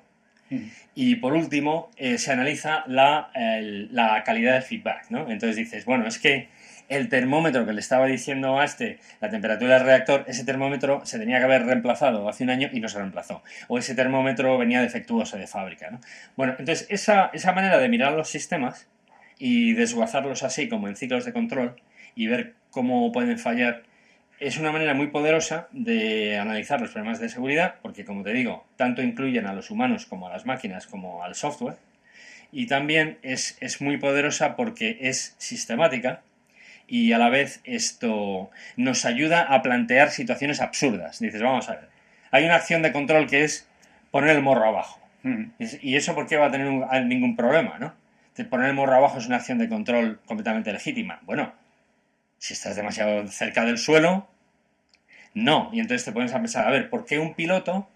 Y 0.95 1.15
por 1.15 1.33
último, 1.33 1.89
eh, 1.95 2.17
se 2.17 2.31
analiza 2.33 2.83
la, 2.87 3.31
el- 3.35 3.87
la 3.95 4.23
calidad 4.23 4.53
del 4.53 4.63
feedback, 4.63 5.05
¿no? 5.09 5.29
Entonces 5.31 5.55
dices, 5.55 5.85
bueno, 5.85 6.05
es 6.07 6.19
que 6.19 6.49
el 6.89 7.07
termómetro 7.07 7.65
que 7.65 7.71
le 7.71 7.79
estaba 7.79 8.05
diciendo 8.05 8.59
a 8.59 8.65
este 8.65 8.99
la 9.21 9.29
temperatura 9.29 9.75
del 9.75 9.85
reactor, 9.85 10.25
ese 10.27 10.43
termómetro 10.43 11.05
se 11.05 11.17
tenía 11.19 11.37
que 11.39 11.45
haber 11.45 11.65
reemplazado 11.65 12.27
hace 12.27 12.43
un 12.43 12.49
año 12.49 12.69
y 12.73 12.81
no 12.81 12.89
se 12.89 12.97
reemplazó. 12.97 13.41
O 13.69 13.77
ese 13.77 13.95
termómetro 13.95 14.57
venía 14.57 14.81
defectuoso 14.81 15.37
de 15.37 15.47
fábrica, 15.47 15.89
¿no? 15.89 16.01
Bueno, 16.35 16.55
entonces 16.59 16.85
esa, 16.89 17.29
esa 17.33 17.53
manera 17.53 17.77
de 17.77 17.87
mirar 17.87 18.11
los 18.11 18.27
sistemas 18.29 18.87
y 19.43 19.73
desguazarlos 19.73 20.43
así 20.43 20.69
como 20.69 20.87
en 20.87 20.95
ciclos 20.95 21.25
de 21.25 21.33
control 21.33 21.75
y 22.15 22.27
ver 22.27 22.53
cómo 22.69 23.11
pueden 23.11 23.39
fallar 23.39 23.81
es 24.39 24.57
una 24.57 24.71
manera 24.71 24.93
muy 24.93 25.07
poderosa 25.07 25.67
de 25.71 26.37
analizar 26.37 26.79
los 26.79 26.91
problemas 26.91 27.19
de 27.19 27.27
seguridad, 27.29 27.75
porque 27.81 28.05
como 28.05 28.21
te 28.23 28.33
digo, 28.33 28.65
tanto 28.75 29.01
incluyen 29.01 29.47
a 29.47 29.53
los 29.53 29.71
humanos 29.71 30.05
como 30.05 30.27
a 30.27 30.31
las 30.31 30.45
máquinas 30.45 30.85
como 30.85 31.23
al 31.23 31.33
software, 31.33 31.75
y 32.51 32.67
también 32.67 33.17
es, 33.23 33.57
es 33.61 33.81
muy 33.81 33.97
poderosa 33.97 34.55
porque 34.55 34.97
es 35.01 35.35
sistemática 35.39 36.21
y 36.87 37.13
a 37.13 37.17
la 37.17 37.29
vez 37.29 37.61
esto 37.63 38.51
nos 38.77 39.05
ayuda 39.05 39.41
a 39.41 39.61
plantear 39.61 40.11
situaciones 40.11 40.59
absurdas. 40.61 41.19
Dices, 41.19 41.41
vamos 41.41 41.67
a 41.69 41.73
ver, 41.75 41.89
hay 42.31 42.45
una 42.45 42.55
acción 42.55 42.81
de 42.83 42.91
control 42.91 43.27
que 43.27 43.43
es 43.43 43.67
poner 44.11 44.35
el 44.35 44.41
morro 44.43 44.65
abajo. 44.65 44.99
Ujú. 45.23 45.45
¿Y 45.81 45.95
eso 45.95 46.13
por 46.13 46.27
qué 46.27 46.37
va 46.37 46.47
a 46.47 46.51
tener 46.51 46.67
un- 46.67 46.85
ningún 47.07 47.35
problema, 47.35 47.77
no? 47.79 48.00
Poner 48.49 48.69
el 48.69 48.73
morro 48.73 48.95
abajo 48.95 49.19
es 49.19 49.27
una 49.27 49.37
acción 49.37 49.57
de 49.59 49.69
control 49.69 50.19
completamente 50.25 50.73
legítima. 50.73 51.19
Bueno, 51.23 51.53
si 52.37 52.53
estás 52.53 52.75
demasiado 52.75 53.27
cerca 53.27 53.65
del 53.65 53.77
suelo, 53.77 54.27
no. 55.33 55.69
Y 55.73 55.79
entonces 55.79 56.05
te 56.05 56.11
pones 56.11 56.33
a 56.33 56.39
pensar, 56.39 56.67
a 56.67 56.71
ver, 56.71 56.89
¿por 56.89 57.05
qué 57.05 57.19
un 57.19 57.33
piloto 57.33 57.87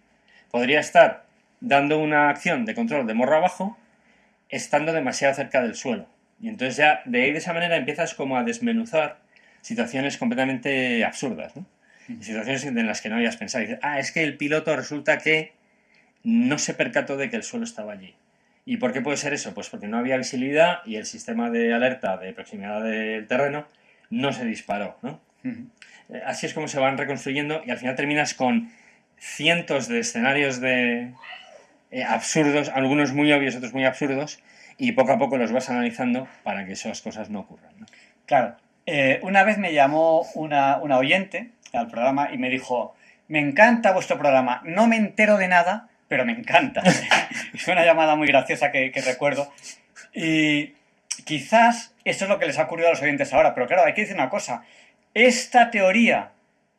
podría 0.52 0.80
estar 0.80 1.26
dando 1.62 2.00
una 2.00 2.30
acción 2.30 2.66
de 2.66 2.76
control 2.76 3.08
de 3.08 3.14
morro 3.14 3.38
abajo 3.38 3.78
estando 4.50 4.94
demasiado 4.94 5.34
cerca 5.34 5.62
del 5.62 5.76
suelo? 5.76 6.08
Y 6.40 6.50
entonces 6.50 6.78
ya 6.78 7.02
de 7.06 7.24
ahí 7.24 7.32
de 7.32 7.40
esa 7.40 7.54
manera 7.54 7.76
empiezas 7.76 8.14
como 8.14 8.38
a 8.38 8.44
desmenuzar 8.44 9.20
situaciones 9.62 10.18
completamente 10.18 11.04
absurdas, 11.04 11.56
¿no? 11.56 11.66
Y 12.08 12.24
Situaciones 12.24 12.64
en 12.66 12.86
las 12.86 13.02
que 13.02 13.10
no 13.10 13.16
habías 13.16 13.38
pensado. 13.38 13.64
Y 13.64 13.68
dices, 13.68 13.80
ah, 13.82 14.00
es 14.00 14.12
que 14.12 14.24
el 14.24 14.38
piloto 14.38 14.76
resulta 14.76 15.18
que 15.18 15.54
no 16.24 16.60
se 16.60 16.76
percató 16.76 17.18
de 17.18 17.32
que 17.32 17.38
el 17.38 17.44
suelo 17.44 17.66
estaba 17.66 17.94
allí. 17.94 18.14
¿Y 18.66 18.78
por 18.78 18.92
qué 18.94 19.02
puede 19.02 19.18
ser 19.18 19.34
eso? 19.34 19.54
Pues 19.54 19.70
porque 19.70 19.88
no 19.88 19.98
había 19.98 20.18
visibilidad 20.18 20.80
y 20.86 20.96
el 20.96 21.06
sistema 21.06 21.52
de 21.52 21.74
alerta 21.74 22.18
de 22.18 22.34
proximidad 22.34 22.84
del 22.84 23.28
terreno 23.28 23.68
no 24.10 24.34
se 24.34 24.46
disparó, 24.46 24.98
¿no? 25.04 25.22
Eh, 25.44 26.22
Así 26.26 26.48
es 26.48 26.54
como 26.54 26.68
se 26.68 26.80
van 26.80 26.98
reconstruyendo 26.98 27.62
y 27.66 27.72
al 27.72 27.78
final 27.78 27.96
terminas 27.96 28.34
con 28.34 28.72
cientos 29.18 29.88
de 29.88 30.00
escenarios 30.00 30.60
de 30.60 31.14
eh, 31.92 32.04
absurdos, 32.04 32.70
algunos 32.70 33.14
muy 33.14 33.32
obvios, 33.32 33.56
otros 33.56 33.74
muy 33.74 33.86
absurdos, 33.86 34.40
y 34.78 34.92
poco 34.94 35.14
a 35.14 35.18
poco 35.18 35.38
los 35.38 35.52
vas 35.52 35.70
analizando 35.70 36.28
para 36.44 36.66
que 36.66 36.74
esas 36.74 37.02
cosas 37.02 37.30
no 37.30 37.42
ocurran. 37.42 37.72
¿no? 37.80 37.86
Claro. 38.26 38.58
Eh, 38.88 39.20
una 39.24 39.44
vez 39.44 39.58
me 39.58 39.74
llamó 39.74 40.22
una, 40.36 40.78
una 40.78 40.98
oyente 40.98 41.52
al 41.74 41.88
programa 41.88 42.32
y 42.32 42.38
me 42.38 42.50
dijo, 42.50 42.96
me 43.28 43.40
encanta 43.40 43.94
vuestro 43.94 44.18
programa, 44.18 44.62
no 44.66 44.88
me 44.88 44.98
entero 44.98 45.38
de 45.38 45.48
nada, 45.48 45.90
pero 46.08 46.26
me 46.26 46.34
encanta. 46.34 46.82
Fue 47.58 47.74
una 47.74 47.86
llamada 47.86 48.16
muy 48.16 48.28
graciosa 48.28 48.72
que, 48.72 48.92
que 48.92 49.02
recuerdo. 49.02 49.52
Y 50.14 50.74
quizás 51.26 51.94
esto 52.04 52.26
es 52.26 52.30
lo 52.30 52.40
que 52.40 52.46
les 52.46 52.58
ha 52.60 52.64
ocurrido 52.64 52.88
a 52.90 52.92
los 52.92 53.02
oyentes 53.02 53.34
ahora, 53.34 53.54
pero 53.54 53.68
claro, 53.68 53.86
hay 53.86 53.94
que 53.94 54.02
decir 54.02 54.16
una 54.16 54.30
cosa. 54.30 54.64
Esta 55.14 55.72
teoría 55.72 56.32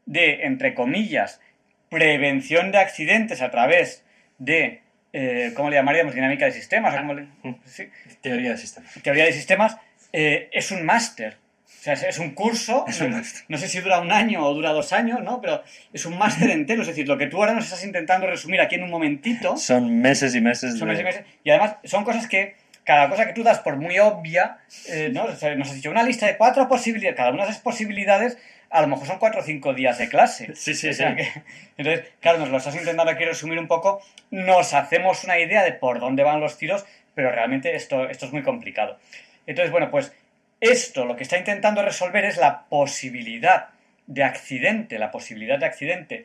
de, 0.04 0.44
entre 0.44 0.74
comillas, 0.74 1.40
prevención 1.88 2.72
de 2.72 2.78
accidentes 2.78 3.42
a 3.42 3.50
través 3.50 4.04
de, 4.38 4.80
eh, 5.12 5.52
¿cómo 5.54 5.70
le 5.70 5.76
llamaríamos? 5.76 6.14
Dinámica 6.14 6.44
de 6.44 6.52
sistemas. 6.52 6.94
o 6.94 6.98
cómo 6.98 7.14
le- 7.14 7.26
sí, 7.64 7.88
Teoría 8.20 8.50
de 8.50 8.56
sistemas. 8.58 8.92
teoría 9.02 9.24
de 9.24 9.32
sistemas, 9.32 9.76
eh, 10.12 10.48
es 10.52 10.70
un 10.70 10.84
máster. 10.84 11.38
Sea, 11.86 11.94
es, 11.94 12.02
es 12.02 12.18
un 12.18 12.30
curso, 12.34 12.84
Es 12.88 13.00
un 13.00 13.12
máster. 13.12 13.42
no 13.48 13.56
sé 13.58 13.68
si 13.68 13.78
dura 13.80 14.00
un 14.00 14.10
año 14.10 14.44
o 14.44 14.52
dura 14.54 14.72
dos 14.72 14.92
años, 14.92 15.20
¿no? 15.22 15.40
Pero 15.40 15.62
es 15.92 16.04
un 16.04 16.18
máster 16.18 16.50
entero. 16.50 16.82
Es 16.82 16.88
decir, 16.88 17.06
lo 17.06 17.16
que 17.16 17.28
tú 17.28 17.36
ahora 17.38 17.52
nos 17.54 17.64
estás 17.64 17.84
intentando 17.84 18.26
resumir 18.26 18.60
aquí 18.60 18.74
en 18.74 18.82
un 18.82 18.90
momentito, 18.90 19.56
Son 19.70 20.00
meses 20.00 20.34
y 20.34 20.40
meses 20.40 20.78
son 20.78 20.88
de... 20.88 20.94
meses 20.94 21.00
y 21.02 21.04
meses, 21.04 21.24
y 21.44 21.50
además 21.50 21.76
son 21.84 22.02
cosas 22.04 22.26
que, 22.26 22.56
cada 22.82 23.08
cosa 23.08 23.26
que 23.26 23.32
tú 23.34 23.42
das 23.44 23.60
por 23.60 23.76
muy 23.76 23.98
obvia, 24.00 24.58
eh, 24.88 25.10
¿no? 25.12 25.24
O 25.24 25.36
sea, 25.36 25.54
nos 25.54 25.68
has 25.68 25.74
dicho 25.76 25.90
una 25.90 26.02
lista 26.02 26.26
de 26.26 26.36
cuatro 26.36 26.66
posibilidades, 26.68 27.16
cada 27.16 27.30
una 27.30 27.44
de 27.44 27.50
esas 27.50 27.62
posibilidades 27.62 28.36
a 28.68 28.80
lo 28.80 28.88
mejor 28.88 29.06
son 29.06 29.18
cuatro 29.20 29.40
o 29.42 29.44
cinco 29.44 29.74
días 29.74 29.96
de 29.98 30.08
clase. 30.08 30.52
Sí, 30.56 30.74
sí, 30.74 30.88
O 30.88 30.92
sea 30.92 31.10
sí. 31.10 31.16
que- 31.18 31.42
entonces, 31.78 32.04
claro, 32.20 32.38
nos 32.38 32.50
lo 32.50 32.56
estás 32.58 32.74
intentando 32.74 33.12
aquí 33.12 33.24
resumir 33.24 33.58
un 33.60 33.68
poco, 33.68 34.02
nos 34.32 34.74
hacemos 34.74 35.22
una 35.22 35.38
idea 35.38 35.62
de 35.62 35.72
por 35.72 36.00
dónde 36.00 36.24
van 36.24 36.40
los 36.40 36.58
tiros, 36.58 36.84
pero 37.14 37.30
realmente 37.30 37.76
esto, 37.76 38.08
esto 38.08 38.26
es 38.26 38.32
muy 38.32 38.42
complicado. 38.42 38.98
Entonces, 39.46 39.70
bueno, 39.70 39.90
pues 39.92 40.12
esto 40.60 41.04
lo 41.04 41.16
que 41.16 41.22
está 41.22 41.38
intentando 41.38 41.82
resolver 41.82 42.24
es 42.24 42.36
la 42.36 42.64
posibilidad 42.68 43.68
de 44.06 44.22
accidente, 44.24 44.98
la 44.98 45.10
posibilidad 45.10 45.58
de 45.58 45.66
accidente 45.66 46.24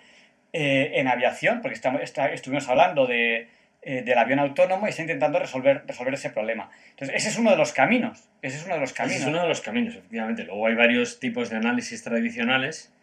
eh, 0.53 0.91
en 0.95 1.07
aviación, 1.07 1.61
porque 1.61 1.75
estamos, 1.75 2.01
está- 2.01 2.31
estuvimos 2.31 2.67
hablando 2.69 3.07
de, 3.07 3.47
eh, 3.81 4.01
del 4.03 4.17
avión 4.17 4.39
autónomo 4.39 4.85
y 4.85 4.89
está 4.91 5.01
intentando 5.01 5.39
resolver, 5.39 5.83
resolver 5.87 6.13
ese 6.13 6.29
problema. 6.29 6.69
Entonces, 6.91 7.15
ese 7.17 7.29
es 7.29 7.37
uno 7.37 7.51
de 7.51 7.57
los 7.57 7.73
caminos. 7.73 8.27
Ese 8.41 8.57
es 8.57 8.65
uno 8.65 8.75
de 8.75 8.81
los 8.81 8.89
Ese 8.91 8.97
caminos. 8.97 9.21
es 9.21 9.27
uno 9.27 9.41
de 9.41 9.47
los 9.47 9.61
caminos, 9.61 9.95
efectivamente. 9.95 10.43
Luego 10.43 10.67
hay 10.67 10.75
varios 10.75 11.19
tipos 11.19 11.49
de 11.49 11.55
análisis 11.57 12.03
tradicionales 12.03 12.93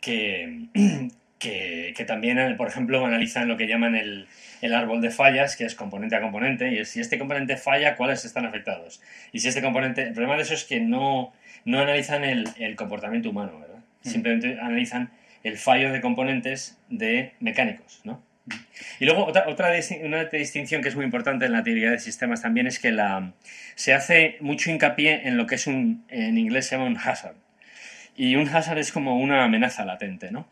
que, 0.00 0.68
que, 1.38 1.92
que 1.96 2.04
también, 2.04 2.38
eh, 2.38 2.54
por 2.54 2.68
ejemplo, 2.68 3.04
analizan 3.04 3.48
lo 3.48 3.56
que 3.56 3.66
llaman 3.66 3.94
el, 3.94 4.26
el 4.62 4.74
árbol 4.74 5.00
de 5.00 5.10
fallas, 5.10 5.56
que 5.56 5.64
es 5.64 5.74
componente 5.74 6.16
a 6.16 6.20
componente, 6.20 6.72
y 6.72 6.78
es 6.78 6.88
si 6.88 7.00
este 7.00 7.18
componente 7.18 7.56
falla, 7.56 7.96
cuáles 7.96 8.24
están 8.24 8.46
afectados. 8.46 9.00
Y 9.32 9.40
si 9.40 9.48
este 9.48 9.62
componente... 9.62 10.02
El 10.02 10.12
problema 10.12 10.36
de 10.36 10.42
eso 10.42 10.54
es 10.54 10.64
que 10.64 10.80
no, 10.80 11.32
no 11.64 11.80
analizan 11.80 12.24
el, 12.24 12.48
el 12.58 12.76
comportamiento 12.76 13.30
humano, 13.30 13.60
¿verdad? 13.60 13.80
Simplemente 14.02 14.58
analizan 14.60 15.10
el 15.42 15.58
fallo 15.58 15.92
de 15.92 16.00
componentes 16.00 16.78
de 16.88 17.32
mecánicos, 17.40 18.00
¿no? 18.04 18.22
Y 19.00 19.04
luego 19.04 19.24
otra, 19.24 19.48
otra 19.48 19.72
una 20.02 20.24
distinción 20.24 20.80
que 20.80 20.88
es 20.88 20.96
muy 20.96 21.04
importante 21.04 21.46
en 21.46 21.52
la 21.52 21.64
teoría 21.64 21.90
de 21.90 21.98
sistemas 21.98 22.42
también 22.42 22.66
es 22.66 22.78
que 22.78 22.92
la, 22.92 23.32
se 23.74 23.92
hace 23.92 24.36
mucho 24.40 24.70
hincapié 24.70 25.26
en 25.26 25.36
lo 25.36 25.46
que 25.46 25.56
es 25.56 25.66
un, 25.66 26.04
en 26.08 26.38
inglés 26.38 26.66
se 26.66 26.76
llama 26.76 26.88
un 26.88 26.96
hazard. 26.96 27.34
Y 28.16 28.36
un 28.36 28.48
hazard 28.48 28.78
es 28.78 28.92
como 28.92 29.18
una 29.18 29.44
amenaza 29.44 29.84
latente, 29.84 30.30
¿no? 30.30 30.48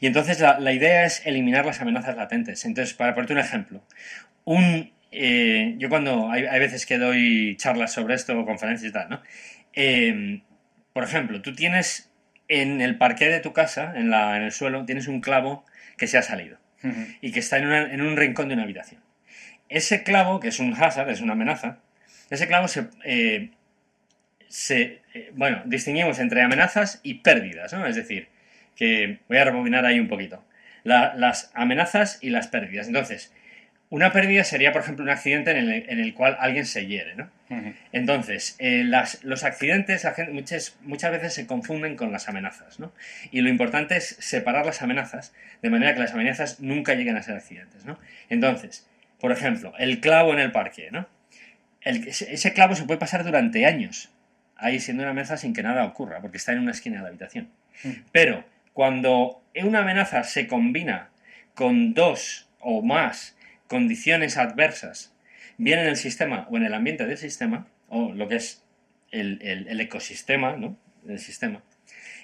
Y 0.00 0.06
entonces 0.06 0.40
la, 0.40 0.58
la 0.60 0.72
idea 0.72 1.04
es 1.04 1.22
eliminar 1.26 1.66
las 1.66 1.80
amenazas 1.80 2.16
latentes. 2.16 2.64
Entonces, 2.64 2.94
para 2.94 3.14
ponerte 3.14 3.32
un 3.34 3.38
ejemplo, 3.40 3.82
un, 4.44 4.92
eh, 5.12 5.74
yo 5.78 5.88
cuando 5.88 6.30
hay, 6.30 6.44
hay 6.46 6.60
veces 6.60 6.86
que 6.86 6.98
doy 6.98 7.56
charlas 7.56 7.92
sobre 7.92 8.14
esto 8.14 8.38
o 8.38 8.46
conferencias 8.46 8.90
y 8.90 8.92
tal, 8.92 9.08
¿no? 9.10 9.22
Eh, 9.74 10.40
por 10.92 11.04
ejemplo, 11.04 11.42
tú 11.42 11.54
tienes 11.54 12.10
en 12.48 12.80
el 12.80 12.96
parqué 12.96 13.28
de 13.28 13.40
tu 13.40 13.52
casa, 13.52 13.92
en, 13.96 14.10
la, 14.10 14.36
en 14.36 14.42
el 14.42 14.52
suelo, 14.52 14.84
tienes 14.84 15.06
un 15.08 15.20
clavo 15.20 15.64
que 15.96 16.06
se 16.06 16.16
ha 16.18 16.22
salido 16.22 16.58
y 17.20 17.32
que 17.32 17.40
está 17.40 17.58
en, 17.58 17.66
una- 17.66 17.92
en 17.92 18.00
un 18.00 18.16
rincón 18.16 18.48
de 18.48 18.54
una 18.54 18.62
habitación. 18.62 19.02
Ese 19.68 20.02
clavo, 20.02 20.40
que 20.40 20.48
es 20.48 20.60
un 20.60 20.72
hazard, 20.74 21.10
es 21.10 21.20
una 21.20 21.32
amenaza, 21.34 21.80
ese 22.30 22.46
clavo 22.46 22.68
se, 22.68 22.86
eh, 23.04 23.50
se, 24.48 25.02
bueno, 25.34 25.62
distinguimos 25.66 26.18
entre 26.20 26.40
amenazas 26.42 27.00
y 27.02 27.14
pérdidas, 27.14 27.72
¿no? 27.72 27.86
Es 27.86 27.96
decir, 27.96 28.28
que 28.78 29.18
voy 29.28 29.38
a 29.38 29.44
rebobinar 29.44 29.84
ahí 29.84 29.98
un 29.98 30.08
poquito. 30.08 30.42
La- 30.84 31.12
las 31.16 31.50
amenazas 31.54 32.18
y 32.22 32.30
las 32.30 32.46
pérdidas. 32.46 32.86
Entonces, 32.86 33.32
una 33.90 34.12
pérdida 34.12 34.44
sería, 34.44 34.70
por 34.72 34.82
ejemplo, 34.82 35.02
un 35.02 35.10
accidente 35.10 35.50
en 35.50 35.56
el, 35.56 35.70
en 35.90 35.98
el 35.98 36.14
cual 36.14 36.36
alguien 36.40 36.64
se 36.64 36.86
hiere, 36.86 37.16
¿no? 37.16 37.30
Entonces, 37.92 38.54
eh, 38.58 38.84
las- 38.84 39.24
los 39.24 39.42
accidentes 39.44 40.04
la 40.04 40.12
gente- 40.12 40.32
muchas, 40.32 40.76
muchas 40.82 41.10
veces 41.10 41.32
se 41.34 41.46
confunden 41.46 41.96
con 41.96 42.12
las 42.12 42.28
amenazas, 42.28 42.78
¿no? 42.78 42.92
Y 43.32 43.40
lo 43.40 43.48
importante 43.48 43.96
es 43.96 44.06
separar 44.20 44.64
las 44.66 44.82
amenazas 44.82 45.32
de 45.62 45.70
manera 45.70 45.94
que 45.94 46.00
las 46.00 46.12
amenazas 46.12 46.60
nunca 46.60 46.94
lleguen 46.94 47.16
a 47.16 47.22
ser 47.22 47.34
accidentes, 47.36 47.84
¿no? 47.86 47.98
Entonces, 48.28 48.86
por 49.18 49.32
ejemplo, 49.32 49.72
el 49.78 50.00
clavo 50.00 50.32
en 50.34 50.38
el 50.38 50.52
parque, 50.52 50.90
¿no? 50.92 51.08
El- 51.80 52.06
ese, 52.08 52.32
ese 52.32 52.52
clavo 52.52 52.76
se 52.76 52.84
puede 52.84 53.00
pasar 53.00 53.24
durante 53.24 53.64
años 53.66 54.10
ahí 54.56 54.78
siendo 54.80 55.02
una 55.02 55.10
amenaza 55.12 55.36
sin 55.38 55.54
que 55.54 55.62
nada 55.62 55.84
ocurra, 55.84 56.20
porque 56.20 56.36
está 56.36 56.52
en 56.52 56.58
una 56.60 56.72
esquina 56.72 56.96
de 56.96 57.02
la 57.02 57.08
habitación. 57.08 57.48
Pero 58.12 58.44
cuando 58.78 59.42
una 59.60 59.80
amenaza 59.80 60.22
se 60.22 60.46
combina 60.46 61.10
con 61.54 61.94
dos 61.94 62.48
o 62.60 62.80
más 62.80 63.36
condiciones 63.66 64.36
adversas, 64.36 65.12
bien 65.56 65.80
en 65.80 65.88
el 65.88 65.96
sistema 65.96 66.46
o 66.48 66.56
en 66.58 66.62
el 66.62 66.72
ambiente 66.72 67.04
del 67.04 67.18
sistema, 67.18 67.66
o 67.88 68.12
lo 68.12 68.28
que 68.28 68.36
es 68.36 68.64
el, 69.10 69.40
el- 69.42 69.66
el 69.66 69.80
ecosistema 69.80 70.54
¿no? 70.56 70.78
del 71.02 71.18
sistema, 71.18 71.64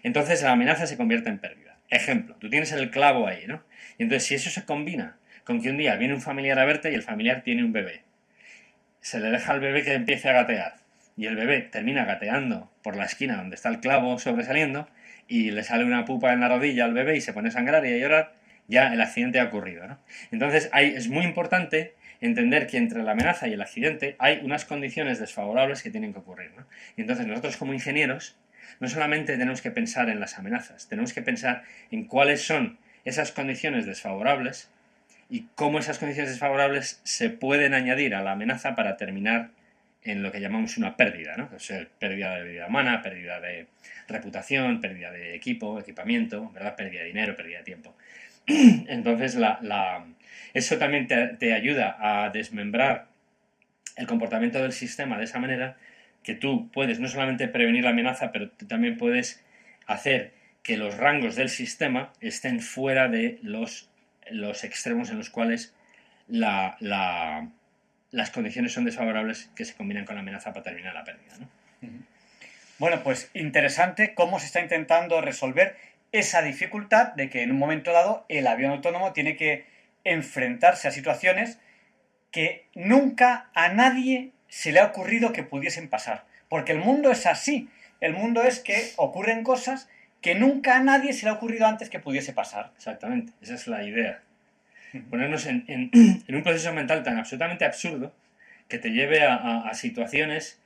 entonces 0.04 0.44
la 0.44 0.52
amenaza 0.52 0.86
se 0.86 0.96
convierte 0.96 1.28
en 1.28 1.40
pérdida. 1.40 1.76
Ejemplo, 1.90 2.36
tú 2.36 2.48
tienes 2.48 2.70
el 2.70 2.88
clavo 2.92 3.26
ahí, 3.26 3.48
¿no? 3.48 3.64
Y 3.98 4.04
entonces 4.04 4.28
si 4.28 4.36
eso 4.36 4.48
se 4.48 4.64
combina 4.64 5.16
con 5.42 5.60
que 5.60 5.70
un 5.70 5.76
día 5.76 5.96
viene 5.96 6.14
un 6.14 6.20
familiar 6.22 6.60
a 6.60 6.64
verte 6.64 6.92
y 6.92 6.94
el 6.94 7.02
familiar 7.02 7.42
tiene 7.42 7.64
un 7.64 7.72
bebé, 7.72 8.02
se 9.00 9.18
le 9.18 9.28
deja 9.30 9.50
al 9.50 9.58
bebé 9.58 9.82
que 9.82 9.94
empiece 9.94 10.28
a 10.28 10.34
gatear 10.34 10.76
y 11.16 11.26
el 11.26 11.34
bebé 11.34 11.62
termina 11.62 12.04
gateando 12.04 12.70
por 12.84 12.94
la 12.94 13.06
esquina 13.06 13.38
donde 13.38 13.56
está 13.56 13.70
el 13.70 13.80
clavo 13.80 14.20
sobresaliendo 14.20 14.88
y 15.28 15.50
le 15.50 15.62
sale 15.62 15.84
una 15.84 16.04
pupa 16.04 16.32
en 16.32 16.40
la 16.40 16.48
rodilla 16.48 16.84
al 16.84 16.94
bebé 16.94 17.16
y 17.16 17.20
se 17.20 17.32
pone 17.32 17.48
a 17.48 17.52
sangrar 17.52 17.84
y 17.86 17.92
a 17.92 17.98
llorar, 17.98 18.34
ya 18.68 18.92
el 18.92 19.00
accidente 19.00 19.40
ha 19.40 19.44
ocurrido. 19.44 19.86
¿no? 19.86 19.98
Entonces 20.30 20.70
es 20.72 21.08
muy 21.08 21.24
importante 21.24 21.94
entender 22.20 22.66
que 22.66 22.78
entre 22.78 23.02
la 23.02 23.12
amenaza 23.12 23.48
y 23.48 23.52
el 23.52 23.62
accidente 23.62 24.16
hay 24.18 24.40
unas 24.42 24.64
condiciones 24.64 25.18
desfavorables 25.18 25.82
que 25.82 25.90
tienen 25.90 26.12
que 26.12 26.20
ocurrir. 26.20 26.52
¿no? 26.56 26.66
Y 26.96 27.02
entonces 27.02 27.26
nosotros 27.26 27.56
como 27.56 27.74
ingenieros 27.74 28.36
no 28.80 28.88
solamente 28.88 29.36
tenemos 29.36 29.62
que 29.62 29.70
pensar 29.70 30.08
en 30.08 30.20
las 30.20 30.38
amenazas, 30.38 30.88
tenemos 30.88 31.12
que 31.12 31.22
pensar 31.22 31.62
en 31.90 32.04
cuáles 32.04 32.42
son 32.42 32.78
esas 33.04 33.32
condiciones 33.32 33.86
desfavorables 33.86 34.70
y 35.28 35.46
cómo 35.54 35.78
esas 35.78 35.98
condiciones 35.98 36.30
desfavorables 36.30 37.00
se 37.04 37.30
pueden 37.30 37.74
añadir 37.74 38.14
a 38.14 38.22
la 38.22 38.32
amenaza 38.32 38.74
para 38.74 38.96
terminar 38.96 39.50
en 40.04 40.22
lo 40.22 40.30
que 40.30 40.40
llamamos 40.40 40.76
una 40.76 40.96
pérdida, 40.96 41.36
¿no? 41.36 41.48
Pérdida 41.98 42.36
de 42.36 42.44
vida 42.44 42.66
humana, 42.66 43.02
pérdida 43.02 43.40
de 43.40 43.66
reputación, 44.06 44.80
pérdida 44.80 45.10
de 45.10 45.34
equipo, 45.34 45.80
equipamiento, 45.80 46.50
¿verdad? 46.50 46.76
Pérdida 46.76 47.00
de 47.00 47.06
dinero, 47.06 47.36
pérdida 47.36 47.58
de 47.58 47.64
tiempo. 47.64 47.96
Entonces, 48.46 49.34
la, 49.36 50.04
eso 50.52 50.76
también 50.78 51.08
te, 51.08 51.54
ayuda 51.54 51.96
a 51.98 52.30
desmembrar 52.30 53.06
el 53.96 54.06
comportamiento 54.06 54.60
del 54.60 54.72
sistema 54.72 55.18
de 55.18 55.24
esa 55.24 55.38
manera 55.38 55.76
que 56.22 56.34
tú 56.34 56.70
puedes 56.70 57.00
no 57.00 57.08
solamente 57.08 57.48
prevenir 57.48 57.84
la 57.84 57.90
amenaza, 57.90 58.30
pero 58.30 58.50
también 58.50 58.96
puedes 58.98 59.44
hacer 59.86 60.32
que 60.62 60.76
los 60.76 60.96
rangos 60.96 61.36
del 61.36 61.48
sistema 61.48 62.12
estén 62.20 62.60
fuera 62.60 63.08
de 63.08 63.38
los, 63.42 63.90
los 64.30 64.64
extremos 64.64 65.10
en 65.10 65.18
los 65.18 65.30
cuales 65.30 65.74
la- 66.28 66.76
las 68.14 68.30
condiciones 68.30 68.72
son 68.72 68.84
desfavorables 68.84 69.50
que 69.56 69.64
se 69.64 69.74
combinan 69.74 70.04
con 70.04 70.14
la 70.14 70.20
amenaza 70.20 70.52
para 70.52 70.62
terminar 70.62 70.94
la 70.94 71.02
pérdida. 71.02 71.32
¿no? 71.40 71.48
Bueno, 72.78 73.02
pues 73.02 73.28
interesante 73.34 74.14
cómo 74.14 74.38
se 74.38 74.46
está 74.46 74.60
intentando 74.60 75.20
resolver 75.20 75.76
esa 76.12 76.40
dificultad 76.40 77.14
de 77.14 77.28
que 77.28 77.42
en 77.42 77.50
un 77.50 77.58
momento 77.58 77.90
dado 77.90 78.24
el 78.28 78.46
avión 78.46 78.70
autónomo 78.70 79.12
tiene 79.12 79.34
que 79.34 79.66
enfrentarse 80.04 80.86
a 80.86 80.92
situaciones 80.92 81.58
que 82.30 82.68
nunca 82.76 83.50
a 83.52 83.70
nadie 83.70 84.30
se 84.48 84.70
le 84.70 84.78
ha 84.78 84.86
ocurrido 84.86 85.32
que 85.32 85.42
pudiesen 85.42 85.88
pasar. 85.88 86.24
Porque 86.48 86.70
el 86.70 86.78
mundo 86.78 87.10
es 87.10 87.26
así. 87.26 87.68
El 88.00 88.12
mundo 88.12 88.44
es 88.44 88.60
que 88.60 88.92
ocurren 88.94 89.42
cosas 89.42 89.88
que 90.20 90.36
nunca 90.36 90.76
a 90.76 90.80
nadie 90.80 91.14
se 91.14 91.26
le 91.26 91.30
ha 91.30 91.34
ocurrido 91.34 91.66
antes 91.66 91.90
que 91.90 91.98
pudiese 91.98 92.32
pasar. 92.32 92.70
Exactamente, 92.76 93.32
esa 93.42 93.54
es 93.54 93.66
la 93.66 93.82
idea. 93.82 94.22
Ponernos 95.02 95.46
en, 95.46 95.90
un 96.28 96.42
proceso 96.42 96.72
mental 96.72 97.02
tan 97.02 97.18
absolutamente 97.18 97.64
absurdo 97.64 98.12
que 98.68 98.78
te 98.78 98.90
lleve 98.90 99.22
a, 99.22 99.72
situaciones 99.74 100.60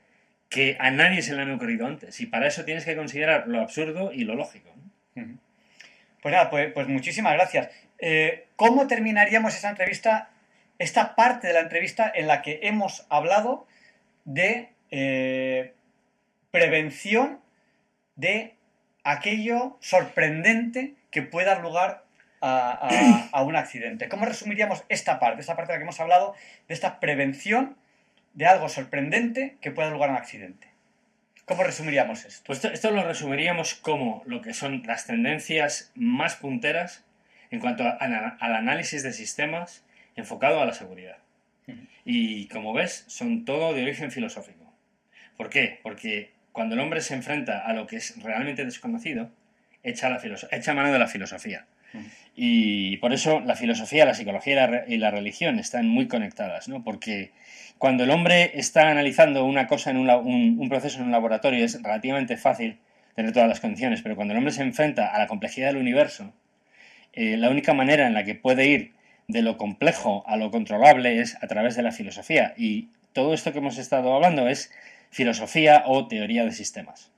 que 0.49 0.76
a 0.79 0.91
nadie 0.91 1.22
se 1.22 1.35
le 1.35 1.43
han 1.43 1.51
ocurrido 1.51 1.87
antes. 1.87 2.20
Y 2.20 2.26
para 2.26 2.47
eso 2.47 2.64
tienes 2.64 2.85
que 2.85 2.97
considerar 2.97 3.49
lo 3.49 3.61
absurdo 3.61 4.12
y 4.12 4.24
lo 4.24 4.35
lógico. 4.35 4.70
Pues 5.14 6.33
nada, 6.33 6.51
pues, 6.51 6.72
pues 6.72 6.89
muchísimas 6.89 7.35
gracias. 7.35 7.68
Eh, 7.99 8.47
¿Cómo 8.57 8.87
terminaríamos 8.87 9.55
esta 9.55 9.70
entrevista, 9.70 10.31
esta 10.79 11.14
parte 11.14 11.49
de 11.49 11.55
la 11.55 11.61
entrevista 11.61 12.11
en 12.14 12.26
la 12.26 12.43
que 12.43 12.61
hemos 12.62 13.07
hablado 13.09 13.66
de 14.24 14.70
eh, 14.91 15.72
prevención 16.51 17.41
de 18.16 18.55
aquello 19.05 19.76
sorprendente 19.81 20.95
que 21.11 21.22
pueda 21.22 21.55
dar 21.55 21.62
lugar 21.62 22.05
a, 22.41 22.70
a- 22.89 23.28
a 23.32 23.43
un 23.43 23.57
accidente? 23.57 24.09
¿Cómo 24.09 24.24
resumiríamos 24.26 24.84
esta 24.89 25.18
parte, 25.18 25.41
esta 25.41 25.57
parte 25.57 25.72
de 25.72 25.76
la 25.76 25.78
que 25.80 25.84
hemos 25.84 26.01
hablado, 26.01 26.34
de 26.68 26.74
esta 26.74 27.01
prevención 27.01 27.76
de 28.34 28.47
algo 28.47 28.68
sorprendente 28.68 29.57
que 29.61 29.70
pueda 29.70 29.86
dar 29.89 29.95
lugar 29.95 30.11
a 30.11 30.12
un 30.12 30.18
accidente? 30.18 30.68
¿Cómo 31.45 31.64
resumiríamos 31.64 32.24
esto? 32.26 32.43
Pues 32.47 32.59
esto, 32.59 32.68
esto 32.72 32.91
lo 32.91 33.03
resumiríamos 33.05 33.74
como 33.74 34.22
lo 34.26 34.43
que 34.43 34.53
son 34.53 34.82
las 34.86 35.07
tendencias 35.07 35.91
más 35.95 36.36
punteras 36.36 37.05
en 37.51 37.61
cuanto 37.61 37.84
a- 37.84 37.91
al 37.93 38.55
análisis 38.55 39.03
de 39.03 39.12
sistemas 39.14 39.82
enfocado 40.14 40.61
a 40.61 40.66
la 40.66 40.74
seguridad. 40.74 41.16
Y 42.05 42.49
como 42.49 42.72
ves, 42.72 43.05
son 43.09 43.45
todo 43.45 43.72
de 43.74 43.82
origen 43.82 44.11
filosófico. 44.11 44.72
¿Por 45.36 45.49
qué? 45.51 45.80
Porque 45.82 46.32
cuando 46.53 46.74
el 46.74 46.80
hombre 46.80 47.01
se 47.01 47.14
enfrenta 47.14 47.64
a 47.66 47.72
lo 47.72 47.86
que 47.86 47.97
es 47.97 48.22
realmente 48.22 48.64
desconocido, 48.64 49.30
echa, 49.82 50.09
la 50.11 50.18
filoso- 50.18 50.49
echa 50.51 50.74
mano 50.74 50.93
de 50.93 50.99
la 50.99 51.07
filosofía. 51.07 51.66
Y 52.41 52.99
por 52.99 53.12
eso 53.12 53.41
la 53.41 53.57
filosofía, 53.57 54.05
la 54.05 54.14
psicología 54.14 54.53
y 54.53 54.57
la, 54.57 54.84
y 54.86 54.97
la 54.99 55.11
religión 55.11 55.59
están 55.59 55.89
muy 55.89 56.07
conectadas, 56.07 56.68
¿no? 56.68 56.84
Porque 56.84 57.32
cuando 57.78 58.05
el 58.05 58.11
hombre 58.11 58.53
está 58.55 58.89
analizando 58.89 59.45
una 59.45 59.66
cosa 59.66 59.91
en 59.91 59.97
un 59.97 60.68
proceso 60.68 61.01
en 61.01 61.07
un 61.07 61.11
laboratorio 61.11 61.64
es 61.64 61.82
relativamente 61.82 62.36
fácil 62.36 62.78
tener 63.16 63.32
todas 63.32 63.49
las 63.49 63.59
condiciones, 63.59 64.03
pero 64.03 64.14
cuando 64.14 64.34
el 64.34 64.39
hombre 64.39 64.53
se 64.53 64.62
enfrenta 64.62 65.12
a 65.12 65.18
la 65.18 65.26
complejidad 65.26 65.66
del 65.66 65.78
universo, 65.78 66.32
eh, 67.12 67.36
la 67.36 67.51
única 67.51 67.74
manera 67.74 68.07
en 68.07 68.14
la 68.14 68.22
que 68.22 68.36
puede 68.36 68.68
ir 68.68 68.93
de 69.26 69.43
lo 69.43 69.57
complejo 69.57 70.22
a 70.28 70.36
lo 70.36 70.53
controlable 70.53 71.20
es 71.20 71.36
a 71.43 71.49
través 71.49 71.74
de 71.74 71.82
la 71.82 71.91
filosofía. 71.91 72.55
Y 72.57 72.91
todo 73.14 73.34
esto 73.34 73.51
que 73.51 73.59
hemos 73.59 73.78
estado 73.78 74.14
hablando 74.14 74.47
es 74.47 74.70
filosofía 75.11 75.82
o 75.86 76.07
teoría 76.07 76.45
de 76.45 76.53
sistemas. 76.53 77.11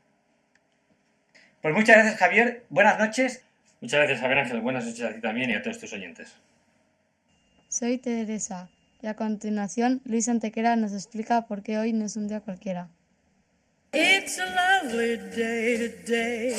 Pues 1.60 1.74
muchas 1.74 1.96
gracias, 1.96 2.16
Javier. 2.16 2.64
Buenas 2.70 2.98
noches. 2.98 3.44
Muchas 3.80 3.98
gracias, 3.98 4.20
Javier 4.20 4.38
Ángel. 4.38 4.60
Buenas 4.60 4.84
noches 4.84 5.02
a 5.02 5.14
ti 5.14 5.20
también 5.20 5.50
y 5.50 5.54
a 5.54 5.62
todos 5.62 5.78
tus 5.78 5.92
oyentes. 5.92 6.34
Soy 7.68 7.98
Teresa 7.98 8.68
y 9.00 9.06
a 9.06 9.14
continuación 9.14 10.02
Luis 10.04 10.28
Antequera 10.28 10.76
nos 10.76 10.92
explica 10.92 11.46
por 11.46 11.62
qué 11.62 11.78
hoy 11.78 11.92
no 11.92 12.04
es 12.04 12.16
un 12.16 12.28
día 12.28 12.40
cualquiera. 12.40 12.88
It's 13.92 14.38
a 14.38 14.46
lovely 14.46 15.16
day 15.34 15.88
today, 15.88 16.54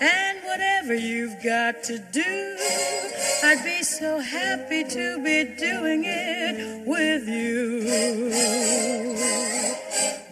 and 0.00 0.38
whatever 0.44 0.94
you've 0.94 1.42
got 1.42 1.82
to 1.84 1.98
do, 2.12 2.56
I'd 3.42 3.64
be 3.64 3.82
so 3.82 4.20
happy 4.20 4.84
to 4.84 5.18
be 5.20 5.56
doing 5.56 6.04
it 6.04 6.86
with 6.86 7.26
you. 7.26 7.80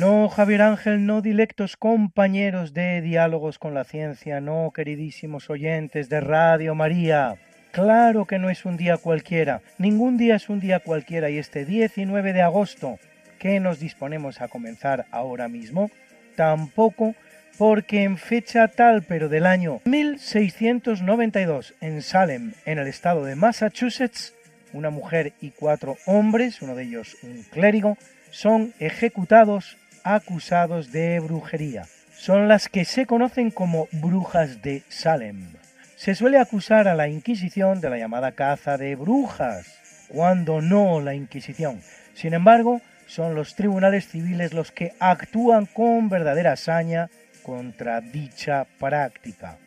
No, 0.00 0.30
Javier 0.30 0.62
Ángel, 0.62 1.04
no 1.04 1.20
dilectos 1.20 1.76
compañeros 1.76 2.72
de 2.72 3.02
Diálogos 3.02 3.58
con 3.58 3.74
la 3.74 3.84
Ciencia, 3.84 4.40
no, 4.40 4.70
queridísimos 4.74 5.50
oyentes 5.50 6.08
de 6.08 6.20
Radio 6.20 6.74
María. 6.74 7.36
Claro 7.70 8.24
que 8.24 8.38
no 8.38 8.48
es 8.48 8.64
un 8.64 8.78
día 8.78 8.96
cualquiera, 8.96 9.60
ningún 9.76 10.16
día 10.16 10.36
es 10.36 10.48
un 10.48 10.58
día 10.58 10.80
cualquiera 10.80 11.28
y 11.28 11.36
este 11.36 11.66
19 11.66 12.32
de 12.32 12.40
agosto, 12.40 12.98
que 13.38 13.60
nos 13.60 13.78
disponemos 13.78 14.40
a 14.40 14.48
comenzar 14.48 15.04
ahora 15.10 15.48
mismo, 15.48 15.90
tampoco 16.34 17.14
porque 17.58 18.02
en 18.02 18.16
fecha 18.16 18.68
tal 18.68 19.02
pero 19.02 19.28
del 19.28 19.44
año 19.44 19.82
1692 19.84 21.74
en 21.82 22.00
Salem, 22.00 22.54
en 22.64 22.78
el 22.78 22.86
estado 22.86 23.22
de 23.26 23.36
Massachusetts, 23.36 24.32
una 24.72 24.88
mujer 24.88 25.34
y 25.42 25.50
cuatro 25.50 25.98
hombres, 26.06 26.62
uno 26.62 26.74
de 26.74 26.84
ellos 26.84 27.18
un 27.22 27.42
clérigo, 27.42 27.98
son 28.30 28.72
ejecutados 28.78 29.76
acusados 30.04 30.92
de 30.92 31.20
brujería. 31.20 31.86
Son 32.16 32.48
las 32.48 32.68
que 32.68 32.84
se 32.84 33.06
conocen 33.06 33.50
como 33.50 33.88
brujas 33.92 34.62
de 34.62 34.82
Salem. 34.88 35.52
Se 35.96 36.14
suele 36.14 36.38
acusar 36.38 36.88
a 36.88 36.94
la 36.94 37.08
Inquisición 37.08 37.80
de 37.80 37.90
la 37.90 37.98
llamada 37.98 38.32
caza 38.32 38.76
de 38.76 38.96
brujas, 38.96 39.66
cuando 40.08 40.60
no 40.60 41.00
la 41.00 41.14
Inquisición. 41.14 41.80
Sin 42.14 42.34
embargo, 42.34 42.80
son 43.06 43.34
los 43.34 43.54
tribunales 43.54 44.08
civiles 44.08 44.52
los 44.52 44.70
que 44.70 44.92
actúan 45.00 45.66
con 45.66 46.08
verdadera 46.08 46.52
hazaña 46.52 47.10
contra 47.42 48.00
dicha 48.00 48.66
práctica. 48.78 49.58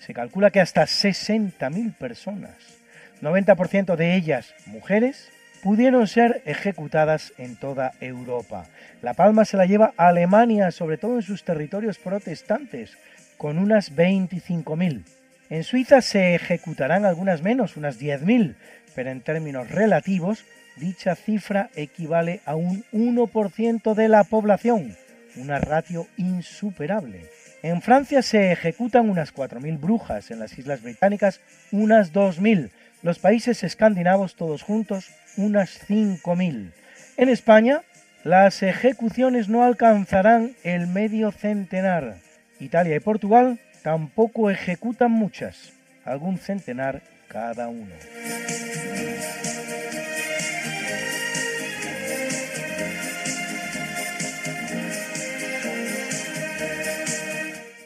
Se 0.00 0.14
calcula 0.14 0.50
que 0.50 0.60
hasta 0.60 0.82
60.000 0.82 1.94
personas, 1.94 2.56
90% 3.20 3.94
de 3.96 4.16
ellas 4.16 4.54
mujeres, 4.66 5.30
pudieron 5.62 6.08
ser 6.08 6.42
ejecutadas 6.44 7.32
en 7.38 7.56
toda 7.56 7.92
Europa. 8.00 8.66
La 9.00 9.14
palma 9.14 9.44
se 9.44 9.56
la 9.56 9.64
lleva 9.64 9.94
Alemania, 9.96 10.70
sobre 10.72 10.98
todo 10.98 11.16
en 11.16 11.22
sus 11.22 11.44
territorios 11.44 11.98
protestantes, 11.98 12.98
con 13.38 13.58
unas 13.58 13.94
25.000. 13.94 15.04
En 15.50 15.64
Suiza 15.64 16.00
se 16.00 16.34
ejecutarán 16.34 17.04
algunas 17.04 17.42
menos, 17.42 17.76
unas 17.76 18.00
10.000, 18.00 18.54
pero 18.94 19.10
en 19.10 19.20
términos 19.20 19.70
relativos, 19.70 20.44
dicha 20.76 21.14
cifra 21.14 21.70
equivale 21.76 22.40
a 22.44 22.56
un 22.56 22.84
1% 22.92 23.94
de 23.94 24.08
la 24.08 24.24
población, 24.24 24.96
una 25.36 25.58
ratio 25.58 26.06
insuperable. 26.16 27.26
En 27.62 27.82
Francia 27.82 28.22
se 28.22 28.50
ejecutan 28.50 29.08
unas 29.08 29.32
4.000 29.32 29.78
brujas, 29.78 30.30
en 30.32 30.40
las 30.40 30.58
Islas 30.58 30.82
Británicas 30.82 31.40
unas 31.70 32.12
2.000, 32.12 32.70
los 33.02 33.18
países 33.18 33.62
escandinavos 33.62 34.34
todos 34.34 34.62
juntos 34.62 35.10
unas 35.36 35.88
5.000. 35.88 36.72
En 37.16 37.28
España 37.28 37.82
las 38.24 38.62
ejecuciones 38.62 39.48
no 39.48 39.64
alcanzarán 39.64 40.54
el 40.62 40.86
medio 40.86 41.32
centenar. 41.32 42.16
Italia 42.60 42.96
y 42.96 43.00
Portugal 43.00 43.58
tampoco 43.82 44.50
ejecutan 44.50 45.10
muchas, 45.10 45.72
algún 46.04 46.38
centenar 46.38 47.02
cada 47.28 47.68
uno. 47.68 47.94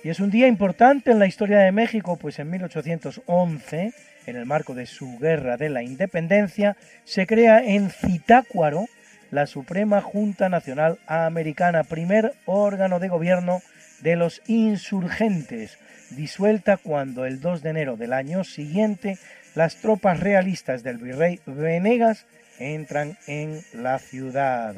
Y 0.06 0.10
es 0.10 0.20
un 0.20 0.30
día 0.30 0.46
importante 0.46 1.10
en 1.10 1.18
la 1.18 1.26
historia 1.26 1.58
de 1.58 1.72
México, 1.72 2.16
pues 2.16 2.38
en 2.38 2.48
1811, 2.48 3.92
en 4.26 4.36
el 4.36 4.46
marco 4.46 4.72
de 4.72 4.86
su 4.86 5.18
guerra 5.18 5.56
de 5.56 5.68
la 5.68 5.82
independencia, 5.82 6.76
se 7.02 7.26
crea 7.26 7.58
en 7.58 7.90
Zitácuaro 7.90 8.86
la 9.32 9.48
Suprema 9.48 10.00
Junta 10.00 10.48
Nacional 10.48 11.00
Americana, 11.08 11.82
primer 11.82 12.34
órgano 12.44 13.00
de 13.00 13.08
gobierno 13.08 13.62
de 14.00 14.14
los 14.14 14.42
insurgentes, 14.46 15.76
disuelta 16.10 16.76
cuando 16.76 17.24
el 17.24 17.40
2 17.40 17.64
de 17.64 17.70
enero 17.70 17.96
del 17.96 18.12
año 18.12 18.44
siguiente 18.44 19.18
las 19.56 19.74
tropas 19.74 20.20
realistas 20.20 20.84
del 20.84 20.98
virrey 20.98 21.40
Venegas 21.46 22.26
entran 22.60 23.18
en 23.26 23.60
la 23.72 23.98
ciudad. 23.98 24.76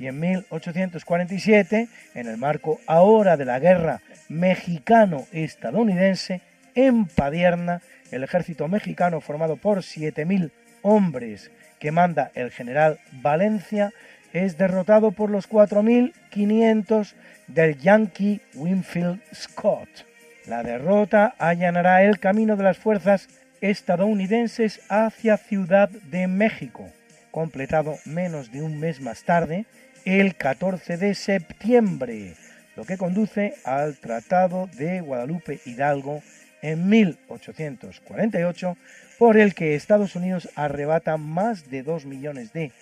Y 0.00 0.08
en 0.08 0.18
1847, 0.18 1.88
en 2.14 2.26
el 2.26 2.38
marco 2.38 2.80
ahora 2.86 3.36
de 3.36 3.44
la 3.44 3.58
guerra 3.58 4.00
mexicano-estadounidense, 4.30 6.40
en 6.74 7.04
Padierna, 7.04 7.82
el 8.10 8.24
ejército 8.24 8.66
mexicano 8.66 9.20
formado 9.20 9.58
por 9.58 9.80
7.000 9.80 10.52
hombres 10.80 11.50
que 11.78 11.92
manda 11.92 12.30
el 12.34 12.50
general 12.50 12.98
Valencia 13.12 13.92
es 14.32 14.56
derrotado 14.56 15.12
por 15.12 15.28
los 15.28 15.50
4.500 15.50 17.12
del 17.48 17.76
Yankee 17.78 18.40
Winfield 18.54 19.20
Scott. 19.34 20.06
La 20.46 20.62
derrota 20.62 21.34
allanará 21.38 22.04
el 22.04 22.20
camino 22.20 22.56
de 22.56 22.64
las 22.64 22.78
fuerzas 22.78 23.28
estadounidenses 23.60 24.80
hacia 24.88 25.36
Ciudad 25.36 25.90
de 25.90 26.26
México, 26.26 26.88
completado 27.30 27.96
menos 28.06 28.50
de 28.50 28.62
un 28.62 28.80
mes 28.80 29.02
más 29.02 29.24
tarde, 29.24 29.66
el 30.04 30.36
14 30.36 30.96
de 30.96 31.14
septiembre, 31.14 32.34
lo 32.76 32.84
que 32.84 32.96
conduce 32.96 33.54
al 33.64 33.96
Tratado 33.98 34.68
de 34.76 35.00
Guadalupe 35.00 35.60
Hidalgo 35.64 36.22
en 36.62 36.88
1848, 36.88 38.76
por 39.18 39.36
el 39.36 39.54
que 39.54 39.74
Estados 39.74 40.16
Unidos 40.16 40.48
arrebata 40.54 41.16
más 41.16 41.70
de 41.70 41.82
2 41.82 42.06
millones 42.06 42.52
de 42.52 42.72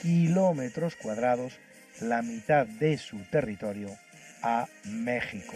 kilómetros 0.00 0.96
cuadrados, 0.96 1.58
la 2.00 2.22
mitad 2.22 2.66
de 2.66 2.98
su 2.98 3.18
territorio, 3.30 3.90
a 4.42 4.66
México. 4.84 5.54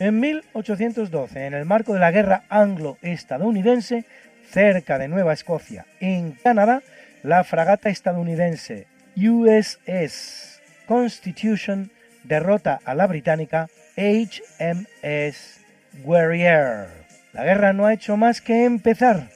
En 0.00 0.20
1812, 0.20 1.46
en 1.46 1.54
el 1.54 1.64
marco 1.64 1.92
de 1.92 1.98
la 1.98 2.12
guerra 2.12 2.44
anglo-estadounidense, 2.48 4.04
cerca 4.48 4.96
de 4.96 5.08
Nueva 5.08 5.32
Escocia, 5.32 5.86
en 5.98 6.32
Canadá, 6.32 6.82
la 7.24 7.42
fragata 7.42 7.88
estadounidense 7.88 8.86
USS 9.16 10.60
Constitution 10.86 11.90
derrota 12.22 12.78
a 12.84 12.94
la 12.94 13.08
británica 13.08 13.68
HMS 13.96 15.60
Warrior. 16.04 16.86
La 17.32 17.44
guerra 17.44 17.72
no 17.72 17.86
ha 17.86 17.92
hecho 17.92 18.16
más 18.16 18.40
que 18.40 18.66
empezar 18.66 19.30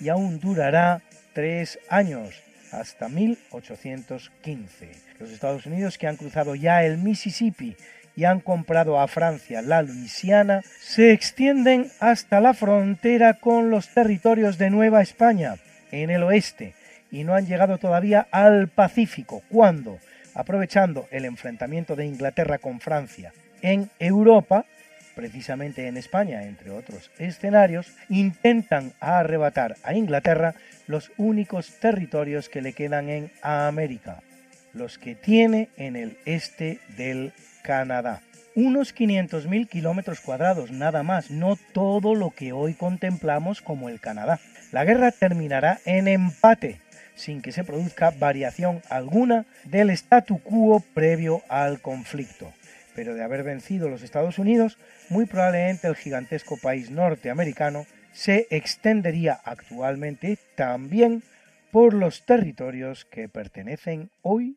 y 0.00 0.08
aún 0.08 0.40
durará 0.40 1.00
tres 1.32 1.78
años, 1.88 2.42
hasta 2.72 3.08
1815. 3.08 4.90
Los 5.20 5.30
Estados 5.30 5.64
Unidos, 5.64 5.96
que 5.96 6.08
han 6.08 6.16
cruzado 6.16 6.56
ya 6.56 6.84
el 6.84 6.98
Mississippi 6.98 7.76
y 8.18 8.24
han 8.24 8.40
comprado 8.40 8.98
a 8.98 9.06
Francia 9.06 9.62
la 9.62 9.80
Luisiana, 9.80 10.62
se 10.80 11.12
extienden 11.12 11.88
hasta 12.00 12.40
la 12.40 12.52
frontera 12.52 13.34
con 13.34 13.70
los 13.70 13.90
territorios 13.90 14.58
de 14.58 14.70
Nueva 14.70 15.02
España, 15.02 15.54
en 15.92 16.10
el 16.10 16.24
oeste, 16.24 16.74
y 17.12 17.22
no 17.22 17.34
han 17.34 17.46
llegado 17.46 17.78
todavía 17.78 18.26
al 18.32 18.66
Pacífico, 18.66 19.44
cuando, 19.48 20.00
aprovechando 20.34 21.06
el 21.12 21.26
enfrentamiento 21.26 21.94
de 21.94 22.06
Inglaterra 22.06 22.58
con 22.58 22.80
Francia 22.80 23.32
en 23.62 23.88
Europa, 24.00 24.64
precisamente 25.14 25.86
en 25.86 25.96
España, 25.96 26.42
entre 26.42 26.72
otros 26.72 27.12
escenarios, 27.20 27.86
intentan 28.08 28.94
arrebatar 28.98 29.76
a 29.84 29.94
Inglaterra 29.94 30.56
los 30.88 31.12
únicos 31.18 31.78
territorios 31.78 32.48
que 32.48 32.62
le 32.62 32.72
quedan 32.72 33.10
en 33.10 33.30
América, 33.42 34.22
los 34.78 34.96
que 34.96 35.14
tiene 35.14 35.68
en 35.76 35.96
el 35.96 36.16
este 36.24 36.80
del 36.96 37.32
Canadá. 37.62 38.22
Unos 38.54 38.94
500.000 38.94 39.68
kilómetros 39.68 40.20
cuadrados, 40.20 40.70
nada 40.70 41.02
más, 41.02 41.30
no 41.30 41.56
todo 41.72 42.14
lo 42.14 42.30
que 42.30 42.52
hoy 42.52 42.74
contemplamos 42.74 43.60
como 43.60 43.88
el 43.88 44.00
Canadá. 44.00 44.40
La 44.72 44.84
guerra 44.84 45.12
terminará 45.12 45.78
en 45.84 46.08
empate, 46.08 46.80
sin 47.14 47.42
que 47.42 47.52
se 47.52 47.64
produzca 47.64 48.10
variación 48.10 48.82
alguna 48.88 49.46
del 49.64 49.90
statu 49.90 50.38
quo 50.38 50.82
previo 50.94 51.42
al 51.48 51.80
conflicto. 51.80 52.52
Pero 52.94 53.14
de 53.14 53.22
haber 53.22 53.42
vencido 53.44 53.88
los 53.88 54.02
Estados 54.02 54.38
Unidos, 54.38 54.78
muy 55.08 55.26
probablemente 55.26 55.86
el 55.86 55.94
gigantesco 55.94 56.56
país 56.56 56.90
norteamericano 56.90 57.86
se 58.12 58.48
extendería 58.50 59.40
actualmente 59.44 60.38
también 60.56 61.22
por 61.70 61.94
los 61.94 62.24
territorios 62.24 63.04
que 63.04 63.28
pertenecen 63.28 64.10
hoy 64.22 64.56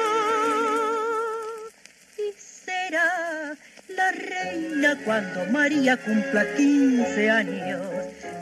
La 3.95 4.11
reina 4.11 4.97
cuando 5.03 5.45
María 5.51 5.97
cumpla 5.97 6.45
15 6.55 7.29
años. 7.29 7.81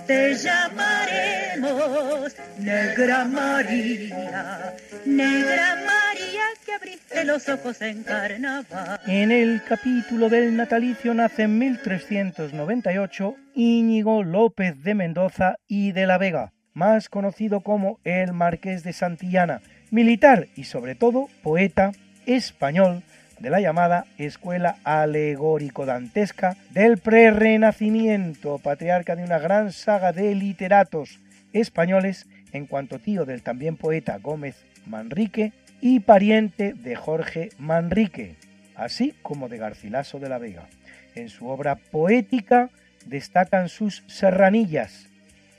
Te 0.07 0.35
llamaremos 0.35 2.35
Negra 2.57 3.25
María, 3.25 4.75
Negra 5.05 5.75
María 5.75 6.43
que 6.65 6.73
abriste 6.73 7.23
los 7.25 7.47
ojos 7.47 7.81
en 7.81 8.03
carnaval. 8.03 8.99
En 9.05 9.31
el 9.31 9.63
capítulo 9.63 10.29
del 10.29 10.55
natalicio 10.55 11.13
nace 11.13 11.43
en 11.43 11.59
1398 11.59 13.35
Íñigo 13.53 14.23
López 14.23 14.81
de 14.83 14.95
Mendoza 14.95 15.57
y 15.67 15.91
de 15.91 16.07
la 16.07 16.17
Vega, 16.17 16.53
más 16.73 17.09
conocido 17.09 17.61
como 17.61 17.99
el 18.03 18.33
Marqués 18.33 18.83
de 18.83 18.93
Santillana, 18.93 19.61
militar 19.91 20.47
y 20.55 20.63
sobre 20.63 20.95
todo 20.95 21.27
poeta 21.43 21.91
español 22.25 23.03
de 23.39 23.49
la 23.49 23.61
llamada 23.61 24.05
Escuela 24.17 24.77
Alegórico-Dantesca 24.83 26.57
del 26.71 26.97
Prerrenacimiento, 26.97 28.57
patriarca 28.59 29.15
de 29.15 29.23
una 29.23 29.39
gran 29.39 29.71
saga 29.71 30.11
de 30.11 30.35
literatos 30.35 31.19
españoles, 31.53 32.27
en 32.51 32.65
cuanto 32.65 32.99
tío 32.99 33.25
del 33.25 33.41
también 33.41 33.77
poeta 33.77 34.17
Gómez 34.17 34.55
Manrique 34.85 35.53
y 35.81 36.01
pariente 36.01 36.73
de 36.73 36.95
Jorge 36.95 37.49
Manrique, 37.57 38.35
así 38.75 39.13
como 39.21 39.49
de 39.49 39.57
Garcilaso 39.57 40.19
de 40.19 40.29
la 40.29 40.37
Vega. 40.37 40.67
En 41.15 41.29
su 41.29 41.47
obra 41.47 41.75
poética 41.75 42.69
destacan 43.05 43.69
sus 43.69 44.03
serranillas, 44.07 45.07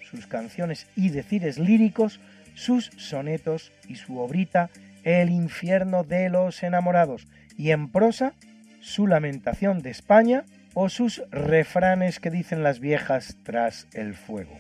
sus 0.03 0.27
canciones 0.27 0.87
y 0.97 1.11
decires 1.11 1.59
líricos, 1.59 2.21
sus 2.55 2.91
sonetos 2.97 3.73
y 3.89 3.97
su 3.97 4.19
obrita 4.19 4.71
El 5.03 5.31
infierno 5.31 6.05
de 6.05 6.29
los 6.29 6.63
enamorados, 6.63 7.27
y 7.61 7.73
en 7.73 7.91
prosa 7.91 8.33
su 8.81 9.07
lamentación 9.07 9.83
de 9.83 9.91
España 9.91 10.45
o 10.73 10.89
sus 10.89 11.23
refranes 11.31 12.19
que 12.19 12.31
dicen 12.31 12.63
las 12.63 12.81
viejas 12.81 13.37
tras 13.43 13.87
el 13.93 14.15
fuego. 14.15 14.57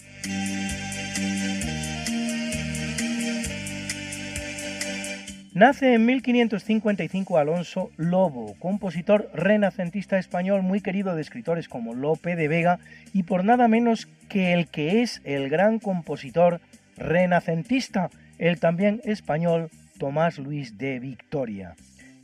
Nace 5.55 5.94
en 5.94 6.05
1555 6.05 7.38
Alonso 7.38 7.90
Lobo, 7.96 8.55
compositor 8.59 9.30
renacentista 9.32 10.18
español 10.18 10.62
muy 10.62 10.82
querido 10.82 11.16
de 11.16 11.22
escritores 11.22 11.68
como 11.70 11.94
Lope 11.94 12.36
de 12.36 12.48
Vega 12.48 12.80
y 13.14 13.22
por 13.22 13.46
nada 13.46 13.66
menos 13.66 14.09
que 14.28 14.53
el 14.53 14.68
que 14.68 15.01
es 15.01 15.22
el 15.24 15.48
gran 15.48 15.78
compositor 15.78 16.61
renacentista, 16.98 18.11
el 18.36 18.61
también 18.61 19.01
español 19.05 19.70
Tomás 19.98 20.38
Luis 20.38 20.76
de 20.76 20.98
Victoria 21.01 21.74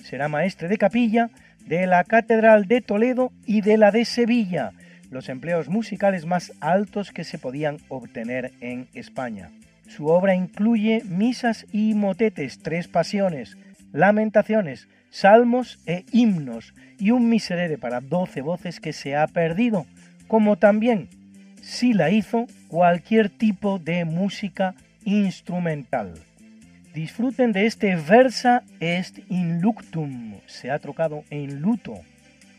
será 0.07 0.29
maestre 0.29 0.69
de 0.69 0.79
capilla 0.79 1.31
de 1.67 1.87
la 1.87 2.05
Catedral 2.05 2.67
de 2.67 2.81
Toledo 2.81 3.33
y 3.45 3.61
de 3.61 3.77
la 3.77 3.91
de 3.91 4.05
Sevilla, 4.05 4.73
los 5.11 5.29
empleos 5.29 5.69
musicales 5.69 6.27
más 6.27 6.53
altos 6.61 7.11
que 7.11 7.25
se 7.25 7.39
podían 7.39 7.79
obtener 7.89 8.53
en 8.61 8.87
España. 8.95 9.51
Su 9.89 10.07
obra 10.07 10.37
incluye 10.37 11.03
misas 11.05 11.67
y 11.73 11.95
motetes, 11.95 12.61
tres 12.61 12.87
pasiones, 12.87 13.57
lamentaciones, 13.93 14.89
salmos 15.11 15.81
e 15.87 16.05
himnos 16.13 16.73
y 16.99 17.11
un 17.11 17.29
miserere 17.29 17.77
para 17.77 18.01
doce 18.01 18.43
voces 18.43 18.79
que 18.79 18.93
se 18.93 19.17
ha 19.17 19.27
perdido, 19.27 19.87
como 20.29 20.57
también, 20.57 21.09
si 21.63 21.93
la 21.93 22.11
hizo, 22.11 22.47
cualquier 22.69 23.29
tipo 23.29 23.81
de 23.81 24.05
música 24.05 24.75
instrumental. 25.05 26.15
Disfruten 26.97 27.53
de 27.53 27.67
este 27.67 27.95
Versa 27.95 28.63
est 28.81 29.19
in 29.29 29.61
luctum, 29.61 30.41
se 30.47 30.71
ha 30.71 30.79
trocado 30.79 31.25
en 31.29 31.61
luto, 31.61 31.93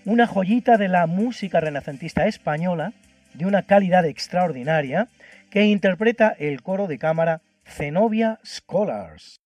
una 0.05 0.27
joyita 0.27 0.77
de 0.77 0.88
la 0.88 1.07
música 1.07 1.59
renacentista 1.59 2.27
española 2.27 2.93
de 3.33 3.47
una 3.47 3.63
calidad 3.63 4.05
extraordinaria 4.05 5.07
que 5.49 5.65
interpreta 5.65 6.35
el 6.38 6.61
coro 6.61 6.85
de 6.85 6.99
cámara 6.99 7.41
Zenobia 7.65 8.39
Scholars. 8.45 9.41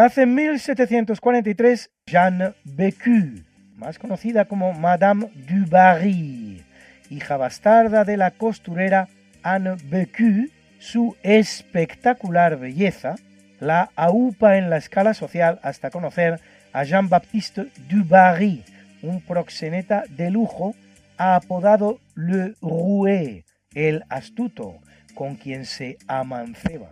Nace 0.00 0.22
en 0.22 0.34
1743 0.36 1.90
Jeanne 2.06 2.54
Bécu, 2.62 3.42
más 3.74 3.98
conocida 3.98 4.44
como 4.44 4.72
Madame 4.72 5.28
du 5.34 5.68
Barry, 5.68 6.62
hija 7.10 7.36
bastarda 7.36 8.04
de 8.04 8.16
la 8.16 8.30
costurera 8.30 9.08
Anne 9.42 9.74
Bécu. 9.90 10.52
Su 10.78 11.16
espectacular 11.24 12.60
belleza 12.60 13.16
la 13.58 13.90
aupa 13.96 14.56
en 14.56 14.70
la 14.70 14.76
escala 14.76 15.14
social 15.14 15.58
hasta 15.64 15.90
conocer 15.90 16.38
a 16.72 16.84
Jean-Baptiste 16.84 17.66
du 17.88 18.04
Barry, 18.04 18.62
un 19.02 19.20
proxeneta 19.20 20.04
de 20.10 20.30
lujo 20.30 20.76
apodado 21.16 21.98
Le 22.14 22.54
Roué, 22.62 23.44
el 23.74 24.04
astuto, 24.10 24.76
con 25.16 25.34
quien 25.34 25.64
se 25.64 25.98
amanceba. 26.06 26.88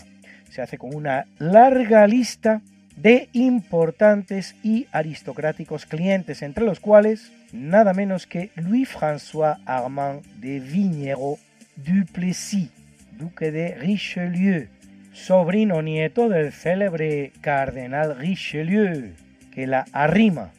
Se 0.51 0.61
hace 0.61 0.77
con 0.77 0.93
una 0.93 1.29
larga 1.39 2.05
lista 2.09 2.63
de 3.07 3.29
importantes 3.35 4.57
y 4.65 4.89
aristocráticos 4.91 5.87
clientes, 5.87 6.43
entre 6.43 6.65
los 6.65 6.81
cuales 6.81 7.31
nada 7.53 7.95
menos 7.95 8.27
que 8.27 8.51
Louis-François 8.57 9.61
Armand 9.65 10.27
de 10.41 10.59
Vignerot 10.59 11.39
Duplessis, 11.77 12.69
duque 13.17 13.53
de 13.53 13.77
Richelieu, 13.77 14.67
sobrino 15.13 15.83
nieto 15.83 16.29
del 16.29 16.53
célebre 16.53 17.31
cardenal 17.41 18.19
Richelieu, 18.19 19.13
que 19.53 19.69
la 19.69 19.85
arrima 19.93 20.51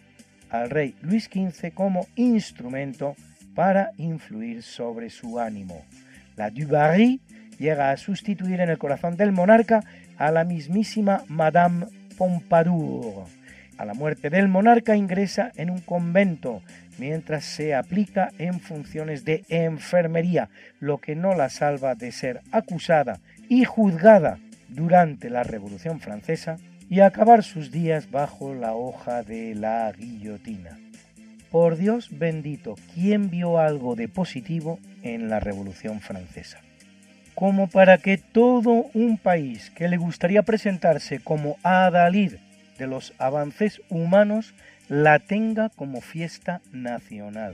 al 0.49 0.69
rey 0.69 0.95
Luis 1.01 1.25
XV 1.25 1.73
como 1.73 2.07
instrumento 2.15 3.17
para 3.55 3.91
influir 3.97 4.63
sobre 4.63 5.09
su 5.09 5.37
ánimo. 5.37 5.83
La 6.37 6.49
Dubarry 6.49 7.19
llega 7.59 7.91
a 7.91 7.97
sustituir 7.97 8.61
en 8.61 8.69
el 8.69 8.77
corazón 8.77 9.17
del 9.17 9.33
monarca 9.33 9.83
a 10.17 10.31
la 10.31 10.45
mismísima 10.45 11.25
Madame 11.27 11.87
Pompadour 12.17 13.25
a 13.77 13.85
la 13.85 13.93
muerte 13.93 14.29
del 14.29 14.47
monarca 14.47 14.95
ingresa 14.95 15.51
en 15.55 15.69
un 15.69 15.81
convento 15.81 16.61
mientras 16.97 17.45
se 17.45 17.75
aplica 17.75 18.31
en 18.39 18.59
funciones 18.59 19.23
de 19.23 19.45
enfermería, 19.49 20.49
lo 20.79 20.97
que 20.97 21.15
no 21.15 21.35
la 21.35 21.49
salva 21.49 21.95
de 21.95 22.11
ser 22.11 22.41
acusada 22.51 23.19
y 23.49 23.65
juzgada 23.65 24.39
durante 24.67 25.29
la 25.29 25.43
Revolución 25.43 25.99
Francesa 25.99 26.57
y 26.89 27.01
acabar 27.01 27.43
sus 27.43 27.71
días 27.71 28.09
bajo 28.09 28.53
la 28.53 28.73
hoja 28.73 29.23
de 29.23 29.53
la 29.55 29.91
guillotina. 29.91 30.79
Por 31.51 31.77
Dios 31.77 32.09
bendito, 32.11 32.75
¿quién 32.93 33.29
vio 33.29 33.59
algo 33.59 33.95
de 33.95 34.07
positivo 34.07 34.79
en 35.03 35.29
la 35.29 35.39
Revolución 35.39 36.01
Francesa? 36.01 36.59
Como 37.37 37.67
para 37.67 37.99
que 37.99 38.17
todo 38.17 38.87
un 38.95 39.19
país 39.19 39.69
que 39.75 39.87
le 39.87 39.97
gustaría 39.97 40.41
presentarse 40.41 41.19
como 41.19 41.57
adalid 41.61 42.33
de 42.79 42.87
los 42.87 43.13
avances 43.19 43.79
humanos 43.89 44.55
la 44.89 45.19
tenga 45.19 45.69
como 45.69 46.01
fiesta 46.01 46.61
nacional. 46.71 47.53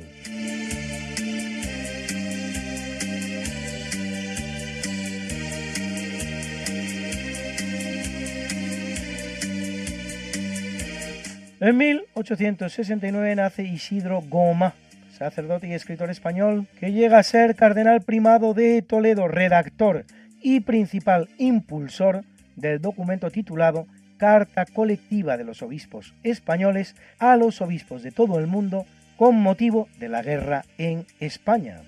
En 11.59 11.77
1869 11.77 13.35
nace 13.35 13.63
Isidro 13.63 14.21
Goma, 14.21 14.75
sacerdote 15.23 15.67
y 15.67 15.73
escritor 15.73 16.09
español, 16.09 16.67
que 16.81 16.91
llega 16.91 17.17
a 17.17 17.23
ser 17.23 17.55
cardenal 17.55 18.01
primado 18.01 18.53
de 18.53 18.81
Toledo, 18.81 19.29
redactor 19.29 20.03
y 20.41 20.59
principal 20.59 21.29
impulsor 21.37 22.25
del 22.57 22.81
documento 22.81 23.31
titulado 23.31 23.87
Carta 24.17 24.65
Colectiva 24.65 25.37
de 25.37 25.45
los 25.45 25.61
Obispos 25.61 26.13
Españoles 26.23 26.97
a 27.19 27.37
los 27.37 27.61
obispos 27.61 28.03
de 28.03 28.11
todo 28.11 28.37
el 28.37 28.47
mundo 28.47 28.85
con 29.15 29.41
motivo 29.41 29.87
de 29.97 30.09
la 30.09 30.21
guerra 30.21 30.65
en 30.77 31.05
España, 31.21 31.83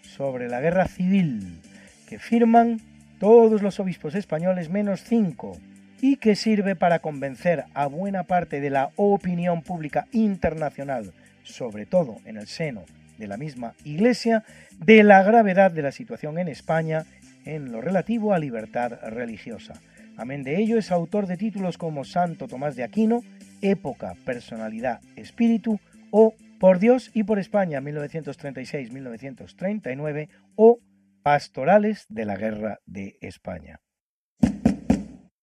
sobre 0.00 0.48
la 0.48 0.62
guerra 0.62 0.88
civil, 0.88 1.60
que 2.08 2.18
firman 2.18 2.80
todos 3.18 3.60
los 3.60 3.78
obispos 3.78 4.14
españoles 4.14 4.70
menos 4.70 5.04
cinco, 5.04 5.58
y 6.00 6.16
que 6.16 6.34
sirve 6.34 6.76
para 6.76 7.00
convencer 7.00 7.64
a 7.74 7.84
buena 7.86 8.22
parte 8.22 8.58
de 8.58 8.70
la 8.70 8.88
opinión 8.96 9.60
pública 9.60 10.06
internacional, 10.12 11.12
sobre 11.50 11.86
todo 11.86 12.16
en 12.24 12.36
el 12.36 12.46
seno 12.46 12.84
de 13.18 13.26
la 13.26 13.36
misma 13.36 13.74
Iglesia, 13.84 14.44
de 14.78 15.02
la 15.02 15.22
gravedad 15.22 15.70
de 15.70 15.82
la 15.82 15.92
situación 15.92 16.38
en 16.38 16.48
España 16.48 17.04
en 17.44 17.70
lo 17.70 17.80
relativo 17.80 18.32
a 18.32 18.38
libertad 18.38 18.92
religiosa. 19.10 19.74
Amén 20.16 20.42
de 20.42 20.58
ello 20.58 20.78
es 20.78 20.90
autor 20.90 21.26
de 21.26 21.36
títulos 21.36 21.76
como 21.78 22.04
Santo 22.04 22.48
Tomás 22.48 22.76
de 22.76 22.84
Aquino, 22.84 23.22
Época, 23.62 24.14
Personalidad, 24.24 25.00
Espíritu 25.16 25.78
o 26.10 26.34
Por 26.58 26.78
Dios 26.78 27.10
y 27.14 27.24
por 27.24 27.38
España 27.38 27.80
1936-1939 27.80 30.28
o 30.56 30.78
Pastorales 31.22 32.06
de 32.08 32.24
la 32.24 32.36
Guerra 32.36 32.80
de 32.86 33.18
España. 33.20 33.80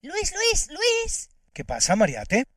Luis, 0.01 0.33
Luis, 0.33 0.69
Luis. 0.69 1.29
¿Qué 1.53 1.63
pasa, 1.65 1.95
Mariate? 1.95 2.56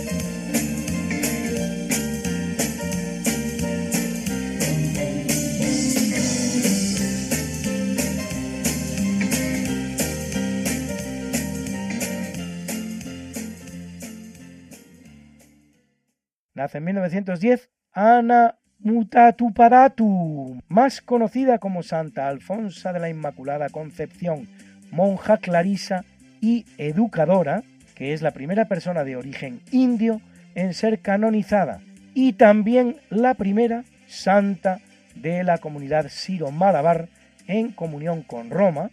Nace 16.53 16.79
en 16.79 16.83
1910 16.83 17.69
Ana 17.93 18.57
Mutatuparatu, 18.79 20.59
más 20.67 21.01
conocida 21.01 21.59
como 21.59 21.81
Santa 21.81 22.27
Alfonsa 22.27 22.91
de 22.91 22.99
la 22.99 23.09
Inmaculada 23.09 23.69
Concepción, 23.69 24.49
monja 24.91 25.37
clarisa 25.37 26.03
y 26.41 26.65
educadora, 26.77 27.63
que 27.95 28.11
es 28.11 28.21
la 28.21 28.31
primera 28.31 28.65
persona 28.65 29.05
de 29.05 29.15
origen 29.15 29.61
indio 29.71 30.19
en 30.53 30.73
ser 30.73 30.99
canonizada 30.99 31.79
y 32.13 32.33
también 32.33 32.97
la 33.09 33.35
primera 33.35 33.85
santa 34.07 34.79
de 35.15 35.45
la 35.45 35.59
comunidad 35.59 36.07
Siro-Malabar 36.09 37.07
en 37.47 37.71
comunión 37.71 38.23
con 38.23 38.49
Roma, 38.49 38.91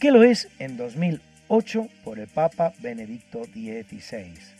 que 0.00 0.10
lo 0.10 0.24
es 0.24 0.48
en 0.58 0.76
2008 0.76 1.86
por 2.02 2.18
el 2.18 2.26
Papa 2.26 2.72
Benedicto 2.80 3.44
XVI. 3.44 4.55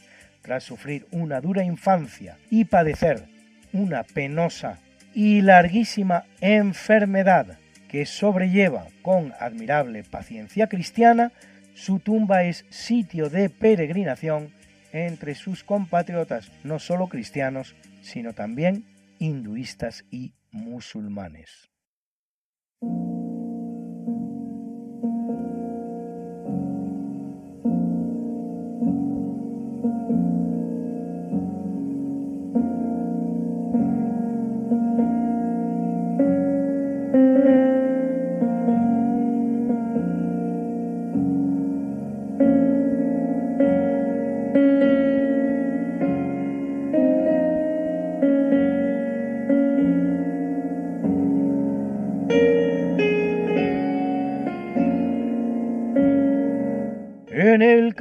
Tras 0.47 0.63
sufrir 0.63 1.09
una 1.11 1.41
dura 1.41 1.65
infancia 1.65 2.39
y 2.51 2.67
padecer 2.67 3.25
una 3.73 4.05
penosa 4.05 4.79
y 5.13 5.43
larguísima 5.43 6.23
enfermedad 6.41 7.59
que 7.89 8.07
sobrelleva 8.07 8.87
con 9.03 9.33
admirable 9.41 10.05
paciencia 10.05 10.69
cristiana, 10.69 11.33
su 11.75 11.99
tumba 11.99 12.45
es 12.45 12.65
sitio 12.71 13.29
de 13.29 13.51
peregrinación 13.51 14.53
entre 14.93 15.35
sus 15.35 15.65
compatriotas 15.65 16.53
no 16.63 16.79
solo 16.79 17.09
cristianos, 17.09 17.75
sino 18.03 18.33
también 18.33 18.85
hinduistas 19.19 20.05
y 20.13 20.33
musulmanes. 20.53 21.71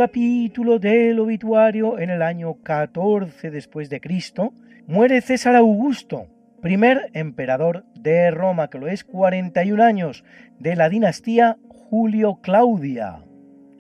Capítulo 0.06 0.78
del 0.78 1.20
obituario, 1.20 1.98
en 1.98 2.12
el 2.12 2.22
año 2.22 2.62
14 2.62 3.50
después 3.50 3.90
de 3.90 4.00
Cristo, 4.00 4.54
muere 4.86 5.20
César 5.20 5.56
Augusto, 5.56 6.28
primer 6.62 7.10
emperador 7.14 7.86
de 8.00 8.30
Roma, 8.30 8.70
que 8.70 8.78
lo 8.78 8.88
es 8.88 9.04
41 9.04 9.84
años, 9.84 10.24
de 10.60 10.76
la 10.76 10.90
dinastía 10.90 11.58
Julio 11.70 12.38
Claudia, 12.44 13.24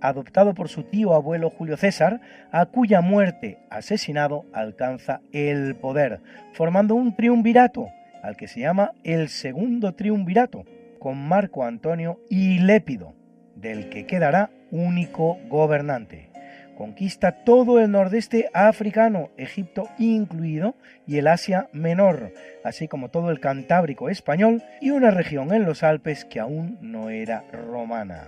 adoptado 0.02 0.56
por 0.56 0.68
su 0.68 0.81
tío 0.81 1.14
abuelo 1.14 1.52
Julio 1.52 1.77
César, 1.77 2.22
a 2.52 2.65
cuya 2.65 3.02
muerte 3.02 3.60
asesinado 3.69 4.45
alcanza 4.52 5.22
el 5.31 5.76
poder, 5.76 6.22
formando 6.53 6.95
un 6.95 7.15
triunvirato, 7.15 7.89
al 8.23 8.35
que 8.35 8.47
se 8.47 8.61
llama 8.61 8.93
el 9.03 9.30
segundo 9.30 9.93
triunvirato, 9.93 10.64
con 10.97 11.19
Marco 11.19 11.64
Antonio 11.64 12.19
y 12.31 12.57
Lépido, 12.57 13.14
del 13.56 13.89
que 13.89 14.07
quedará 14.07 14.49
único 14.76 15.39
gobernante. 15.47 16.30
conquista 16.77 17.31
todo 17.45 17.80
el 17.80 17.89
nordeste 17.89 18.49
africano, 18.53 19.30
Egipto 19.38 19.88
incluido, 19.97 20.76
y 21.07 21.18
el 21.18 21.27
Asia 21.27 21.69
Menor, 21.72 22.34
así 22.65 22.89
como 22.89 23.10
todo 23.10 23.31
el 23.31 23.39
Cantábrico 23.39 24.10
español 24.10 24.61
y 24.81 24.89
una 24.89 25.10
región 25.10 25.53
en 25.53 25.64
los 25.64 25.84
Alpes 25.84 26.26
que 26.26 26.41
aún 26.41 26.77
no 26.81 27.10
era 27.10 27.45
romana. 27.53 28.27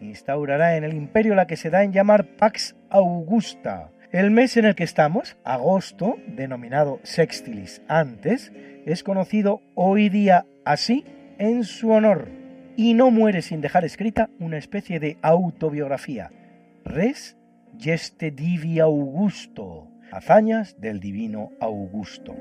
Instaurará 0.00 0.76
en 0.76 0.82
el 0.82 0.94
imperio 0.94 1.36
la 1.36 1.46
que 1.46 1.56
se 1.56 1.70
da 1.70 1.84
en 1.84 1.92
llamar 1.92 2.24
Pax 2.36 2.74
Augusta. 2.90 3.90
El 4.10 4.32
mes 4.32 4.56
en 4.56 4.64
el 4.64 4.74
que 4.74 4.84
estamos, 4.84 5.36
agosto, 5.44 6.16
denominado 6.26 6.98
Sextilis 7.04 7.80
antes, 7.86 8.52
es 8.86 9.04
conocido 9.04 9.62
hoy 9.76 10.08
día 10.08 10.46
así 10.64 11.04
en 11.38 11.62
su 11.62 11.90
honor 11.90 12.43
y 12.76 12.94
no 12.94 13.10
muere 13.10 13.42
sin 13.42 13.60
dejar 13.60 13.84
escrita 13.84 14.30
una 14.38 14.58
especie 14.58 15.00
de 15.00 15.18
autobiografía, 15.22 16.30
Res 16.84 17.36
Geste 17.78 18.30
Divi 18.30 18.80
Augusto, 18.80 19.88
hazañas 20.10 20.80
del 20.80 21.00
divino 21.00 21.52
Augusto. 21.60 22.34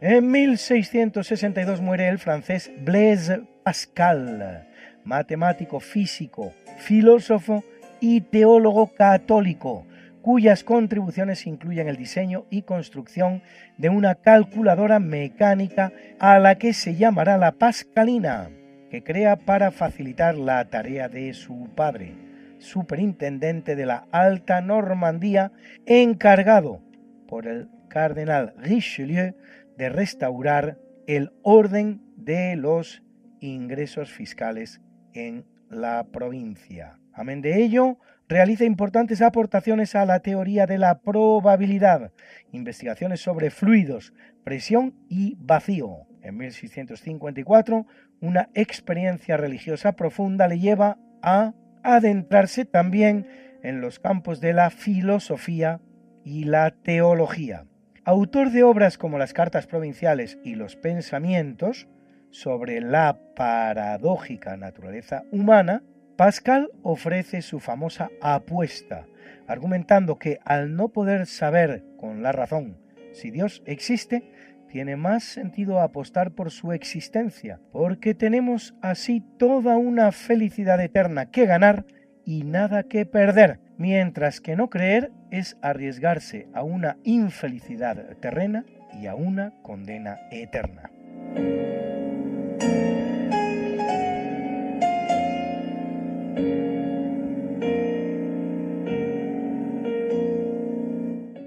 En 0.00 0.30
1662 0.30 1.80
muere 1.80 2.08
el 2.08 2.18
francés 2.18 2.70
Blaise 2.84 3.40
Pascal, 3.64 4.68
matemático 5.04 5.80
físico, 5.80 6.52
filósofo 6.78 7.64
y 8.00 8.20
teólogo 8.20 8.88
católico, 8.94 9.86
cuyas 10.22 10.64
contribuciones 10.64 11.46
incluyen 11.46 11.88
el 11.88 11.96
diseño 11.96 12.46
y 12.50 12.62
construcción 12.62 13.42
de 13.78 13.90
una 13.90 14.16
calculadora 14.16 14.98
mecánica 14.98 15.92
a 16.18 16.38
la 16.38 16.56
que 16.56 16.72
se 16.72 16.96
llamará 16.96 17.38
la 17.38 17.52
Pascalina, 17.52 18.50
que 18.90 19.02
crea 19.02 19.36
para 19.36 19.70
facilitar 19.70 20.36
la 20.36 20.64
tarea 20.64 21.08
de 21.08 21.32
su 21.32 21.68
padre, 21.74 22.14
superintendente 22.58 23.76
de 23.76 23.86
la 23.86 24.06
Alta 24.10 24.60
Normandía, 24.60 25.52
encargado 25.86 26.80
por 27.28 27.46
el 27.46 27.68
cardenal 27.88 28.54
Richelieu 28.58 29.34
de 29.76 29.88
restaurar 29.88 30.78
el 31.06 31.32
orden 31.42 32.02
de 32.16 32.56
los 32.56 33.02
ingresos 33.40 34.10
fiscales 34.10 34.80
en 35.12 35.44
la 35.70 36.04
provincia. 36.04 36.98
Amén 37.16 37.40
de 37.40 37.62
ello, 37.62 37.98
realiza 38.28 38.64
importantes 38.64 39.22
aportaciones 39.22 39.94
a 39.94 40.04
la 40.04 40.20
teoría 40.20 40.66
de 40.66 40.76
la 40.76 41.00
probabilidad, 41.00 42.12
investigaciones 42.52 43.20
sobre 43.20 43.48
fluidos, 43.48 44.12
presión 44.44 44.94
y 45.08 45.34
vacío. 45.40 46.06
En 46.20 46.36
1654, 46.36 47.86
una 48.20 48.50
experiencia 48.52 49.38
religiosa 49.38 49.92
profunda 49.92 50.46
le 50.46 50.58
lleva 50.58 50.98
a 51.22 51.54
adentrarse 51.82 52.66
también 52.66 53.26
en 53.62 53.80
los 53.80 53.98
campos 53.98 54.42
de 54.42 54.52
la 54.52 54.68
filosofía 54.68 55.80
y 56.22 56.44
la 56.44 56.70
teología. 56.70 57.64
Autor 58.04 58.50
de 58.50 58.62
obras 58.62 58.98
como 58.98 59.16
las 59.16 59.32
cartas 59.32 59.66
provinciales 59.66 60.38
y 60.44 60.54
los 60.54 60.76
pensamientos 60.76 61.88
sobre 62.30 62.82
la 62.82 63.18
paradójica 63.34 64.58
naturaleza 64.58 65.24
humana, 65.32 65.82
Pascal 66.16 66.70
ofrece 66.82 67.42
su 67.42 67.60
famosa 67.60 68.10
apuesta, 68.20 69.06
argumentando 69.46 70.18
que 70.18 70.38
al 70.44 70.74
no 70.74 70.88
poder 70.88 71.26
saber 71.26 71.84
con 71.98 72.22
la 72.22 72.32
razón 72.32 72.78
si 73.16 73.30
Dios 73.30 73.62
existe, 73.64 74.30
tiene 74.68 74.96
más 74.96 75.24
sentido 75.24 75.80
apostar 75.80 76.32
por 76.32 76.50
su 76.50 76.72
existencia, 76.72 77.60
porque 77.72 78.14
tenemos 78.14 78.74
así 78.82 79.22
toda 79.38 79.76
una 79.76 80.12
felicidad 80.12 80.80
eterna 80.80 81.30
que 81.30 81.46
ganar 81.46 81.86
y 82.24 82.42
nada 82.44 82.82
que 82.82 83.06
perder, 83.06 83.58
mientras 83.78 84.40
que 84.40 84.56
no 84.56 84.68
creer 84.68 85.12
es 85.30 85.56
arriesgarse 85.62 86.48
a 86.52 86.62
una 86.62 86.98
infelicidad 87.04 88.16
terrena 88.20 88.64
y 89.00 89.06
a 89.06 89.14
una 89.14 89.52
condena 89.62 90.18
eterna. 90.30 90.90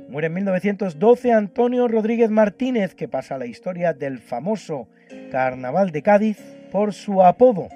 Muere 0.10 0.28
en 0.28 0.34
1912 0.34 1.32
Antonio 1.32 1.88
Rodríguez 1.88 2.30
Martínez, 2.30 2.96
que 2.96 3.08
pasa 3.08 3.36
a 3.36 3.38
la 3.38 3.46
historia 3.46 3.94
del 3.94 4.20
famoso 4.20 4.88
Carnaval 5.32 5.92
de 5.92 6.02
Cádiz 6.02 6.38
por 6.72 6.94
su 6.94 7.24
apodo, 7.24 7.70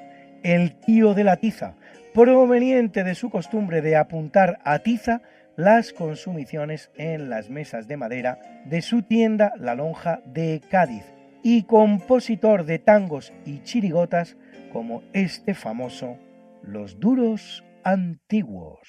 el 0.44 0.74
tío 0.76 1.14
de 1.14 1.24
la 1.24 1.38
tiza, 1.38 1.76
proveniente 2.14 3.04
de 3.04 3.16
su 3.16 3.30
costumbre 3.30 3.82
de 3.82 3.96
apuntar 3.96 4.60
a 4.66 4.80
tiza 4.80 5.22
las 5.56 5.94
consumiciones 5.94 6.92
en 6.96 7.30
las 7.30 7.50
mesas 7.50 7.88
de 7.88 7.98
madera 7.98 8.40
de 8.66 8.82
su 8.82 9.04
tienda 9.04 9.54
La 9.58 9.76
Lonja 9.76 10.22
de 10.26 10.62
Cádiz, 10.70 11.06
y 11.44 11.64
compositor 11.64 12.66
de 12.66 12.80
tangos 12.80 13.34
y 13.46 13.60
chirigotas 13.60 14.38
como 14.72 15.04
este 15.14 15.54
famoso 15.54 16.18
Los 16.64 16.98
Duros 16.98 17.62
Antiguos. 17.84 18.88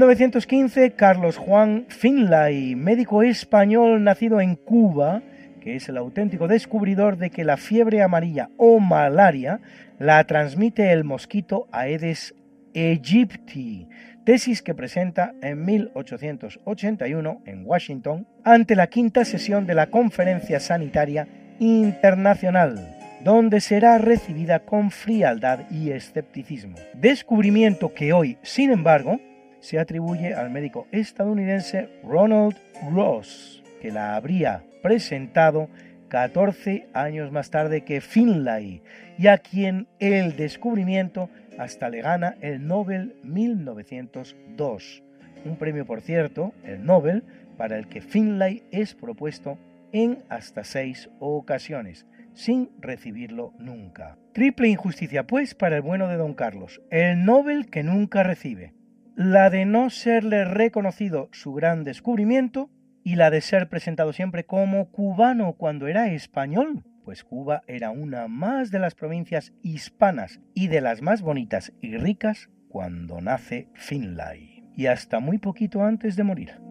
1915, 0.00 0.92
Carlos 0.92 1.36
Juan 1.36 1.84
Finlay, 1.88 2.74
médico 2.74 3.22
español 3.22 4.02
nacido 4.02 4.40
en 4.40 4.56
Cuba, 4.56 5.20
que 5.60 5.76
es 5.76 5.90
el 5.90 5.98
auténtico 5.98 6.48
descubridor 6.48 7.18
de 7.18 7.28
que 7.28 7.44
la 7.44 7.58
fiebre 7.58 8.02
amarilla 8.02 8.48
o 8.56 8.80
malaria 8.80 9.60
la 9.98 10.24
transmite 10.24 10.90
el 10.92 11.04
mosquito 11.04 11.68
Aedes 11.70 12.34
aegypti, 12.74 13.88
tesis 14.24 14.62
que 14.62 14.72
presenta 14.72 15.34
en 15.42 15.66
1881 15.66 17.42
en 17.44 17.66
Washington 17.66 18.26
ante 18.42 18.76
la 18.76 18.86
quinta 18.86 19.26
sesión 19.26 19.66
de 19.66 19.74
la 19.74 19.88
Conferencia 19.88 20.60
Sanitaria 20.60 21.28
Internacional, 21.58 22.96
donde 23.22 23.60
será 23.60 23.98
recibida 23.98 24.60
con 24.60 24.92
frialdad 24.92 25.70
y 25.70 25.90
escepticismo. 25.90 26.76
Descubrimiento 26.94 27.92
que 27.92 28.14
hoy, 28.14 28.38
sin 28.40 28.70
embargo, 28.70 29.20
se 29.60 29.78
atribuye 29.78 30.34
al 30.34 30.50
médico 30.50 30.86
estadounidense 30.90 31.88
Ronald 32.02 32.56
Ross, 32.92 33.62
que 33.80 33.90
la 33.90 34.16
habría 34.16 34.64
presentado 34.82 35.68
14 36.08 36.88
años 36.92 37.30
más 37.30 37.50
tarde 37.50 37.82
que 37.82 38.00
Finlay, 38.00 38.82
y 39.18 39.28
a 39.28 39.38
quien 39.38 39.86
el 39.98 40.36
descubrimiento 40.36 41.30
hasta 41.58 41.88
le 41.88 42.00
gana 42.00 42.36
el 42.40 42.66
Nobel 42.66 43.16
1902, 43.22 45.02
un 45.44 45.56
premio 45.56 45.86
por 45.86 46.00
cierto, 46.00 46.52
el 46.64 46.84
Nobel, 46.84 47.22
para 47.56 47.76
el 47.78 47.86
que 47.88 48.00
Finlay 48.00 48.62
es 48.70 48.94
propuesto 48.94 49.58
en 49.92 50.22
hasta 50.28 50.64
seis 50.64 51.10
ocasiones, 51.18 52.06
sin 52.32 52.70
recibirlo 52.80 53.52
nunca. 53.58 54.16
Triple 54.32 54.68
injusticia, 54.68 55.26
pues, 55.26 55.54
para 55.54 55.76
el 55.76 55.82
bueno 55.82 56.08
de 56.08 56.16
don 56.16 56.34
Carlos, 56.34 56.80
el 56.90 57.24
Nobel 57.24 57.68
que 57.68 57.82
nunca 57.82 58.22
recibe, 58.22 58.72
la 59.20 59.50
de 59.50 59.66
no 59.66 59.90
serle 59.90 60.46
reconocido 60.46 61.28
su 61.30 61.52
gran 61.52 61.84
descubrimiento 61.84 62.70
y 63.04 63.16
la 63.16 63.28
de 63.28 63.42
ser 63.42 63.68
presentado 63.68 64.14
siempre 64.14 64.46
como 64.46 64.90
cubano 64.90 65.52
cuando 65.58 65.88
era 65.88 66.10
español, 66.10 66.84
pues 67.04 67.22
Cuba 67.22 67.60
era 67.66 67.90
una 67.90 68.28
más 68.28 68.70
de 68.70 68.78
las 68.78 68.94
provincias 68.94 69.52
hispanas 69.62 70.40
y 70.54 70.68
de 70.68 70.80
las 70.80 71.02
más 71.02 71.20
bonitas 71.20 71.74
y 71.82 71.98
ricas 71.98 72.48
cuando 72.70 73.20
nace 73.20 73.68
Finlay, 73.74 74.64
y 74.74 74.86
hasta 74.86 75.20
muy 75.20 75.36
poquito 75.36 75.84
antes 75.84 76.16
de 76.16 76.24
morir. 76.24 76.69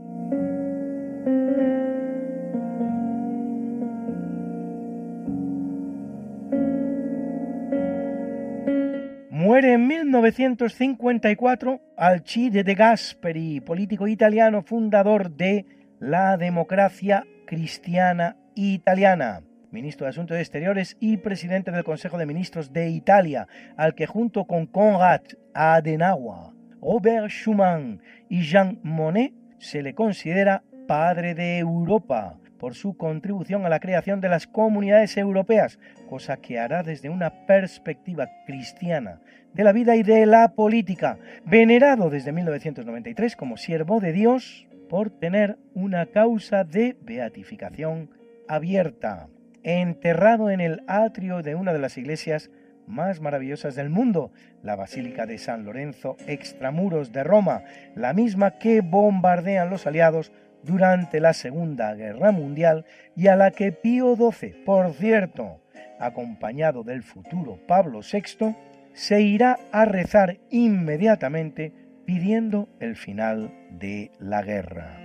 1954 10.10 11.82
Alcide 11.96 12.64
de 12.64 12.74
Gasperi, 12.74 13.62
político 13.62 14.08
italiano 14.08 14.64
fundador 14.64 15.30
de 15.30 15.68
la 16.00 16.36
democracia 16.36 17.28
cristiana 17.46 18.36
italiana, 18.56 19.44
ministro 19.70 20.06
de 20.06 20.10
Asuntos 20.10 20.38
Exteriores 20.38 20.98
y 21.00 21.18
presidente 21.18 21.70
del 21.70 21.84
Consejo 21.84 22.18
de 22.18 22.26
Ministros 22.26 22.74
de 22.74 22.90
Italia, 22.90 23.48
al 23.78 23.94
que 23.94 24.08
junto 24.08 24.46
con 24.46 24.66
Konrad 24.66 25.22
Adenauer, 25.54 26.54
Robert 26.82 27.30
Schuman 27.30 28.02
y 28.30 28.42
Jean 28.42 28.80
Monnet 28.82 29.34
se 29.60 29.84
le 29.84 29.94
considera 29.94 30.64
padre 30.88 31.36
de 31.36 31.60
Europa 31.60 32.40
por 32.58 32.74
su 32.74 32.98
contribución 32.98 33.64
a 33.66 33.70
la 33.70 33.80
creación 33.80 34.22
de 34.22 34.30
las 34.30 34.48
comunidades 34.48 35.16
europeas, 35.18 35.80
cosa 36.10 36.38
que 36.38 36.58
hará 36.58 36.82
desde 36.82 37.10
una 37.10 37.46
perspectiva 37.46 38.28
cristiana 38.48 39.22
de 39.54 39.64
la 39.64 39.72
vida 39.72 39.96
y 39.96 40.04
de 40.04 40.26
la 40.26 40.54
política, 40.54 41.18
venerado 41.46 42.10
desde 42.10 42.32
1993 42.32 43.36
como 43.36 43.58
siervo 43.58 44.00
de 44.00 44.14
Dios 44.14 44.68
por 44.90 45.10
tener 45.10 45.58
una 45.74 46.08
causa 46.08 46.64
de 46.64 46.98
beatificación 47.02 48.10
abierta, 48.48 49.28
enterrado 49.64 50.50
en 50.50 50.62
el 50.62 50.84
atrio 50.88 51.42
de 51.42 51.56
una 51.56 51.74
de 51.74 51.80
las 51.80 51.98
iglesias 51.98 52.50
más 52.88 53.22
maravillosas 53.22 53.76
del 53.76 53.90
mundo, 53.90 54.32
la 54.64 54.76
Basílica 54.76 55.28
de 55.28 55.38
San 55.38 55.64
Lorenzo 55.64 56.18
extramuros 56.28 57.12
de 57.12 57.24
Roma, 57.24 57.64
la 57.96 58.14
misma 58.14 58.58
que 58.58 58.82
bombardean 58.82 59.70
los 59.70 59.86
aliados 59.86 60.32
durante 60.64 61.20
la 61.20 61.34
Segunda 61.34 61.94
Guerra 61.94 62.32
Mundial 62.32 62.86
y 63.16 63.28
a 63.28 63.36
la 63.36 63.52
que 63.52 63.72
Pío 63.72 64.16
XII, 64.16 64.64
por 64.66 64.92
cierto, 64.94 65.62
acompañado 66.00 66.84
del 66.84 67.04
futuro 67.04 67.60
Pablo 67.68 68.00
VI, 68.02 68.56
se 68.94 69.22
irá 69.22 69.58
a 69.72 69.86
rezar 69.86 70.40
inmediatamente 70.50 71.74
pidiendo 72.06 72.70
el 72.80 72.96
final 72.96 73.54
de 73.72 74.12
la 74.20 74.42
guerra. 74.42 74.98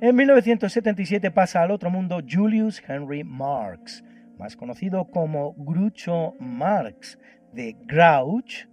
En 0.00 0.16
1977 0.16 1.30
pasa 1.30 1.62
al 1.62 1.70
otro 1.70 1.90
mundo 1.90 2.20
Julius 2.30 2.82
Henry 2.86 3.24
Marx, 3.24 4.04
más 4.38 4.54
conocido 4.54 5.06
como 5.06 5.54
Groucho 5.54 6.34
Marx, 6.38 7.18
de 7.54 7.74
Grouch, 7.86 8.68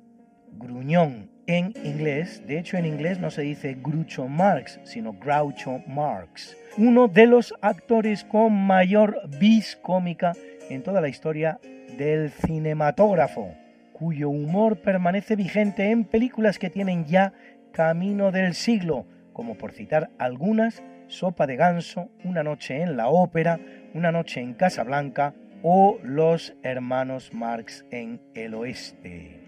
gruñón 0.52 1.31
en 1.48 1.74
inglés. 1.84 2.44
De 2.48 2.60
hecho, 2.60 2.78
en 2.78 2.86
inglés 2.86 3.20
no 3.20 3.32
se 3.32 3.42
dice 3.42 3.78
Groucho 3.82 4.28
Marx, 4.28 4.80
sino 4.84 5.14
Groucho 5.14 5.80
Marx. 5.88 6.58
Uno 6.78 7.08
de 7.08 7.26
los 7.26 7.54
actores 7.62 8.24
con 8.24 8.54
mayor 8.54 9.22
vis 9.40 9.78
cómica 9.82 10.34
en 10.70 10.84
toda 10.84 11.02
la 11.02 11.10
historia 11.10 11.60
del 11.98 12.32
cinematógrafo, 12.32 13.54
cuyo 13.94 14.30
humor 14.30 14.78
permanece 14.78 15.36
vigente 15.36 15.92
en 15.92 16.06
películas 16.06 16.58
que 16.58 16.70
tienen 16.70 17.06
ya 17.06 17.34
camino 17.72 18.32
del 18.32 18.54
siglo, 18.54 19.06
como 19.34 19.56
por 19.56 19.72
citar 19.74 20.10
algunas, 20.18 20.82
Sopa 21.08 21.46
de 21.46 21.58
Ganso, 21.58 22.10
Una 22.24 22.42
noche 22.42 22.82
en 22.82 22.96
la 22.96 23.10
ópera, 23.10 23.60
Una 23.94 24.12
noche 24.12 24.40
en 24.40 24.54
Casablanca 24.54 25.34
o 25.62 26.00
Los 26.04 26.54
hermanos 26.64 27.34
Marx 27.34 27.86
en 27.92 28.22
el 28.34 28.54
oeste, 28.54 29.40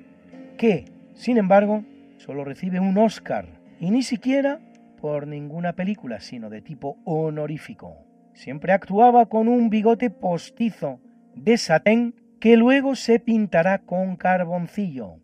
que, 0.57 0.85
sin 1.15 1.37
embargo, 1.37 1.83
solo 2.17 2.43
recibe 2.43 2.79
un 2.79 2.97
Oscar 2.97 3.47
y 3.79 3.91
ni 3.91 4.03
siquiera 4.03 4.59
por 4.99 5.27
ninguna 5.27 5.73
película, 5.73 6.19
sino 6.19 6.49
de 6.49 6.61
tipo 6.61 6.97
honorífico. 7.05 7.97
Siempre 8.33 8.73
actuaba 8.73 9.27
con 9.27 9.47
un 9.47 9.69
bigote 9.69 10.09
postizo 10.09 10.99
de 11.35 11.57
satén 11.57 12.15
que 12.39 12.57
luego 12.57 12.95
se 12.95 13.19
pintará 13.19 13.79
con 13.79 14.15
carboncillo 14.15 15.17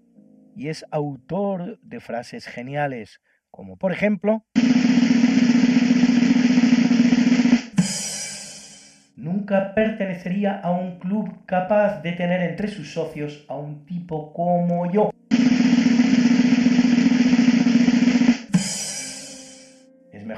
y 0.55 0.67
es 0.67 0.85
autor 0.91 1.79
de 1.81 1.99
frases 1.99 2.45
geniales, 2.45 3.21
como 3.51 3.77
por 3.77 3.91
ejemplo 3.91 4.43
Nunca 9.15 9.73
pertenecería 9.75 10.59
a 10.59 10.71
un 10.71 10.97
club 10.97 11.45
capaz 11.45 12.01
de 12.01 12.13
tener 12.13 12.41
entre 12.41 12.69
sus 12.69 12.93
socios 12.93 13.45
a 13.49 13.55
un 13.55 13.85
tipo 13.85 14.31
como 14.31 14.89
yo. 14.89 15.11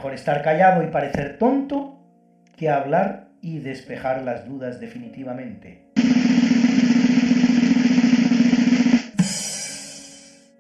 Mejor 0.02 0.16
estar 0.16 0.42
callado 0.42 0.82
y 0.82 0.88
parecer 0.88 1.38
tonto 1.38 2.00
que 2.58 2.70
hablar 2.70 3.28
y 3.40 3.60
despejar 3.60 4.24
las 4.24 4.48
dudas 4.48 4.80
definitivamente. 4.80 5.92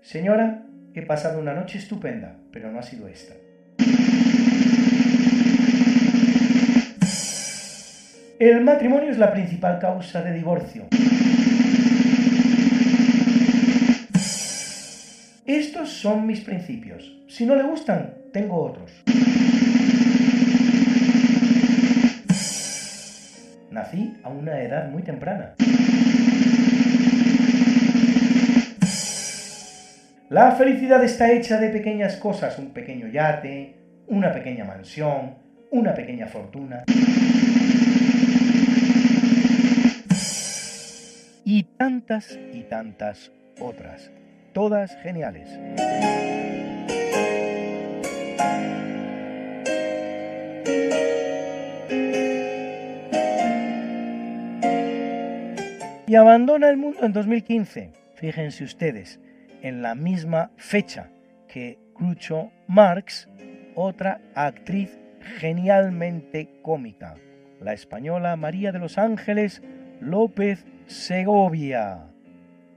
Señora, 0.03 0.61
he 0.93 1.01
pasado 1.01 1.39
una 1.39 1.55
noche 1.55 1.79
estupenda, 1.79 2.35
pero 2.53 2.71
no 2.71 2.77
ha 2.77 2.83
sido 2.83 3.07
esta. 3.07 3.33
El 8.37 8.61
matrimonio 8.61 9.09
es 9.09 9.17
la 9.17 9.31
principal 9.31 9.79
causa 9.79 10.21
de 10.21 10.33
divorcio. 10.33 10.85
Estos 15.47 15.89
son 15.89 16.27
mis 16.27 16.41
principios. 16.41 17.11
Si 17.27 17.47
no 17.47 17.55
le 17.55 17.63
gustan, 17.63 18.13
tengo 18.31 18.61
otros. 18.61 18.91
Nací 23.71 24.17
a 24.21 24.27
una 24.27 24.59
edad 24.61 24.89
muy 24.89 25.01
temprana. 25.01 25.55
La 30.29 30.51
felicidad 30.51 31.01
está 31.05 31.31
hecha 31.31 31.57
de 31.57 31.69
pequeñas 31.69 32.17
cosas, 32.17 32.59
un 32.59 32.71
pequeño 32.71 33.07
yate, 33.07 33.77
una 34.07 34.33
pequeña 34.33 34.65
mansión, 34.65 35.35
una 35.71 35.93
pequeña 35.93 36.27
fortuna. 36.27 36.83
Y 41.45 41.63
tantas 41.77 42.37
y 42.53 42.63
tantas 42.63 43.31
otras, 43.57 44.11
todas 44.51 44.97
geniales. 44.97 45.49
Y 56.11 56.15
abandona 56.15 56.69
el 56.69 56.75
mundo 56.75 57.05
en 57.05 57.13
2015. 57.13 57.93
Fíjense 58.15 58.65
ustedes, 58.65 59.21
en 59.61 59.81
la 59.81 59.95
misma 59.95 60.51
fecha 60.57 61.09
que 61.47 61.79
Groucho 61.97 62.51
Marx, 62.67 63.29
otra 63.75 64.19
actriz 64.35 64.99
genialmente 65.39 66.49
cómica, 66.63 67.15
la 67.61 67.71
española 67.71 68.35
María 68.35 68.73
de 68.73 68.79
los 68.79 68.97
Ángeles 68.97 69.63
López 70.01 70.65
Segovia, 70.85 72.07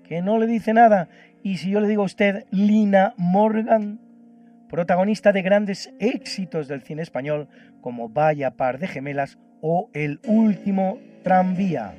que 0.04 0.22
no 0.22 0.38
le 0.38 0.46
dice 0.46 0.72
nada, 0.72 1.08
y 1.42 1.56
si 1.56 1.70
yo 1.70 1.80
le 1.80 1.88
digo 1.88 2.02
a 2.02 2.06
usted 2.06 2.44
Lina 2.52 3.14
Morgan, 3.16 3.98
protagonista 4.70 5.32
de 5.32 5.42
grandes 5.42 5.92
éxitos 5.98 6.68
del 6.68 6.82
cine 6.82 7.02
español 7.02 7.48
como 7.80 8.08
Vaya 8.08 8.52
par 8.52 8.78
de 8.78 8.86
gemelas 8.86 9.40
o 9.60 9.90
El 9.92 10.20
último 10.24 11.00
tranvía, 11.24 11.94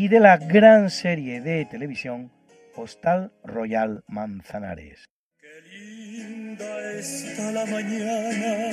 y 0.00 0.06
de 0.06 0.20
la 0.20 0.36
gran 0.36 0.90
serie 0.90 1.40
de 1.40 1.64
televisión 1.64 2.30
Postal 2.72 3.32
Royal 3.42 4.04
Manzanares. 4.06 5.06
Linda 5.72 6.92
está 6.92 7.50
la 7.50 7.66
mañana 7.66 8.70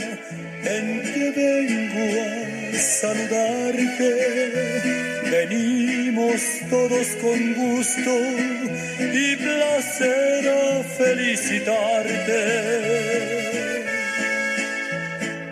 en 0.64 1.02
que 1.02 1.32
vengo 1.36 2.22
a 2.22 2.78
saludarte. 2.78 4.12
Venimos 5.32 6.44
todos 6.70 7.08
con 7.16 7.56
gusto 7.56 8.12
y 9.00 9.36
placer 9.38 10.48
a 10.48 10.84
felicitarte. 10.84 13.55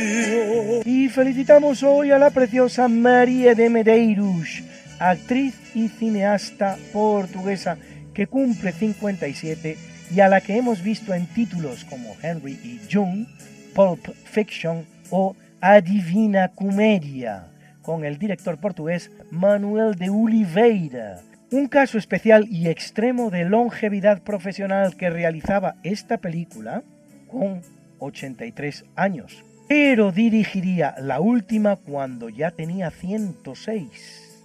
amaneció. 0.00 0.82
Y 0.84 1.08
felicitamos 1.08 1.82
hoy 1.82 2.10
a 2.10 2.18
la 2.18 2.30
preciosa 2.30 2.88
María 2.88 3.54
de 3.54 3.70
Medeiros, 3.70 4.62
actriz 4.98 5.54
y 5.74 5.88
cineasta 5.88 6.76
portuguesa 6.92 7.78
que 8.14 8.26
cumple 8.26 8.72
57 8.72 9.76
y 10.14 10.20
a 10.20 10.28
la 10.28 10.40
que 10.40 10.56
hemos 10.56 10.82
visto 10.82 11.14
en 11.14 11.26
títulos 11.26 11.84
como 11.84 12.16
Henry 12.22 12.52
y 12.64 12.80
June, 12.90 13.26
Pulp 13.74 14.04
Fiction 14.24 14.84
o 15.10 15.36
A 15.60 15.80
Divina 15.80 16.48
Comedia, 16.48 17.48
con 17.82 18.04
el 18.04 18.18
director 18.18 18.58
portugués 18.58 19.10
Manuel 19.30 19.94
de 19.94 20.10
Oliveira. 20.10 21.20
Un 21.50 21.66
caso 21.68 21.96
especial 21.96 22.46
y 22.50 22.68
extremo 22.68 23.30
de 23.30 23.44
longevidad 23.44 24.22
profesional 24.22 24.96
que 24.96 25.10
realizaba 25.10 25.76
esta 25.82 26.18
película 26.18 26.82
con 27.28 27.62
83 28.00 28.84
años, 28.96 29.44
pero 29.68 30.12
dirigiría 30.12 30.94
la 30.98 31.20
última 31.20 31.76
cuando 31.76 32.30
ya 32.30 32.50
tenía 32.50 32.90
106, 32.90 34.42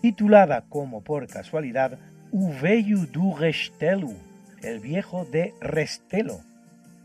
titulada 0.00 0.64
como 0.68 1.02
por 1.02 1.26
casualidad 1.26 1.98
O 2.32 2.52
Velho 2.60 3.06
do 3.06 3.36
Restelo, 3.36 4.12
el 4.62 4.78
viejo 4.78 5.24
de 5.24 5.52
Restelo, 5.60 6.40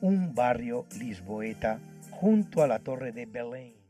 un 0.02 0.36
barrio 0.36 0.86
lisboeta 1.00 1.80
junto 2.12 2.62
a 2.62 2.68
la 2.68 2.80
torre 2.80 3.12
de 3.12 3.26
Belém. 3.26 3.82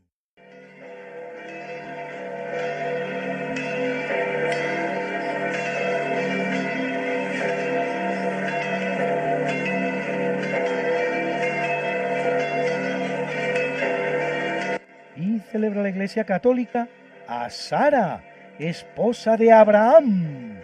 Celebra 15.52 15.82
la 15.82 15.90
Iglesia 15.90 16.24
Católica 16.24 16.88
a 17.28 17.50
Sara, 17.50 18.22
esposa 18.58 19.36
de 19.36 19.52
Abraham, 19.52 20.56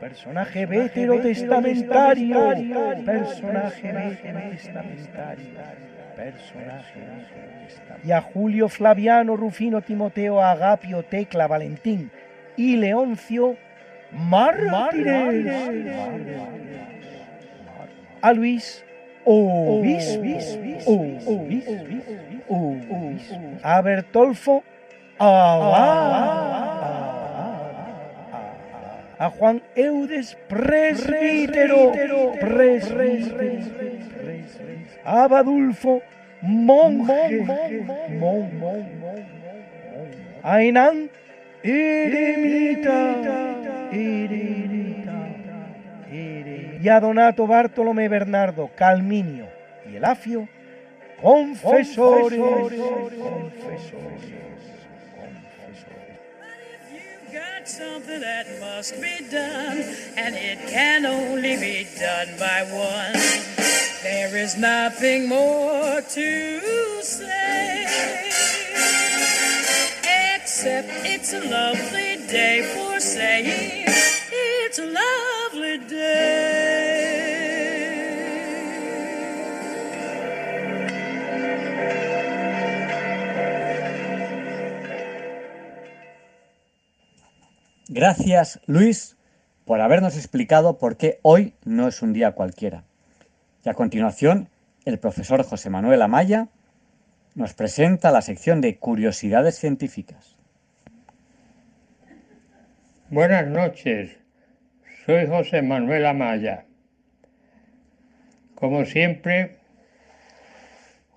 personaje 0.00 0.64
veterotestamentario, 0.64 2.54
personaje 3.04 3.92
veterotestamentario, 3.92 5.60
personaje 6.16 7.00
y 8.02 8.12
a 8.12 8.22
Julio 8.22 8.68
Flaviano, 8.68 9.36
Rufino, 9.36 9.82
Timoteo, 9.82 10.42
Agapio, 10.42 11.02
Tecla, 11.02 11.46
Valentín 11.46 12.10
y 12.56 12.76
Leoncio 12.76 13.56
mártires. 14.12 15.46
A 18.22 18.32
Luis 18.32 18.84
Obis, 19.32 20.18
Obis, 20.86 21.64
Obis, 22.48 23.30
a 23.62 23.80
Bertolfo 23.80 24.64
a 29.20 29.28
Juan 29.28 29.62
Eudes 29.76 30.36
presbítero, 30.48 31.92
a 35.04 35.28
Badulfo 35.28 36.02
monje, 36.42 37.44
a 40.42 40.62
eremita, 41.62 43.14
y 46.80 46.88
a 46.88 47.00
Donato 47.00 47.46
Bartolomé 47.46 48.08
Bernardo 48.08 48.70
Calminio 48.74 49.46
y 49.90 49.96
Elafio 49.96 50.48
confesores, 51.20 52.38
confesores. 52.38 52.80
one. 62.72 63.12
There 64.02 64.36
is 64.36 64.56
nothing 64.56 65.28
more 65.28 66.00
to 66.00 66.60
say, 67.02 67.84
except 70.34 70.88
it's 71.04 71.32
a 71.34 71.40
lovely 71.40 72.26
day 72.26 72.62
for 72.74 72.98
saying 72.98 73.84
it's 74.32 74.78
a 74.78 74.86
lovely 74.86 75.78
day. 75.86 76.49
Gracias, 87.92 88.60
Luis, 88.66 89.16
por 89.64 89.80
habernos 89.80 90.16
explicado 90.16 90.78
por 90.78 90.96
qué 90.96 91.18
hoy 91.22 91.54
no 91.64 91.88
es 91.88 92.02
un 92.02 92.12
día 92.12 92.36
cualquiera. 92.36 92.84
Y 93.64 93.68
a 93.68 93.74
continuación, 93.74 94.48
el 94.84 95.00
profesor 95.00 95.42
José 95.42 95.70
Manuel 95.70 96.00
Amaya 96.00 96.46
nos 97.34 97.52
presenta 97.54 98.12
la 98.12 98.22
sección 98.22 98.60
de 98.60 98.76
curiosidades 98.76 99.58
científicas. 99.58 100.36
Buenas 103.08 103.48
noches, 103.48 104.16
soy 105.04 105.26
José 105.26 105.60
Manuel 105.60 106.06
Amaya. 106.06 106.66
Como 108.54 108.84
siempre, 108.84 109.56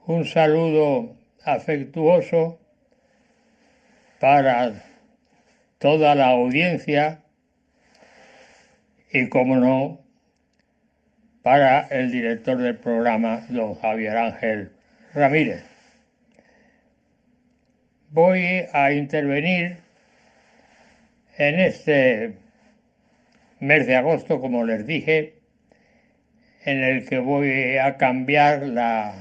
un 0.07 0.25
saludo 0.25 1.15
afectuoso 1.45 2.57
para 4.19 4.92
toda 5.83 6.15
la 6.15 6.27
audiencia 6.27 7.19
y, 9.11 9.27
como 9.27 9.57
no, 9.57 9.99
para 11.41 11.81
el 11.89 12.09
director 12.09 12.57
del 12.57 12.77
programa, 12.77 13.45
don 13.49 13.75
Javier 13.75 14.15
Ángel 14.15 14.71
Ramírez. 15.13 15.61
Voy 18.11 18.65
a 18.71 18.93
intervenir 18.93 19.79
en 21.37 21.59
este 21.59 22.37
mes 23.59 23.85
de 23.85 23.97
agosto, 23.97 24.39
como 24.39 24.63
les 24.63 24.87
dije, 24.87 25.33
en 26.63 26.81
el 26.81 27.05
que 27.09 27.19
voy 27.19 27.75
a 27.75 27.97
cambiar 27.97 28.63
la, 28.67 29.15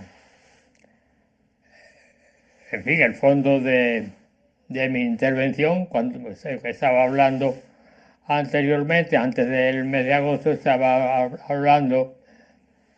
fin, 2.71 3.03
el 3.03 3.17
fondo 3.17 3.59
de, 3.59 4.22
de 4.73 4.89
mi 4.89 5.03
intervención, 5.03 5.87
cuando 5.87 6.19
pues, 6.21 6.45
eh, 6.47 6.61
estaba 6.65 7.05
hablando 7.05 7.57
anteriormente, 8.27 9.17
antes 9.17 9.49
del 9.49 9.85
mes 9.85 10.05
de 10.05 10.15
agosto, 10.15 10.51
estaba 10.53 11.19
hab- 11.21 11.39
hablando 11.49 12.17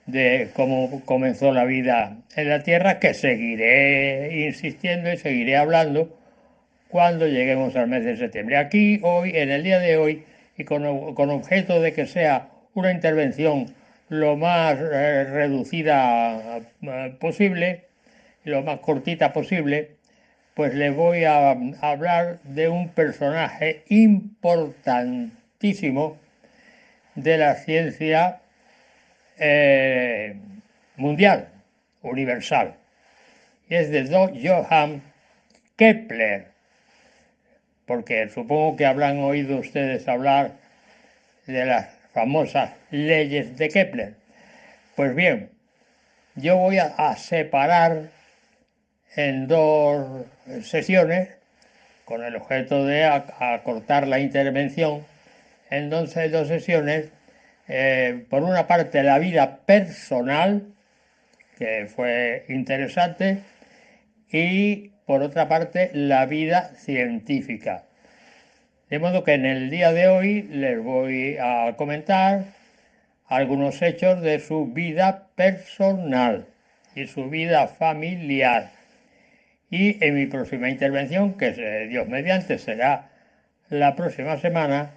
de 0.06 0.48
cómo 0.54 1.02
comenzó 1.04 1.52
la 1.52 1.64
vida 1.64 2.18
en 2.36 2.48
la 2.48 2.62
Tierra, 2.62 2.98
que 2.98 3.14
seguiré 3.14 4.46
insistiendo 4.46 5.12
y 5.12 5.16
seguiré 5.16 5.56
hablando 5.56 6.16
cuando 6.88 7.26
lleguemos 7.26 7.74
al 7.76 7.88
mes 7.88 8.04
de 8.04 8.16
septiembre. 8.16 8.56
Aquí, 8.56 9.00
hoy, 9.02 9.32
en 9.34 9.50
el 9.50 9.62
día 9.62 9.78
de 9.78 9.96
hoy, 9.96 10.24
y 10.56 10.64
con, 10.64 11.14
con 11.14 11.30
objeto 11.30 11.80
de 11.80 11.92
que 11.92 12.06
sea 12.06 12.48
una 12.74 12.92
intervención 12.92 13.66
lo 14.08 14.36
más 14.36 14.76
eh, 14.78 15.24
reducida 15.24 16.58
eh, 16.82 17.14
posible, 17.18 17.84
lo 18.44 18.62
más 18.62 18.80
cortita 18.80 19.32
posible, 19.32 19.92
pues 20.54 20.74
les 20.74 20.94
voy 20.94 21.24
a, 21.24 21.56
hablar 21.80 22.38
de 22.44 22.68
un 22.68 22.90
personaje 22.90 23.82
importantísimo 23.88 26.16
de 27.16 27.38
la 27.38 27.56
ciencia 27.56 28.40
eh, 29.38 30.36
mundial, 30.96 31.48
universal. 32.02 32.76
Y 33.68 33.74
es 33.74 33.90
de 33.90 34.08
Johann 34.08 35.02
Kepler, 35.76 36.52
porque 37.86 38.28
supongo 38.28 38.76
que 38.76 38.86
habrán 38.86 39.18
oído 39.18 39.58
ustedes 39.58 40.06
hablar 40.06 40.52
de 41.46 41.66
las 41.66 41.88
famosas 42.12 42.70
leyes 42.90 43.58
de 43.58 43.68
Kepler. 43.68 44.14
Pues 44.94 45.16
bien, 45.16 45.50
yo 46.36 46.56
voy 46.56 46.78
a 46.78 47.16
separar 47.16 48.10
en 49.16 49.46
dos 49.46 50.26
sesiones, 50.62 51.30
con 52.04 52.22
el 52.24 52.36
objeto 52.36 52.84
de 52.84 53.04
ac- 53.04 53.34
acortar 53.38 54.06
la 54.06 54.18
intervención, 54.18 55.04
en 55.70 55.90
dos, 55.90 56.16
en 56.16 56.32
dos 56.32 56.48
sesiones, 56.48 57.10
eh, 57.68 58.24
por 58.28 58.42
una 58.42 58.66
parte 58.66 59.02
la 59.02 59.18
vida 59.18 59.58
personal, 59.64 60.62
que 61.58 61.86
fue 61.86 62.44
interesante, 62.48 63.38
y 64.30 64.90
por 65.06 65.22
otra 65.22 65.48
parte 65.48 65.90
la 65.94 66.26
vida 66.26 66.72
científica. 66.76 67.84
De 68.90 68.98
modo 68.98 69.24
que 69.24 69.32
en 69.34 69.46
el 69.46 69.70
día 69.70 69.92
de 69.92 70.08
hoy 70.08 70.42
les 70.42 70.82
voy 70.82 71.38
a 71.40 71.74
comentar 71.76 72.44
algunos 73.26 73.80
hechos 73.80 74.20
de 74.20 74.40
su 74.40 74.66
vida 74.66 75.28
personal 75.34 76.46
y 76.94 77.06
su 77.06 77.30
vida 77.30 77.66
familiar. 77.68 78.73
Y 79.70 80.04
en 80.04 80.14
mi 80.14 80.26
próxima 80.26 80.68
intervención, 80.70 81.34
que 81.34 81.54
eh, 81.56 81.88
Dios 81.88 82.08
mediante 82.08 82.58
será 82.58 83.10
la 83.70 83.96
próxima 83.96 84.38
semana, 84.38 84.90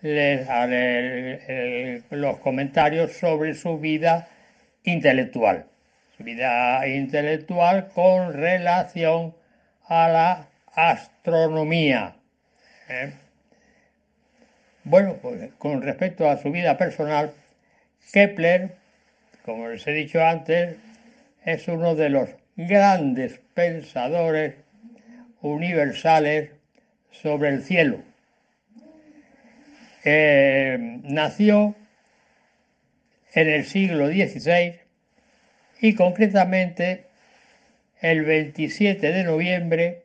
les 0.00 0.48
haré 0.48 2.02
los 2.10 2.38
comentarios 2.38 3.12
sobre 3.12 3.54
su 3.54 3.78
vida 3.78 4.28
intelectual. 4.84 5.66
Su 6.16 6.24
vida 6.24 6.86
intelectual 6.86 7.88
con 7.88 8.32
relación 8.32 9.34
a 9.86 10.08
la 10.08 10.48
astronomía. 10.74 12.16
¿eh? 12.88 13.12
Bueno, 14.84 15.16
pues 15.20 15.52
con 15.58 15.82
respecto 15.82 16.28
a 16.28 16.38
su 16.38 16.50
vida 16.50 16.78
personal, 16.78 17.32
Kepler, 18.12 18.76
como 19.44 19.68
les 19.68 19.86
he 19.86 19.92
dicho 19.92 20.24
antes, 20.24 20.76
es 21.44 21.68
uno 21.68 21.94
de 21.94 22.08
los 22.10 22.30
grandes 22.58 23.40
pensadores 23.54 24.56
universales 25.40 26.50
sobre 27.12 27.48
el 27.50 27.62
cielo. 27.62 28.02
Eh, 30.04 30.98
nació 31.04 31.76
en 33.32 33.48
el 33.48 33.64
siglo 33.64 34.08
XVI 34.08 34.80
y 35.80 35.94
concretamente 35.94 37.06
el 38.00 38.24
27 38.24 39.12
de 39.12 39.22
noviembre 39.22 40.02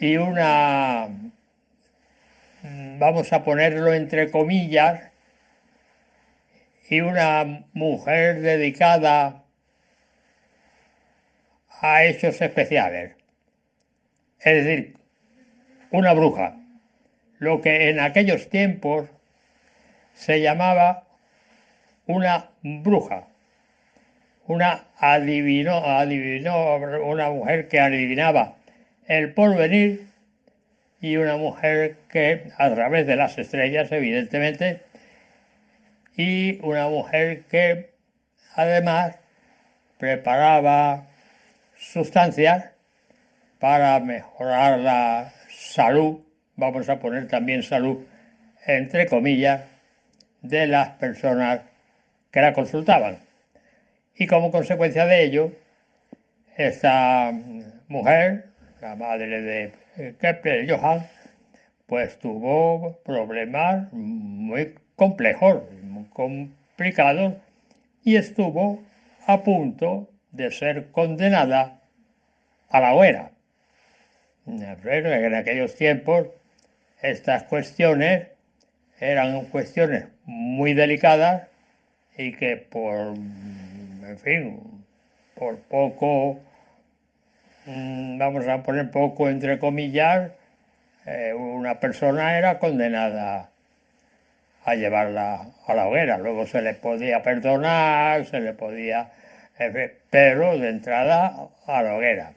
y 0.00 0.16
una, 0.16 1.08
vamos 2.98 3.32
a 3.32 3.44
ponerlo 3.44 3.92
entre 3.92 4.30
comillas, 4.30 5.10
y 6.88 7.00
una 7.00 7.64
mujer 7.72 8.40
dedicada 8.40 9.44
a 11.80 12.04
hechos 12.04 12.40
especiales. 12.40 13.16
Es 14.40 14.64
decir, 14.64 14.96
una 15.90 16.12
bruja, 16.12 16.56
lo 17.38 17.60
que 17.62 17.88
en 17.88 18.00
aquellos 18.00 18.48
tiempos 18.50 19.08
se 20.12 20.40
llamaba 20.40 21.03
una 22.06 22.50
bruja, 22.62 23.26
una 24.46 24.84
adivino, 24.98 25.76
adivinó, 25.76 26.76
una 26.76 27.30
mujer 27.30 27.68
que 27.68 27.80
adivinaba 27.80 28.56
el 29.06 29.32
porvenir 29.32 30.06
y 31.00 31.16
una 31.16 31.36
mujer 31.36 31.96
que 32.08 32.50
a 32.56 32.72
través 32.72 33.06
de 33.06 33.16
las 33.16 33.36
estrellas, 33.38 33.92
evidentemente, 33.92 34.80
y 36.16 36.58
una 36.62 36.88
mujer 36.88 37.42
que 37.50 37.90
además 38.54 39.16
preparaba 39.98 41.06
sustancias 41.76 42.70
para 43.58 43.98
mejorar 44.00 44.78
la 44.78 45.32
salud, 45.48 46.20
vamos 46.56 46.88
a 46.88 46.98
poner 46.98 47.28
también 47.28 47.62
salud 47.62 48.04
entre 48.66 49.06
comillas, 49.06 49.62
de 50.42 50.66
las 50.66 50.90
personas 50.90 51.60
que 52.34 52.40
la 52.40 52.52
consultaban. 52.52 53.18
Y 54.16 54.26
como 54.26 54.50
consecuencia 54.50 55.06
de 55.06 55.22
ello, 55.22 55.52
esta 56.56 57.32
mujer, 57.86 58.46
la 58.80 58.96
madre 58.96 59.40
de 59.40 60.14
Kepler, 60.20 60.68
Johann, 60.68 61.06
pues 61.86 62.18
tuvo 62.18 62.98
problemas 63.04 63.92
muy 63.92 64.74
complejos, 64.96 65.62
muy 65.84 66.06
complicados, 66.06 67.34
y 68.02 68.16
estuvo 68.16 68.82
a 69.28 69.44
punto 69.44 70.10
de 70.32 70.50
ser 70.50 70.90
condenada 70.90 71.78
a 72.68 72.80
la 72.80 72.94
hoguera. 72.94 73.30
En 74.46 75.34
aquellos 75.36 75.76
tiempos 75.76 76.26
estas 77.00 77.44
cuestiones 77.44 78.26
eran 78.98 79.44
cuestiones 79.46 80.06
muy 80.24 80.74
delicadas 80.74 81.53
y 82.16 82.32
que 82.32 82.56
por, 82.56 83.14
en 83.14 84.18
fin, 84.22 84.60
por 85.34 85.58
poco, 85.58 86.40
mm, 87.66 88.18
vamos 88.18 88.46
a 88.46 88.62
poner 88.62 88.90
poco 88.90 89.28
entre 89.28 89.58
comillas, 89.58 90.30
eh, 91.06 91.34
una 91.34 91.80
persona 91.80 92.38
era 92.38 92.58
condenada 92.58 93.50
a 94.64 94.74
llevarla 94.74 95.46
a 95.66 95.74
la 95.74 95.86
hoguera. 95.88 96.18
Luego 96.18 96.46
se 96.46 96.62
le 96.62 96.74
podía 96.74 97.22
perdonar, 97.22 98.24
se 98.26 98.40
le 98.40 98.54
podía, 98.54 99.10
pero 100.10 100.58
de 100.58 100.68
entrada 100.68 101.48
a 101.66 101.82
la 101.82 101.94
hoguera. 101.94 102.32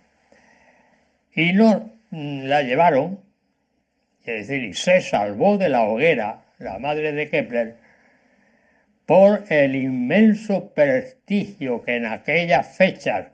Y 1.34 1.54
no 1.54 1.92
mm, 2.10 2.44
la 2.46 2.64
llevaron, 2.64 3.20
es 4.26 4.48
decir, 4.48 4.64
y 4.64 4.74
se 4.74 5.02
salvó 5.02 5.58
de 5.58 5.70
la 5.70 5.84
hoguera 5.84 6.42
la 6.58 6.80
madre 6.80 7.12
de 7.12 7.30
Kepler 7.30 7.87
por 9.08 9.46
el 9.48 9.78
inmenso 9.78 10.74
prestigio 10.74 11.82
que 11.82 11.96
en 11.96 12.06
aquellas 12.06 12.76
fechas 12.76 13.28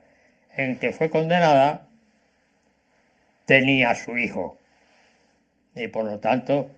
en 0.56 0.78
que 0.78 0.92
fue 0.92 1.10
condenada 1.10 1.88
tenía 3.44 3.96
su 3.96 4.16
hijo. 4.16 4.56
Y 5.74 5.88
por 5.88 6.04
lo 6.04 6.20
tanto 6.20 6.70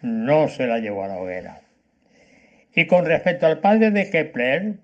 no 0.00 0.46
se 0.46 0.68
la 0.68 0.78
llevó 0.78 1.02
a 1.02 1.08
la 1.08 1.16
hoguera. 1.16 1.60
Y 2.72 2.86
con 2.86 3.04
respecto 3.04 3.46
al 3.46 3.58
padre 3.58 3.90
de 3.90 4.08
Kepler, 4.08 4.76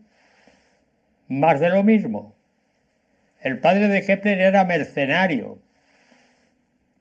más 1.28 1.60
de 1.60 1.70
lo 1.70 1.84
mismo. 1.84 2.34
El 3.40 3.60
padre 3.60 3.86
de 3.86 4.02
Kepler 4.02 4.40
era 4.40 4.64
mercenario, 4.64 5.62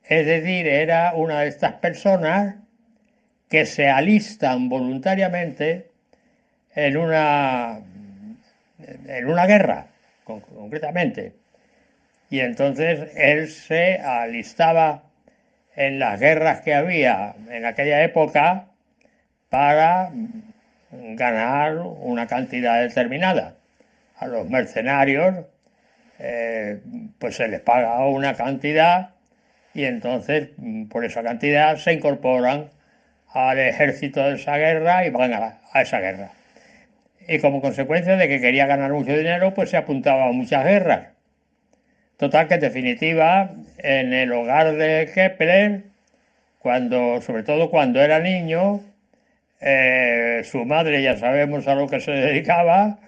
es 0.04 0.28
decir, 0.28 0.68
era 0.68 1.14
una 1.16 1.42
de 1.42 1.48
estas 1.48 1.74
personas 1.74 2.56
que 3.50 3.66
se 3.66 3.90
alistan 3.90 4.70
voluntariamente 4.70 5.91
en 6.76 6.98
una, 6.98 7.80
en 9.08 9.28
una 9.28 9.46
guerra, 9.46 9.88
con- 10.24 10.42
concretamente. 10.42 11.34
Y 12.30 12.40
entonces 12.40 13.12
él 13.16 13.50
se 13.50 13.98
alistaba 14.00 15.04
en 15.76 16.00
las 16.00 16.20
guerras 16.20 16.62
que 16.62 16.74
había 16.74 17.36
en 17.50 17.66
aquella 17.66 18.04
época 18.04 18.68
para 19.50 20.12
ganar 20.92 21.78
una 21.80 22.28
cantidad 22.28 22.82
determinada. 22.82 23.56
A 24.18 24.28
los 24.28 24.50
mercenarios 24.50 25.46
eh, 26.20 26.80
pues 27.20 27.36
se 27.38 27.48
les 27.48 27.62
paga 27.62 28.06
una 28.08 28.36
cantidad 28.36 29.12
y 29.74 29.86
entonces 29.86 30.50
por 30.90 31.06
esa 31.06 31.24
cantidad 31.24 31.78
se 31.78 31.94
incorporan 31.94 32.70
al 33.34 33.60
ejército 33.60 34.22
de 34.22 34.36
esa 34.36 34.58
guerra 34.58 35.06
y 35.06 35.10
van 35.10 35.34
a 35.34 35.82
esa 35.82 36.00
guerra. 36.00 36.32
Y 37.28 37.40
como 37.40 37.62
consecuencia 37.62 38.18
de 38.18 38.28
que 38.28 38.42
quería 38.42 38.66
ganar 38.66 38.92
mucho 38.92 39.16
dinero, 39.16 39.54
pues 39.54 39.70
se 39.70 39.78
apuntaba 39.78 40.28
a 40.28 40.32
muchas 40.32 40.64
guerras. 40.64 41.10
Total 42.18 42.48
que 42.48 42.56
en 42.56 42.60
definitiva, 42.60 43.52
en 43.78 44.14
el 44.14 44.32
hogar 44.32 44.74
de 44.74 45.10
Kepler, 45.14 45.84
cuando, 46.60 47.22
sobre 47.22 47.44
todo 47.44 47.72
cuando 47.72 48.02
era 48.02 48.20
niño, 48.20 48.82
eh, 49.60 50.42
su 50.44 50.66
madre 50.66 51.02
ya 51.02 51.18
sabemos 51.18 51.68
a 51.68 51.76
lo 51.76 51.88
que 51.88 52.00
se 52.00 52.12
dedicaba 52.12 53.00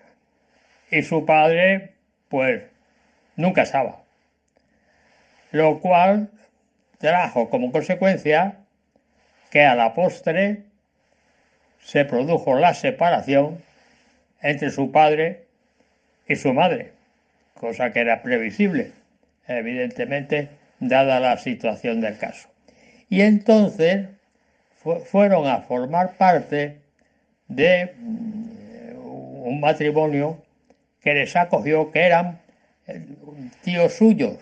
y 0.89 1.03
su 1.03 1.25
padre 1.25 1.93
pues 2.29 2.63
nunca 3.35 3.63
estaba. 3.63 4.01
Lo 5.51 5.79
cual 5.79 6.29
trajo 6.97 7.49
como 7.49 7.71
consecuencia 7.71 8.55
que 9.51 9.63
a 9.63 9.75
la 9.75 9.93
postre 9.93 10.63
se 11.83 12.05
produjo 12.05 12.57
la 12.57 12.73
separación 12.73 13.61
entre 14.43 14.69
su 14.69 14.91
padre 14.91 15.45
y 16.27 16.35
su 16.35 16.53
madre, 16.53 16.91
cosa 17.59 17.91
que 17.91 18.01
era 18.01 18.21
previsible, 18.21 18.91
evidentemente, 19.47 20.49
dada 20.79 21.19
la 21.19 21.37
situación 21.37 22.01
del 22.01 22.17
caso. 22.17 22.49
Y 23.09 23.21
entonces 23.21 24.07
fu- 24.81 24.99
fueron 24.99 25.47
a 25.47 25.61
formar 25.61 26.13
parte 26.17 26.77
de 27.47 27.93
mm, 27.97 28.95
un 29.45 29.59
matrimonio 29.59 30.37
que 31.01 31.13
les 31.13 31.35
acogió, 31.35 31.91
que 31.91 32.01
eran 32.01 32.39
eh, 32.87 33.01
tíos 33.63 33.93
suyos, 33.93 34.37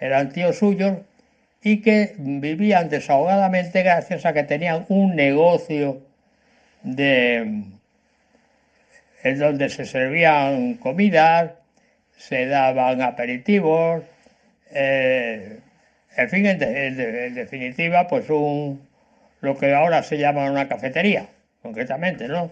eran 0.00 0.32
tíos 0.32 0.58
suyos 0.58 0.98
y 1.62 1.80
que 1.80 2.14
vivían 2.18 2.90
desahogadamente 2.90 3.82
gracias 3.82 4.26
a 4.26 4.32
que 4.34 4.42
tenían 4.44 4.84
un 4.88 5.16
negocio 5.16 6.02
de 6.82 7.62
en 9.24 9.38
donde 9.38 9.68
se 9.70 9.84
servían 9.86 10.74
comidas, 10.74 11.52
se 12.16 12.46
daban 12.46 13.02
aperitivos, 13.02 14.04
eh, 14.72 15.58
en 16.16 16.30
fin, 16.30 16.46
en, 16.46 16.58
de- 16.58 16.86
en 16.88 16.96
de- 16.96 17.26
en 17.26 17.34
definitiva, 17.34 18.06
pues 18.06 18.30
un 18.30 18.86
lo 19.40 19.58
que 19.58 19.74
ahora 19.74 20.02
se 20.02 20.16
llama 20.18 20.50
una 20.50 20.68
cafetería, 20.68 21.26
concretamente, 21.62 22.28
¿no? 22.28 22.50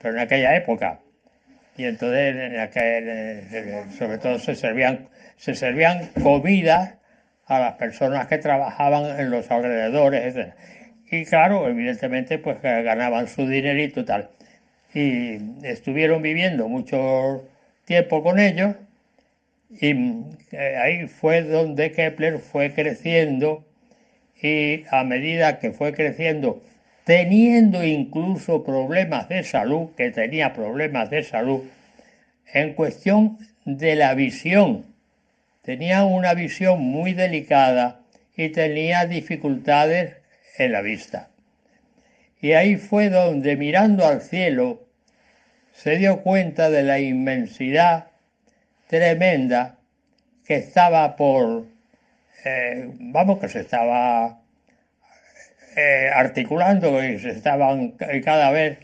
Pero 0.00 0.14
en 0.14 0.20
aquella 0.20 0.54
época. 0.56 1.00
Y 1.76 1.84
entonces, 1.84 2.36
en 2.36 2.58
aquel, 2.60 3.90
sobre 3.98 4.18
todo, 4.18 4.38
se 4.38 4.54
servían, 4.54 5.08
se 5.36 5.54
servían 5.54 6.06
comidas 6.22 6.94
a 7.46 7.60
las 7.60 7.74
personas 7.74 8.26
que 8.28 8.38
trabajaban 8.38 9.18
en 9.20 9.30
los 9.30 9.50
alrededores, 9.50 10.36
etc. 10.36 10.54
Y 11.10 11.24
claro, 11.24 11.68
evidentemente, 11.68 12.38
pues 12.38 12.60
ganaban 12.62 13.26
su 13.28 13.46
dinerito 13.48 14.00
y 14.00 14.04
tal. 14.04 14.30
Y 14.94 15.38
estuvieron 15.62 16.22
viviendo 16.22 16.68
mucho 16.68 17.44
tiempo 17.84 18.22
con 18.22 18.38
ellos 18.38 18.74
y 19.70 19.90
eh, 20.52 20.76
ahí 20.76 21.06
fue 21.08 21.42
donde 21.42 21.92
Kepler 21.92 22.38
fue 22.38 22.72
creciendo 22.72 23.64
y 24.40 24.84
a 24.90 25.04
medida 25.04 25.58
que 25.58 25.72
fue 25.72 25.92
creciendo, 25.92 26.62
teniendo 27.04 27.84
incluso 27.84 28.64
problemas 28.64 29.28
de 29.28 29.42
salud, 29.42 29.90
que 29.96 30.10
tenía 30.10 30.52
problemas 30.52 31.10
de 31.10 31.22
salud, 31.22 31.64
en 32.52 32.74
cuestión 32.74 33.38
de 33.64 33.96
la 33.96 34.14
visión. 34.14 34.86
Tenía 35.62 36.04
una 36.04 36.34
visión 36.34 36.80
muy 36.80 37.12
delicada 37.12 38.00
y 38.36 38.50
tenía 38.50 39.06
dificultades 39.06 40.14
en 40.56 40.72
la 40.72 40.80
vista. 40.80 41.28
Y 42.40 42.52
ahí 42.52 42.76
fue 42.76 43.10
donde 43.10 43.56
mirando 43.56 44.06
al 44.06 44.20
cielo 44.22 44.86
se 45.72 45.96
dio 45.96 46.22
cuenta 46.22 46.70
de 46.70 46.82
la 46.82 46.98
inmensidad 47.00 48.08
tremenda 48.88 49.76
que 50.44 50.56
estaba 50.56 51.16
por, 51.16 51.66
eh, 52.44 52.90
vamos, 52.98 53.38
que 53.40 53.48
se 53.48 53.60
estaba 53.60 54.40
eh, 55.76 56.10
articulando 56.12 57.02
y 57.04 57.18
se 57.18 57.30
estaban 57.30 57.92
ca- 57.92 58.08
cada 58.22 58.50
vez 58.50 58.78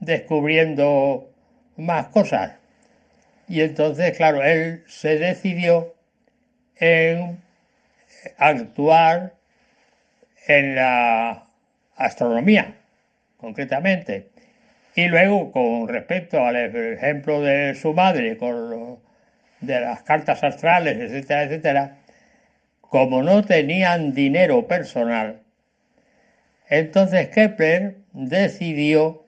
descubriendo 0.00 1.30
más 1.76 2.06
cosas. 2.08 2.52
Y 3.48 3.62
entonces, 3.62 4.16
claro, 4.16 4.42
él 4.42 4.84
se 4.86 5.18
decidió 5.18 5.94
en 6.76 7.40
actuar 8.38 9.34
en 10.46 10.74
la 10.76 11.46
astronomía, 11.96 12.76
concretamente. 13.38 14.28
Y 14.94 15.06
luego, 15.08 15.52
con 15.52 15.88
respecto 15.88 16.44
al 16.44 16.56
ejemplo 16.56 17.40
de 17.40 17.74
su 17.74 17.94
madre, 17.94 18.36
con 18.36 18.70
lo- 18.70 19.00
de 19.60 19.80
las 19.80 20.02
cartas 20.02 20.44
astrales, 20.44 20.98
etcétera, 20.98 21.44
etcétera, 21.44 21.98
como 22.80 23.22
no 23.22 23.44
tenían 23.44 24.12
dinero 24.12 24.66
personal, 24.66 25.42
entonces 26.68 27.28
Kepler 27.28 27.96
decidió 28.12 29.24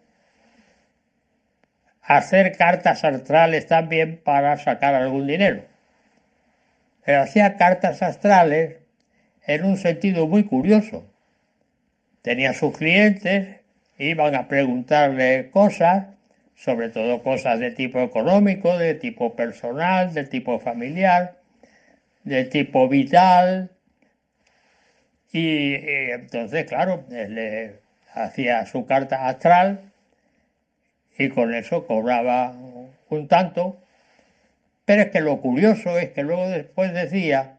hacer 2.02 2.56
cartas 2.56 3.04
astrales 3.04 3.66
también 3.66 4.20
para 4.22 4.56
sacar 4.56 4.94
algún 4.94 5.26
dinero. 5.26 5.64
Pero 7.04 7.22
hacía 7.22 7.56
cartas 7.56 8.02
astrales 8.02 8.78
en 9.46 9.64
un 9.64 9.76
sentido 9.76 10.26
muy 10.26 10.44
curioso. 10.44 11.06
Tenía 12.22 12.52
sus 12.52 12.76
clientes, 12.76 13.59
iban 14.00 14.34
a 14.34 14.48
preguntarle 14.48 15.50
cosas, 15.50 16.06
sobre 16.56 16.88
todo 16.88 17.22
cosas 17.22 17.58
de 17.60 17.70
tipo 17.70 18.00
económico, 18.00 18.76
de 18.78 18.94
tipo 18.94 19.36
personal, 19.36 20.14
de 20.14 20.24
tipo 20.24 20.58
familiar, 20.58 21.36
de 22.24 22.44
tipo 22.44 22.88
vital. 22.88 23.70
Y, 25.32 25.74
entonces, 26.12 26.64
claro, 26.64 27.04
le 27.10 27.80
hacía 28.14 28.66
su 28.66 28.86
carta 28.86 29.28
astral 29.28 29.92
y 31.18 31.28
con 31.28 31.54
eso 31.54 31.86
cobraba 31.86 32.54
un 33.10 33.28
tanto. 33.28 33.82
Pero 34.86 35.02
es 35.02 35.10
que 35.10 35.20
lo 35.20 35.40
curioso 35.40 35.98
es 35.98 36.10
que 36.10 36.22
luego 36.22 36.48
después 36.48 36.92
decía 36.94 37.58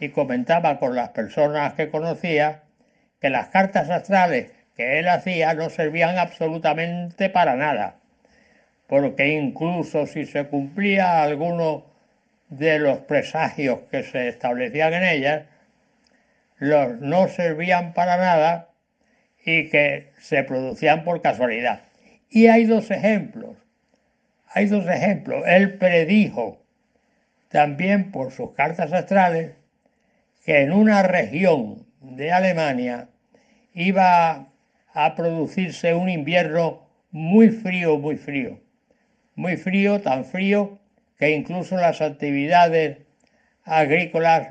y 0.00 0.08
comentaba 0.08 0.78
con 0.78 0.96
las 0.96 1.10
personas 1.10 1.74
que 1.74 1.90
conocía 1.90 2.62
que 3.20 3.30
las 3.30 3.48
cartas 3.48 3.90
astrales 3.90 4.50
que 4.76 4.98
él 4.98 5.08
hacía 5.08 5.54
no 5.54 5.70
servían 5.70 6.18
absolutamente 6.18 7.30
para 7.30 7.56
nada, 7.56 7.96
porque 8.86 9.28
incluso 9.28 10.06
si 10.06 10.26
se 10.26 10.46
cumplía 10.46 11.22
alguno 11.22 11.86
de 12.48 12.78
los 12.78 12.98
presagios 12.98 13.80
que 13.90 14.02
se 14.02 14.28
establecían 14.28 14.94
en 14.94 15.04
ellas, 15.04 15.42
los 16.58 17.00
no 17.00 17.28
servían 17.28 17.92
para 17.94 18.16
nada 18.16 18.68
y 19.44 19.68
que 19.68 20.12
se 20.20 20.42
producían 20.44 21.04
por 21.04 21.22
casualidad. 21.22 21.80
Y 22.30 22.48
hay 22.48 22.64
dos 22.64 22.90
ejemplos. 22.90 23.56
Hay 24.48 24.66
dos 24.66 24.86
ejemplos. 24.86 25.42
Él 25.46 25.78
predijo 25.78 26.62
también 27.48 28.10
por 28.10 28.32
sus 28.32 28.52
cartas 28.52 28.92
astrales 28.92 29.52
que 30.44 30.60
en 30.60 30.72
una 30.72 31.02
región 31.02 31.86
de 32.00 32.32
Alemania 32.32 33.08
iba 33.74 34.48
a 34.96 35.14
producirse 35.14 35.92
un 35.92 36.08
invierno 36.08 36.88
muy 37.10 37.50
frío, 37.50 37.98
muy 37.98 38.16
frío. 38.16 38.58
Muy 39.34 39.58
frío, 39.58 40.00
tan 40.00 40.24
frío 40.24 40.78
que 41.18 41.32
incluso 41.32 41.76
las 41.76 42.00
actividades 42.00 43.00
agrícolas 43.64 44.48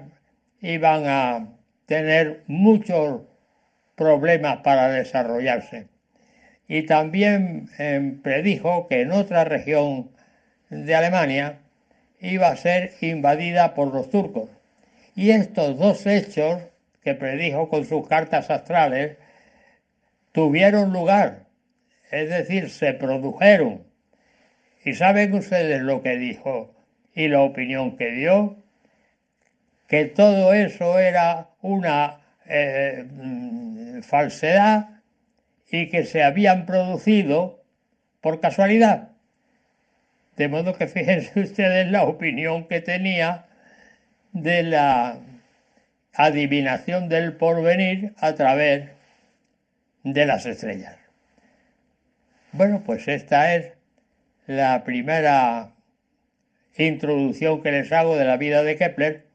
iban 0.61 1.07
a 1.07 1.47
tener 1.87 2.43
muchos 2.45 3.21
problemas 3.95 4.57
para 4.57 4.89
desarrollarse. 4.89 5.87
Y 6.67 6.83
también 6.83 7.69
eh, 7.79 8.15
predijo 8.21 8.87
que 8.87 9.01
en 9.01 9.13
otra 9.13 9.45
región 9.45 10.11
de 10.69 10.93
Alemania 10.93 11.57
iba 12.19 12.49
a 12.49 12.55
ser 12.55 12.93
invadida 13.01 13.73
por 13.73 13.91
los 13.91 14.11
turcos. 14.11 14.49
Y 15.15 15.31
estos 15.31 15.79
dos 15.79 16.05
hechos 16.05 16.61
que 17.03 17.15
predijo 17.15 17.67
con 17.67 17.85
sus 17.85 18.07
cartas 18.07 18.51
astrales 18.51 19.17
tuvieron 20.35 20.91
lugar, 20.91 21.45
es 22.11 22.29
decir, 22.29 22.69
se 22.69 22.91
produjeron. 22.93 23.83
Y 24.83 24.93
saben 24.93 25.33
ustedes 25.33 25.81
lo 25.81 26.03
que 26.03 26.17
dijo. 26.17 26.75
y 27.17 27.29
la 27.29 27.39
opinión 27.39 27.95
que 27.95 28.11
dio, 28.11 28.57
que 29.87 30.03
todo 30.03 30.53
eso 30.53 30.99
era 30.99 31.47
una 31.61 32.19
eh, 32.45 33.05
falsedad 34.03 34.89
y 35.71 35.87
que 35.87 36.03
se 36.03 36.23
habían 36.23 36.65
producido 36.65 37.63
por 38.19 38.41
casualidad. 38.41 39.11
De 40.35 40.49
modo 40.49 40.77
que 40.77 40.87
fíjense 40.87 41.39
ustedes 41.39 41.89
la 41.89 42.03
opinión 42.03 42.67
que 42.67 42.81
tenía 42.81 43.45
de 44.33 44.63
la 44.63 45.17
adivinación 46.13 47.07
del 47.07 47.37
porvenir 47.37 48.13
a 48.17 48.35
través 48.35 48.94
de 50.05 50.25
las 50.25 50.45
estrellas. 50.45 50.95
Bueno, 52.51 52.83
pues 52.85 53.07
esta 53.07 53.55
es 53.55 53.73
la 54.45 54.83
primera 54.83 55.71
introducción 56.77 57.61
que 57.61 57.71
les 57.71 57.91
hago 57.91 58.15
de 58.15 58.23
la 58.23 58.37
vida 58.37 58.63
de 58.63 58.77
Kepler. 58.77 59.25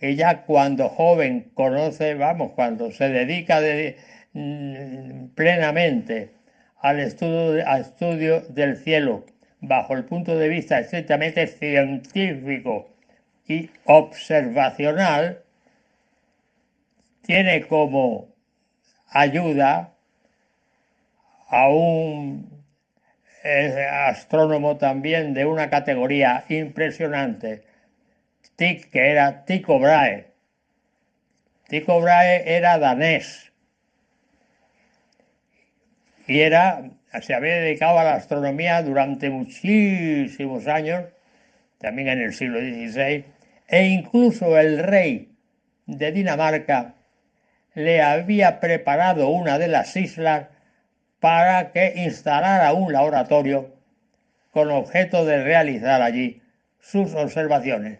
Ella 0.00 0.42
cuando 0.42 0.88
joven 0.88 1.50
conoce, 1.54 2.14
vamos, 2.14 2.52
cuando 2.54 2.90
se 2.90 3.08
dedica 3.08 3.60
mm, 4.32 5.28
plenamente 5.34 6.32
al 6.80 7.00
estudio, 7.00 7.66
al 7.66 7.82
estudio 7.82 8.40
del 8.40 8.76
cielo 8.76 9.24
bajo 9.60 9.94
el 9.94 10.04
punto 10.04 10.36
de 10.36 10.48
vista 10.48 10.80
estrictamente 10.80 11.46
científico 11.46 12.90
y 13.46 13.70
observacional, 13.84 15.42
tiene 17.22 17.62
como 17.66 18.35
ayuda 19.20 19.94
a 21.48 21.68
un 21.68 22.64
eh, 23.44 23.86
astrónomo 24.08 24.76
también 24.76 25.34
de 25.34 25.46
una 25.46 25.70
categoría 25.70 26.44
impresionante, 26.48 27.62
que 28.56 28.88
era 28.92 29.44
Tycho 29.44 29.78
Brahe. 29.78 30.26
Tycho 31.68 32.00
Brahe 32.00 32.56
era 32.56 32.78
danés 32.78 33.52
y 36.26 36.40
era, 36.40 36.90
se 37.22 37.34
había 37.34 37.54
dedicado 37.56 37.98
a 37.98 38.04
la 38.04 38.14
astronomía 38.14 38.82
durante 38.82 39.30
muchísimos 39.30 40.66
años, 40.66 41.04
también 41.78 42.08
en 42.08 42.20
el 42.20 42.34
siglo 42.34 42.58
XVI, 42.58 43.24
e 43.68 43.86
incluso 43.86 44.58
el 44.58 44.78
rey 44.78 45.30
de 45.86 46.10
Dinamarca 46.10 46.95
le 47.76 48.00
había 48.00 48.58
preparado 48.58 49.28
una 49.28 49.58
de 49.58 49.68
las 49.68 49.94
islas 49.96 50.46
para 51.20 51.72
que 51.72 51.92
instalara 51.96 52.72
un 52.72 52.90
laboratorio 52.90 53.76
con 54.50 54.70
objeto 54.70 55.26
de 55.26 55.44
realizar 55.44 56.00
allí 56.00 56.40
sus 56.80 57.14
observaciones. 57.14 57.98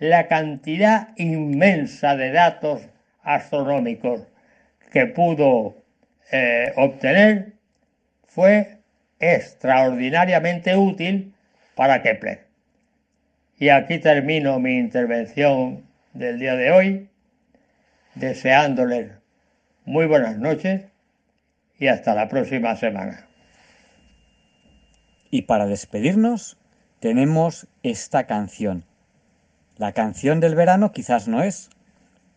La 0.00 0.26
cantidad 0.26 1.10
inmensa 1.16 2.16
de 2.16 2.32
datos 2.32 2.82
astronómicos 3.22 4.26
que 4.90 5.06
pudo 5.06 5.76
eh, 6.32 6.72
obtener 6.74 7.52
fue 8.26 8.78
extraordinariamente 9.20 10.74
útil 10.76 11.34
para 11.76 12.02
Kepler. 12.02 12.46
Y 13.60 13.68
aquí 13.68 13.98
termino 13.98 14.58
mi 14.58 14.76
intervención 14.76 15.86
del 16.14 16.40
día 16.40 16.56
de 16.56 16.72
hoy, 16.72 17.08
deseándoles 18.14 19.12
muy 19.84 20.06
buenas 20.06 20.38
noches 20.38 20.86
y 21.78 21.88
hasta 21.88 22.14
la 22.14 22.28
próxima 22.28 22.76
semana. 22.76 23.26
Y 25.30 25.42
para 25.42 25.66
despedirnos 25.66 26.56
tenemos 27.00 27.66
esta 27.82 28.24
canción. 28.24 28.84
La 29.76 29.92
canción 29.92 30.40
del 30.40 30.54
verano 30.54 30.92
quizás 30.92 31.28
no 31.28 31.42
es, 31.42 31.70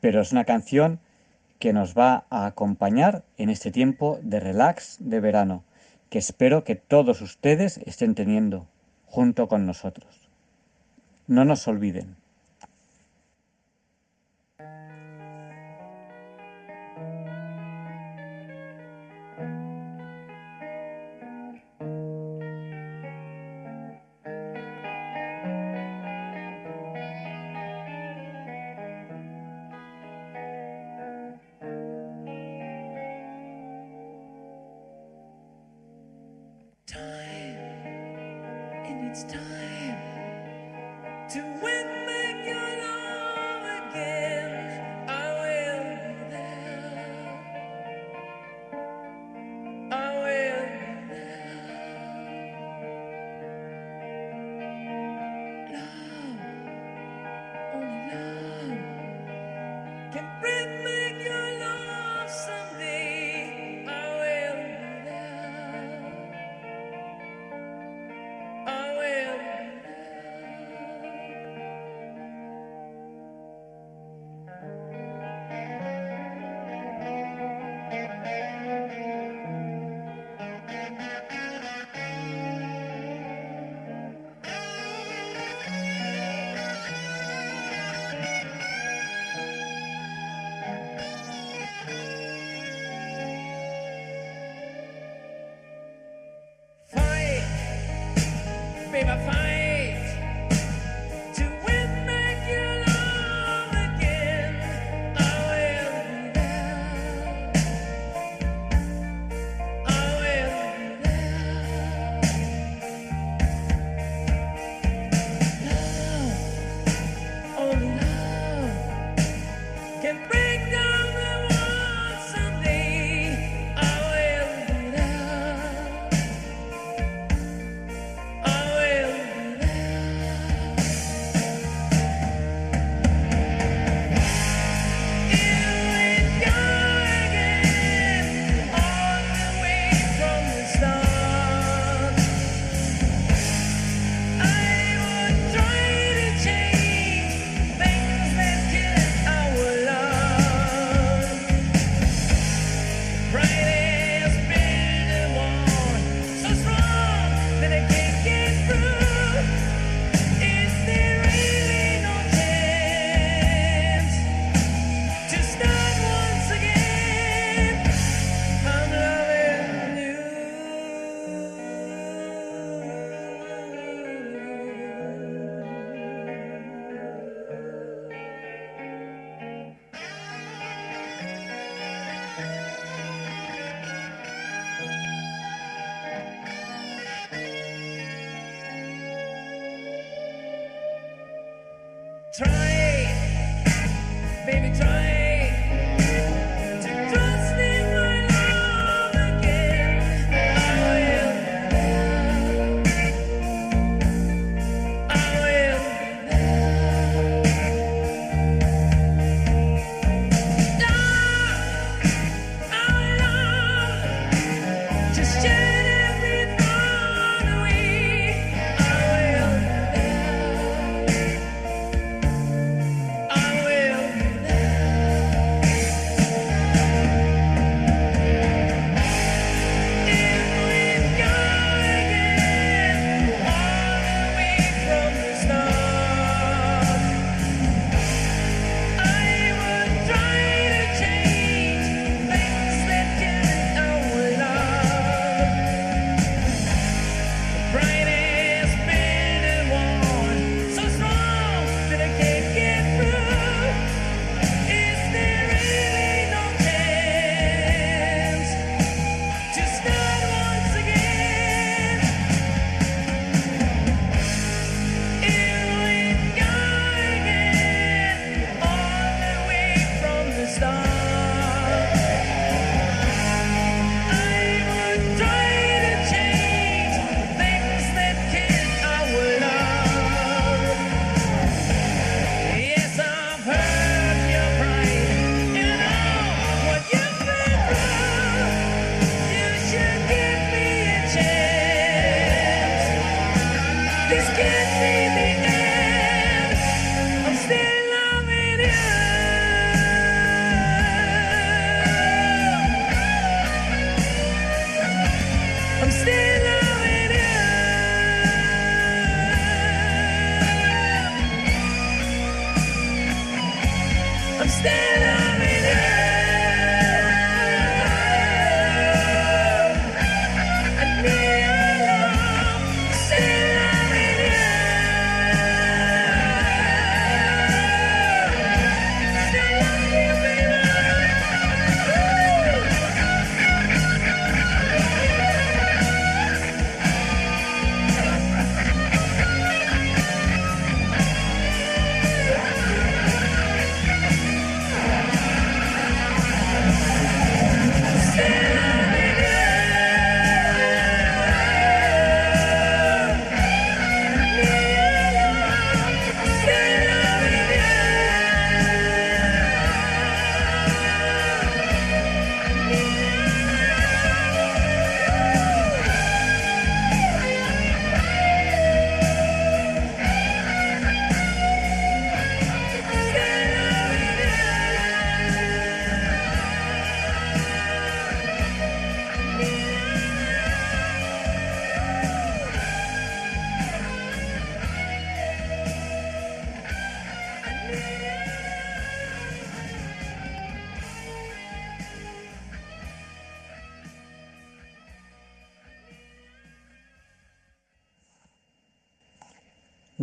pero 0.01 0.21
es 0.21 0.31
una 0.31 0.45
canción 0.45 0.99
que 1.59 1.73
nos 1.73 1.95
va 1.95 2.25
a 2.29 2.45
acompañar 2.45 3.23
en 3.37 3.49
este 3.49 3.71
tiempo 3.71 4.19
de 4.21 4.39
relax 4.39 4.97
de 4.99 5.19
verano, 5.19 5.63
que 6.09 6.19
espero 6.19 6.63
que 6.63 6.75
todos 6.75 7.21
ustedes 7.21 7.79
estén 7.85 8.15
teniendo 8.15 8.67
junto 9.05 9.47
con 9.47 9.65
nosotros. 9.65 10.29
No 11.27 11.45
nos 11.45 11.67
olviden. 11.67 12.16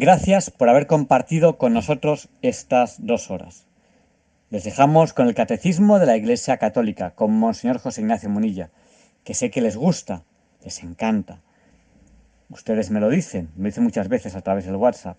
Gracias 0.05 0.51
por 0.51 0.69
haber 0.69 0.87
compartido 0.87 1.57
con 1.57 1.73
nosotros 1.73 2.29
estas 2.43 3.07
dos 3.07 3.31
horas. 3.31 3.65
Les 4.51 4.63
dejamos 4.63 5.15
con 5.15 5.29
el 5.29 5.35
Catecismo 5.35 5.99
de 5.99 6.05
la 6.05 6.15
Iglesia 6.15 6.59
Católica, 6.59 7.13
con 7.13 7.33
Monseñor 7.33 7.79
José 7.79 8.03
Ignacio 8.03 8.29
Munilla, 8.29 8.69
que 9.25 9.33
sé 9.33 9.51
que 9.51 9.63
les 9.63 9.79
gusta, 9.79 10.23
les 10.63 10.83
encanta. 10.83 11.41
Ustedes 12.51 12.91
me 12.91 13.01
lo 13.01 13.09
dicen, 13.09 13.49
me 13.57 13.71
dicen 13.71 13.83
muchas 13.83 14.09
veces 14.09 14.35
a 14.35 14.43
través 14.43 14.67
del 14.67 14.77
WhatsApp. 14.77 15.17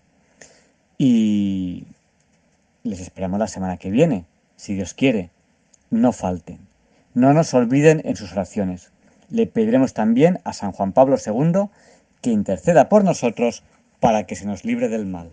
Y 0.99 1.85
les 2.83 2.99
esperamos 2.99 3.39
la 3.39 3.47
semana 3.47 3.77
que 3.77 3.89
viene, 3.89 4.25
si 4.55 4.75
Dios 4.75 4.93
quiere. 4.93 5.31
No 5.89 6.11
falten. 6.11 6.59
No 7.15 7.33
nos 7.33 7.55
olviden 7.55 8.03
en 8.05 8.15
sus 8.15 8.33
oraciones. 8.33 8.91
Le 9.31 9.47
pediremos 9.47 9.95
también 9.95 10.41
a 10.43 10.53
San 10.53 10.73
Juan 10.73 10.93
Pablo 10.93 11.15
II 11.17 11.69
que 12.21 12.29
interceda 12.29 12.87
por 12.87 13.03
nosotros 13.03 13.63
para 13.99 14.25
que 14.25 14.35
se 14.35 14.45
nos 14.45 14.65
libre 14.65 14.89
del 14.89 15.05
mal. 15.05 15.31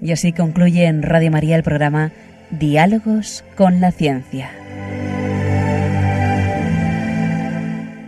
Y 0.00 0.10
así 0.10 0.32
concluye 0.32 0.86
en 0.86 1.02
Radio 1.02 1.30
María 1.30 1.56
el 1.56 1.62
programa 1.62 2.10
Diálogos 2.50 3.44
con 3.56 3.80
la 3.80 3.92
Ciencia. 3.92 4.61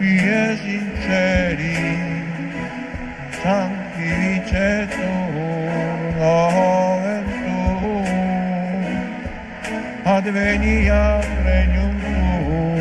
e 0.00 0.56
sinceri 0.62 1.76
santi 3.42 4.02
viceto 4.02 5.08
la 6.18 6.98
ventù 7.02 8.04
advenia 10.04 11.20
regnum 11.42 11.96
tuum 12.00 12.80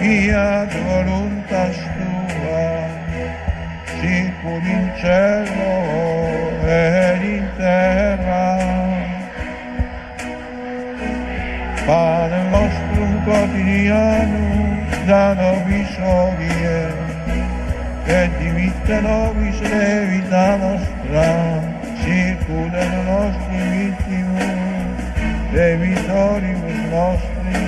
fiat 0.00 0.72
voluntas 0.88 1.76
tua 1.96 2.88
sicum 4.00 4.64
in 4.64 4.84
cielo 5.00 5.72
ed 6.66 7.22
in 7.22 7.46
terra. 7.56 8.56
Padre 11.84 12.40
nostrum 12.50 13.12
quotidianum 13.24 14.61
da 15.06 15.34
nobis 15.34 15.98
hodie, 15.98 16.80
et 18.06 18.30
dimitte 18.38 19.00
nobis 19.02 19.60
levita 19.60 20.56
nostra, 20.62 21.28
circula 22.02 22.84
nostri 23.08 23.60
vittimus, 23.72 25.00
debitoribus 25.52 26.80
nostri, 26.94 27.66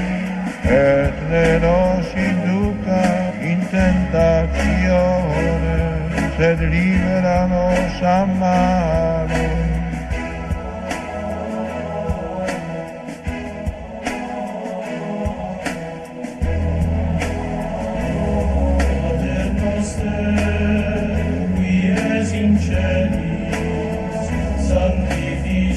et 0.64 1.16
ne 1.30 1.48
nos 1.58 2.06
induca 2.14 3.04
in 3.40 3.60
tentazione, 3.70 5.76
sed 6.36 6.60
libera 6.60 7.46
nos 7.46 8.02
a 8.02 8.26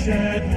shed 0.07 0.56